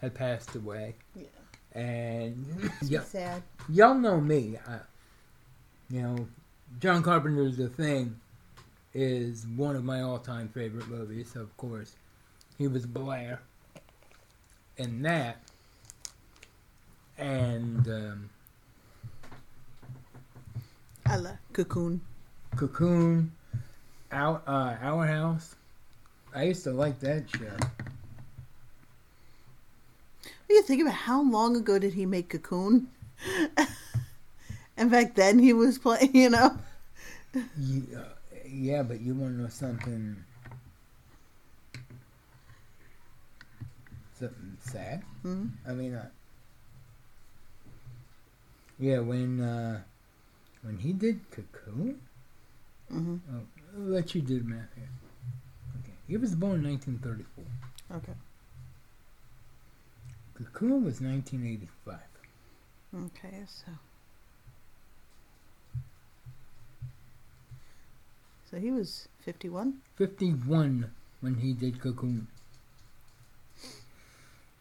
had 0.00 0.14
passed 0.14 0.54
away, 0.54 0.94
Yeah. 1.14 1.24
and 1.74 2.70
yeah, 2.82 3.02
sad. 3.02 3.42
y'all 3.68 3.94
know 3.94 4.20
me. 4.20 4.56
I, 4.66 4.78
you 5.90 6.02
know, 6.02 6.28
John 6.78 7.02
Carpenter's 7.02 7.56
The 7.56 7.68
Thing 7.68 8.18
is 8.94 9.46
one 9.56 9.76
of 9.76 9.84
my 9.84 10.00
all-time 10.02 10.48
favorite 10.48 10.88
movies. 10.88 11.34
Of 11.36 11.54
course, 11.56 11.96
he 12.58 12.66
was 12.68 12.86
Blair 12.86 13.40
in 14.76 15.02
that, 15.02 15.36
and. 17.20 17.86
Um, 17.88 18.30
I 21.06 21.16
love 21.16 21.36
Cocoon. 21.52 22.00
Cocoon, 22.56 23.32
Our 24.12 24.40
uh, 24.46 24.76
Our 24.80 25.06
House. 25.06 25.56
I 26.34 26.44
used 26.44 26.64
to 26.64 26.72
like 26.72 27.00
that 27.00 27.28
show. 27.30 27.56
What 30.20 30.48
do 30.48 30.54
you 30.54 30.62
think 30.62 30.82
about 30.82 30.94
how 30.94 31.22
long 31.22 31.56
ago 31.56 31.78
did 31.78 31.94
he 31.94 32.06
make 32.06 32.28
Cocoon? 32.28 32.88
and 34.76 34.90
back 34.90 35.14
then 35.14 35.38
he 35.38 35.52
was 35.52 35.78
playing, 35.78 36.14
you 36.14 36.30
know? 36.30 36.56
You, 37.58 37.86
uh, 37.96 38.04
yeah, 38.46 38.82
but 38.82 39.00
you 39.00 39.14
want 39.14 39.36
to 39.36 39.42
know 39.42 39.48
something? 39.48 40.16
Something 44.18 44.56
sad. 44.60 45.02
Hmm? 45.22 45.46
I 45.66 45.72
mean, 45.72 45.94
uh, 45.94 46.08
yeah, 48.80 48.98
when 48.98 49.40
uh, 49.40 49.80
when 50.62 50.78
he 50.78 50.92
did 50.92 51.20
Cocoon. 51.30 52.00
hmm 52.88 53.16
Oh, 53.32 53.40
I'll 53.76 53.82
let 53.82 54.14
you 54.14 54.22
do 54.22 54.42
math 54.42 54.74
here. 54.74 54.88
Okay, 55.80 55.94
he 56.08 56.16
was 56.16 56.34
born 56.34 56.64
in 56.64 56.70
1934. 56.70 57.44
Okay. 57.98 58.18
Cocoon 60.34 60.84
was 60.84 61.00
1985. 61.00 61.98
Okay, 62.94 63.44
so. 63.46 63.72
So 68.50 68.56
he 68.58 68.72
was 68.72 69.06
51? 69.20 69.74
51 69.96 70.90
when 71.20 71.34
he 71.36 71.52
did 71.52 71.80
Cocoon. 71.80 72.26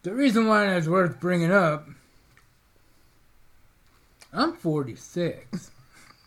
The 0.04 0.14
reason 0.14 0.48
why 0.48 0.68
that's 0.68 0.88
worth 0.88 1.20
bringing 1.20 1.52
up, 1.52 1.88
I'm 4.34 4.54
46. 4.54 5.72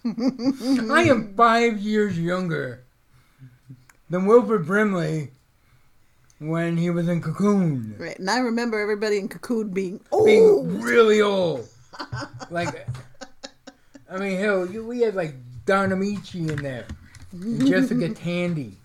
I 0.04 1.04
am 1.04 1.34
five 1.36 1.78
years 1.78 2.18
younger 2.18 2.82
than 4.10 4.26
Wilford 4.26 4.66
Brimley 4.66 5.30
when 6.40 6.76
he 6.76 6.90
was 6.90 7.08
in 7.08 7.22
Cocoon. 7.22 7.94
Right, 7.98 8.18
and 8.18 8.28
I 8.28 8.38
remember 8.38 8.80
everybody 8.80 9.18
in 9.18 9.28
Cocoon 9.28 9.68
being 9.68 10.00
oh, 10.10 10.24
Being 10.24 10.80
really 10.80 11.20
old. 11.20 11.68
like, 12.50 12.88
I 14.10 14.18
mean, 14.18 14.38
hell, 14.38 14.66
you, 14.68 14.84
we 14.84 15.00
had 15.00 15.14
like 15.14 15.34
Don 15.66 15.90
Ameche 15.90 16.34
in 16.34 16.62
there. 16.62 16.86
and 17.30 17.66
Jessica 17.66 18.08
Tandy. 18.14 18.78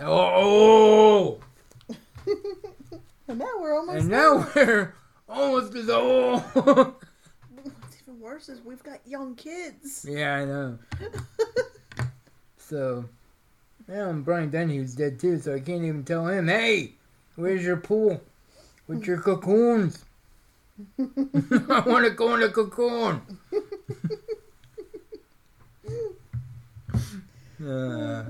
Oh! 0.00 1.38
and 3.28 3.38
now 3.38 3.46
we're 3.60 3.76
almost. 3.76 4.00
And 4.00 4.08
now 4.08 4.50
we're 4.54 4.94
almost 5.28 5.74
as 5.74 5.90
old. 5.90 6.42
Worse 8.20 8.48
is 8.48 8.60
we've 8.62 8.82
got 8.82 9.00
young 9.06 9.34
kids. 9.34 10.06
yeah, 10.08 10.36
I 10.36 10.44
know. 10.44 10.78
So, 12.56 13.04
now 13.86 14.08
and 14.08 14.24
Brian 14.24 14.48
Dennehy's 14.48 14.94
dead 14.94 15.20
too, 15.20 15.38
so 15.38 15.54
I 15.54 15.60
can't 15.60 15.84
even 15.84 16.02
tell 16.02 16.26
him, 16.26 16.48
hey, 16.48 16.92
where's 17.36 17.62
your 17.62 17.76
pool? 17.76 18.22
With 18.88 19.06
your 19.06 19.20
cocoons? 19.20 20.02
I 20.98 21.82
want 21.86 22.06
to 22.06 22.10
go 22.16 22.34
in 22.34 22.42
a 22.42 22.48
cocoon. 22.48 23.20
Uh, 27.64 28.24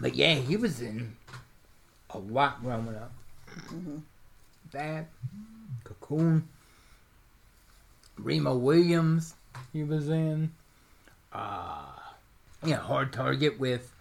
but 0.00 0.14
yeah, 0.14 0.34
he 0.34 0.56
was 0.56 0.80
in 0.80 1.16
a 2.10 2.18
lot 2.18 2.62
growing 2.62 2.94
up. 2.94 3.12
That, 4.70 5.06
Cocoon, 5.82 6.46
Remo 8.18 8.56
Williams, 8.56 9.34
he 9.72 9.82
was 9.82 10.08
in. 10.08 10.52
Uh, 11.32 11.86
yeah, 12.64 12.76
Hard 12.76 13.12
Target 13.12 13.58
with 13.58 13.92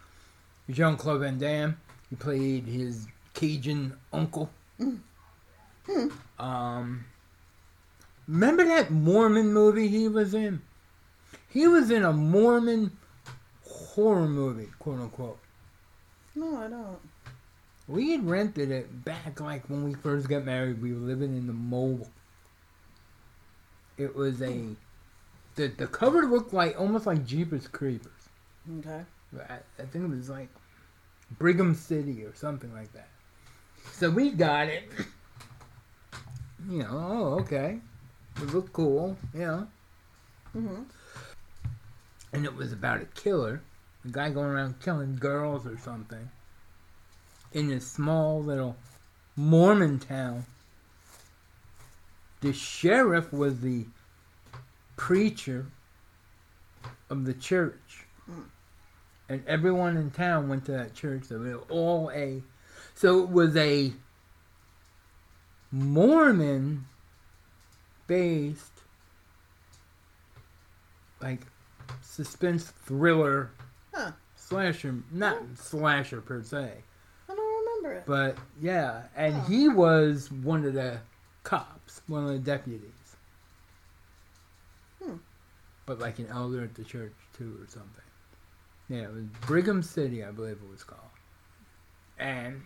Jean 0.69 0.97
Claude 0.97 1.21
Van 1.21 1.37
Damme. 1.37 1.77
He 2.09 2.15
played 2.15 2.65
his 2.65 3.07
Cajun 3.33 3.97
uncle. 4.11 4.49
Um, 6.37 7.05
remember 8.27 8.65
that 8.65 8.91
Mormon 8.91 9.53
movie 9.53 9.87
he 9.87 10.07
was 10.07 10.33
in? 10.33 10.61
He 11.49 11.67
was 11.67 11.91
in 11.91 12.03
a 12.03 12.13
Mormon 12.13 12.97
horror 13.67 14.27
movie, 14.27 14.69
quote 14.79 14.99
unquote. 14.99 15.39
No, 16.35 16.57
I 16.57 16.67
don't. 16.67 16.99
We 17.87 18.11
had 18.11 18.27
rented 18.27 18.71
it 18.71 19.03
back 19.03 19.41
like 19.41 19.69
when 19.69 19.83
we 19.83 19.93
first 19.95 20.29
got 20.29 20.45
married. 20.45 20.81
We 20.81 20.93
were 20.93 20.99
living 20.99 21.35
in 21.35 21.47
the 21.47 21.53
mobile. 21.53 22.09
It 23.97 24.15
was 24.15 24.41
a 24.41 24.75
the 25.55 25.67
the 25.67 25.87
cover 25.87 26.23
looked 26.23 26.53
like 26.53 26.79
almost 26.79 27.05
like 27.05 27.25
Jeepers 27.25 27.67
Creepers. 27.67 28.11
Okay. 28.79 29.01
I, 29.49 29.53
I 29.81 29.85
think 29.85 30.05
it 30.05 30.09
was 30.09 30.29
like 30.29 30.49
Brigham 31.37 31.73
City 31.75 32.23
or 32.23 32.33
something 32.35 32.73
like 32.73 32.91
that. 32.93 33.09
So 33.93 34.09
we 34.09 34.31
got 34.31 34.67
it. 34.67 34.89
You 36.69 36.79
know, 36.83 36.89
oh 36.91 37.39
okay, 37.41 37.79
it 38.37 38.53
looked 38.53 38.73
cool. 38.73 39.17
Yeah. 39.33 39.63
Mhm. 40.55 40.85
And 42.33 42.45
it 42.45 42.55
was 42.55 42.71
about 42.71 43.01
a 43.01 43.05
killer, 43.05 43.61
a 44.05 44.07
guy 44.09 44.29
going 44.29 44.49
around 44.49 44.79
killing 44.79 45.15
girls 45.17 45.65
or 45.67 45.77
something, 45.77 46.29
in 47.51 47.67
this 47.67 47.85
small 47.85 48.41
little 48.41 48.75
Mormon 49.35 49.99
town. 49.99 50.45
The 52.41 52.53
sheriff 52.53 53.31
was 53.31 53.59
the 53.61 53.85
preacher 54.97 55.67
of 57.09 57.25
the 57.25 57.33
church. 57.33 58.05
And 59.29 59.43
everyone 59.47 59.95
in 59.95 60.11
town 60.11 60.49
went 60.49 60.65
to 60.65 60.73
that 60.73 60.93
church. 60.93 61.23
So 61.25 61.39
they 61.39 61.53
were 61.53 61.63
all 61.69 62.11
a 62.11 62.43
so 62.95 63.23
it 63.23 63.29
was 63.29 63.55
a 63.55 63.93
Mormon 65.71 66.85
based 68.07 68.81
like 71.21 71.41
suspense 72.01 72.73
thriller 72.85 73.51
Huh. 73.93 74.11
slasher 74.35 74.95
not 75.11 75.37
slasher 75.55 76.21
per 76.21 76.43
se. 76.43 76.73
I 77.29 77.35
don't 77.35 77.65
remember 77.65 77.93
it. 77.99 78.03
But 78.05 78.37
yeah, 78.61 79.03
and 79.15 79.41
he 79.43 79.69
was 79.69 80.31
one 80.31 80.65
of 80.65 80.73
the 80.73 80.99
cops, 81.43 81.80
one 82.07 82.23
of 82.25 82.29
the 82.31 82.39
deputies. 82.39 83.15
Hmm. 85.01 85.15
But 85.85 85.99
like 85.99 86.19
an 86.19 86.27
elder 86.27 86.63
at 86.63 86.75
the 86.75 86.83
church 86.83 87.13
too, 87.37 87.57
or 87.61 87.67
something. 87.67 87.89
Yeah, 88.89 89.03
it 89.03 89.13
was 89.13 89.25
Brigham 89.41 89.81
City, 89.83 90.23
I 90.23 90.31
believe 90.31 90.57
it 90.63 90.69
was 90.69 90.83
called. 90.83 91.01
And 92.19 92.61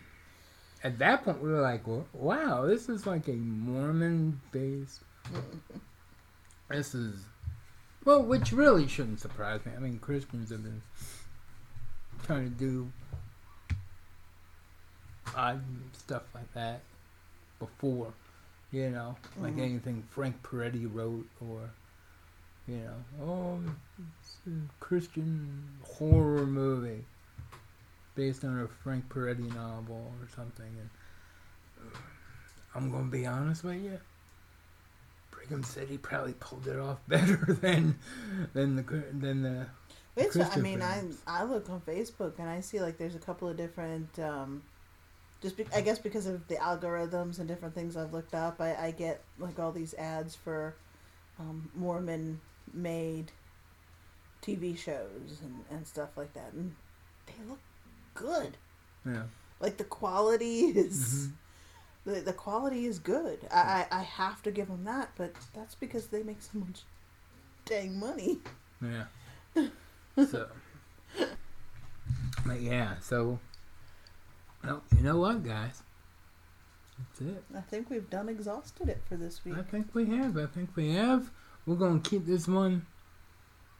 at 0.82 0.98
that 0.98 1.24
point, 1.24 1.42
we 1.42 1.50
were 1.50 1.60
like, 1.60 1.86
"Wa- 1.86 2.04
"Wow, 2.12 2.66
this 2.66 2.88
is 2.88 3.06
like 3.06 3.28
a 3.28 3.32
Mormon-based. 3.32 5.00
this 6.68 6.94
is 6.94 7.24
well, 8.06 8.22
which 8.22 8.52
really 8.52 8.86
shouldn't 8.86 9.18
surprise 9.18 9.66
me. 9.66 9.72
I 9.76 9.80
mean, 9.80 9.98
Christians 9.98 10.50
have 10.50 10.62
been 10.62 10.80
trying 12.24 12.44
to 12.44 12.50
do 12.50 12.92
odd 15.34 15.62
stuff 15.92 16.22
like 16.32 16.52
that 16.54 16.82
before, 17.58 18.12
you 18.72 18.90
know, 18.90 19.16
like 19.40 19.58
anything 19.58 20.02
Frank 20.10 20.42
Peretti 20.42 20.88
wrote 20.92 21.26
or, 21.40 21.70
you 22.66 22.76
know, 22.76 23.24
oh, 23.24 23.60
it's 24.20 24.36
a 24.46 24.84
Christian 24.84 25.62
horror 25.84 26.46
movie 26.46 27.04
based 28.14 28.44
on 28.44 28.60
a 28.60 28.68
Frank 28.82 29.08
Peretti 29.08 29.54
novel 29.54 30.12
or 30.20 30.28
something. 30.34 30.66
And 30.66 30.90
uh, 31.80 31.98
I'm 32.74 32.90
gonna 32.90 33.04
be 33.04 33.26
honest 33.26 33.62
with 33.62 33.82
you. 33.82 34.00
Brigham 35.30 35.62
City 35.62 35.98
probably 35.98 36.34
pulled 36.34 36.66
it 36.66 36.78
off 36.78 36.98
better 37.08 37.56
than 37.60 37.98
than 38.52 38.76
the 38.76 38.82
than 39.12 39.42
the 39.42 39.66
It's, 40.16 40.36
I 40.36 40.56
mean, 40.56 40.82
I. 40.82 41.02
I 41.26 41.44
look 41.44 41.70
on 41.70 41.80
Facebook 41.82 42.38
and 42.38 42.48
I 42.48 42.60
see 42.60 42.80
like 42.80 42.98
there's 42.98 43.14
a 43.14 43.20
couple 43.20 43.48
of 43.48 43.56
different, 43.56 44.18
um, 44.18 44.62
just 45.46 45.56
be, 45.56 45.64
I 45.72 45.80
guess 45.80 46.00
because 46.00 46.26
of 46.26 46.48
the 46.48 46.56
algorithms 46.56 47.38
and 47.38 47.46
different 47.46 47.72
things 47.72 47.96
I've 47.96 48.12
looked 48.12 48.34
up, 48.34 48.60
I, 48.60 48.74
I 48.74 48.90
get 48.90 49.22
like 49.38 49.60
all 49.60 49.70
these 49.70 49.94
ads 49.94 50.34
for 50.34 50.74
um, 51.38 51.70
Mormon 51.72 52.40
made 52.74 53.30
TV 54.42 54.76
shows 54.76 55.38
and, 55.44 55.64
and 55.70 55.86
stuff 55.86 56.08
like 56.16 56.32
that, 56.34 56.52
and 56.52 56.74
they 57.26 57.34
look 57.48 57.60
good. 58.14 58.56
yeah. 59.04 59.22
Like 59.60 59.76
the 59.76 59.84
quality 59.84 60.60
is. 60.62 61.28
The, 62.04 62.20
the 62.20 62.32
quality 62.32 62.86
is 62.86 62.98
good. 62.98 63.38
I, 63.52 63.86
I, 63.90 63.98
I 63.98 64.02
have 64.02 64.42
to 64.42 64.50
give 64.50 64.66
them 64.66 64.84
that, 64.84 65.10
but 65.16 65.32
that's 65.54 65.76
because 65.76 66.08
they 66.08 66.24
make 66.24 66.42
so 66.42 66.58
much 66.58 66.82
dang 67.64 68.00
money. 68.00 68.38
Yeah. 68.80 69.66
so. 70.28 70.48
But 72.44 72.60
yeah, 72.60 72.94
so. 73.00 73.38
Well, 74.66 74.82
you 74.96 75.02
know 75.02 75.18
what, 75.18 75.44
guys? 75.44 75.82
That's 76.98 77.20
it. 77.20 77.44
I 77.56 77.60
think 77.60 77.88
we've 77.90 78.10
done 78.10 78.28
exhausted 78.28 78.88
it 78.88 79.00
for 79.08 79.16
this 79.16 79.44
week. 79.44 79.54
I 79.56 79.62
think 79.62 79.94
we 79.94 80.06
have. 80.16 80.36
I 80.36 80.46
think 80.46 80.70
we 80.74 80.94
have. 80.94 81.30
We're 81.66 81.76
gonna 81.76 82.00
keep 82.00 82.26
this 82.26 82.48
one. 82.48 82.84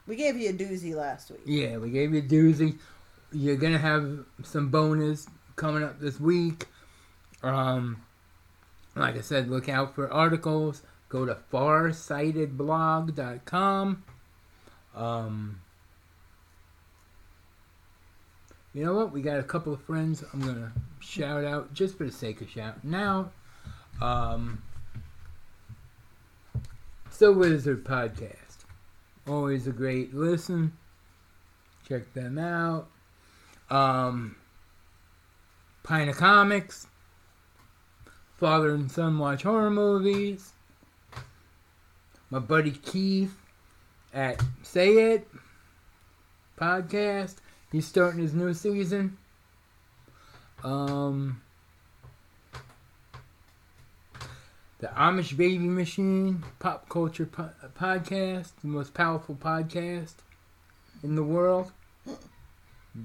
We 0.06 0.14
gave 0.16 0.36
you 0.36 0.50
a 0.50 0.52
doozy 0.52 0.94
last 0.94 1.30
week. 1.30 1.40
Yeah, 1.44 1.78
we 1.78 1.90
gave 1.90 2.14
you 2.14 2.20
a 2.20 2.22
doozy. 2.22 2.78
You're 3.32 3.56
gonna 3.56 3.78
have 3.78 4.24
some 4.44 4.68
bonus 4.68 5.26
coming 5.56 5.82
up 5.82 5.98
this 5.98 6.20
week. 6.20 6.66
Um, 7.42 8.04
like 8.94 9.16
I 9.16 9.22
said, 9.22 9.48
look 9.48 9.68
out 9.68 9.92
for 9.94 10.12
articles. 10.12 10.82
Go 11.08 11.24
to 11.26 11.36
farsightedblog.com. 11.52 14.04
Um, 14.94 15.60
you 18.76 18.84
know 18.84 18.92
what? 18.92 19.10
We 19.10 19.22
got 19.22 19.38
a 19.38 19.42
couple 19.42 19.72
of 19.72 19.80
friends 19.80 20.22
I'm 20.34 20.40
gonna 20.40 20.70
shout 21.00 21.44
out 21.44 21.72
just 21.72 21.96
for 21.96 22.04
the 22.04 22.12
sake 22.12 22.42
of 22.42 22.50
shout. 22.50 22.84
Now, 22.84 23.30
Um, 24.02 24.62
So 27.08 27.32
Wizard 27.32 27.82
Podcast. 27.82 28.66
Always 29.26 29.66
a 29.66 29.72
great 29.72 30.12
listen. 30.12 30.76
Check 31.88 32.12
them 32.12 32.36
out. 32.36 32.88
Um, 33.70 34.36
Pina 35.82 36.12
Comics. 36.12 36.86
Father 38.36 38.74
and 38.74 38.92
son 38.92 39.18
watch 39.18 39.44
horror 39.44 39.70
movies. 39.70 40.52
My 42.28 42.40
buddy 42.40 42.72
Keith 42.72 43.38
at 44.12 44.44
Say 44.62 45.14
It 45.14 45.26
podcast. 46.58 47.36
He's 47.76 47.86
starting 47.86 48.22
his 48.22 48.32
new 48.32 48.54
season. 48.54 49.18
Um, 50.64 51.42
the 54.78 54.86
Amish 54.86 55.36
Baby 55.36 55.68
Machine 55.68 56.42
Pop 56.58 56.88
Culture 56.88 57.26
po- 57.26 57.50
Podcast, 57.78 58.52
the 58.62 58.68
most 58.68 58.94
powerful 58.94 59.34
podcast 59.34 60.14
in 61.02 61.16
the 61.16 61.22
world. 61.22 61.70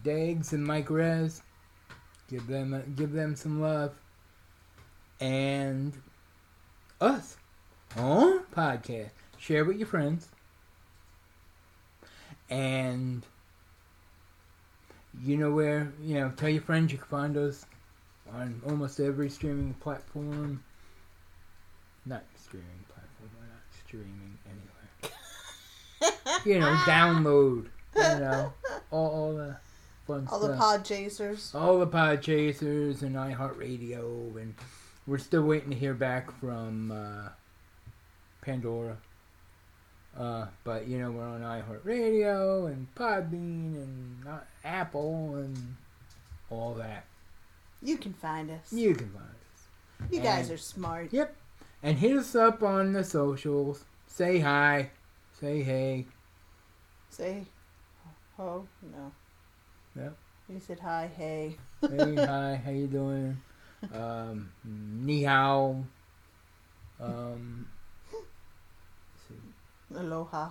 Dags 0.04 0.54
and 0.54 0.64
Mike 0.64 0.90
Rez. 0.90 1.42
Give 2.30 2.48
them 2.48 2.94
give 2.96 3.12
them 3.12 3.36
some 3.36 3.60
love. 3.60 3.94
And 5.20 5.92
us 7.02 7.36
on 7.98 8.46
podcast. 8.56 9.12
Share 9.38 9.66
with 9.66 9.80
your 9.80 9.88
friends. 9.88 10.30
And 12.50 13.26
you 15.20 15.38
know 15.38 15.52
where, 15.52 15.92
you 16.02 16.16
know, 16.16 16.32
tell 16.36 16.50
your 16.50 16.62
friends 16.62 16.92
you 16.92 16.98
can 16.98 17.08
find 17.08 17.38
us 17.38 17.66
on 18.34 18.62
almost 18.68 19.00
every 19.00 19.30
streaming 19.30 19.74
platform. 19.76 20.64
Not 22.06 22.24
streaming 22.36 22.68
platform, 22.88 23.30
we're 23.40 23.48
not 23.48 23.64
streaming 23.86 24.38
anywhere. 24.46 26.42
you 26.46 26.60
know, 26.60 26.74
download. 26.86 27.68
You 27.96 28.20
know, 28.20 28.54
all, 28.90 29.10
all 29.10 29.34
the 29.36 29.58
fun 30.08 30.28
All 30.32 30.40
stuff 30.40 30.52
the 30.52 30.58
pod 30.58 30.86
chasers. 30.86 31.52
all 31.54 31.78
the 31.80 31.88
pod 31.88 32.22
chasers 32.22 33.04
and 33.04 33.16
iHeartRadio, 33.16 34.36
and 34.42 34.56
we're 35.06 35.18
still 35.18 35.44
waiting 35.44 35.72
to 35.72 35.76
hear 35.76 35.94
back 35.94 36.32
from 36.40 36.92
uh, 36.92 37.30
Pandora. 38.42 38.98
Uh, 40.18 40.48
but 40.64 40.88
you 40.88 41.00
know 41.00 41.12
we're 41.12 41.28
on 41.28 41.42
iHeartRadio 41.42 42.68
and 42.68 42.88
Podbean 42.96 43.76
and 43.76 44.28
uh, 44.28 44.40
Apple 44.64 45.36
and 45.36 45.76
all 46.50 46.74
that. 46.74 47.06
You 47.82 47.98
can 47.98 48.14
find 48.14 48.52
us. 48.52 48.72
You 48.72 48.94
can 48.94 49.10
find 49.10 49.26
us. 49.26 50.12
You 50.12 50.20
guys 50.20 50.52
are 50.52 50.58
smart. 50.58 51.14
Yep. 51.14 51.36
And 51.84 51.98
hit 51.98 52.16
us 52.18 52.36
up 52.36 52.62
on 52.62 52.94
the 52.94 53.04
socials. 53.04 53.86
Say 54.08 54.40
hi. 54.40 54.92
Say 55.40 55.64
hey. 55.64 56.06
Say, 57.10 57.46
oh 58.38 58.66
no. 58.84 59.12
Yep. 59.96 60.16
You 60.50 60.60
said 60.60 60.80
hi, 60.80 61.10
hey. 61.16 61.56
Hey, 61.82 62.16
hi. 62.26 62.62
How 62.64 62.72
you 62.72 62.88
doing? 62.88 63.38
Um, 63.94 64.52
ni 64.64 65.24
hao. 65.24 65.84
Um, 67.00 67.68
Aloha. 69.98 70.50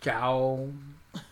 Ciao. 0.00 0.68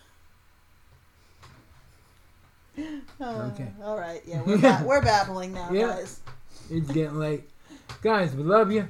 Uh, 3.20 3.50
Okay. 3.52 3.68
All 3.82 3.98
right. 3.98 4.22
Yeah, 4.24 4.40
we're, 4.46 4.56
ba- 4.56 4.82
we're 4.86 5.02
babbling 5.02 5.52
now, 5.52 5.68
Yeah. 5.72 5.88
guys. 5.88 6.20
It's 6.70 6.90
getting 6.90 7.18
late. 7.18 7.42
Guys, 8.00 8.34
we 8.34 8.42
love 8.42 8.72
you. 8.72 8.88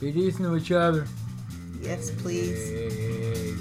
Be 0.00 0.12
decent 0.12 0.44
to 0.44 0.56
each 0.56 0.70
other. 0.72 1.06
Yes, 1.82 2.10
please. 2.10 2.56
Hey. 2.70 3.54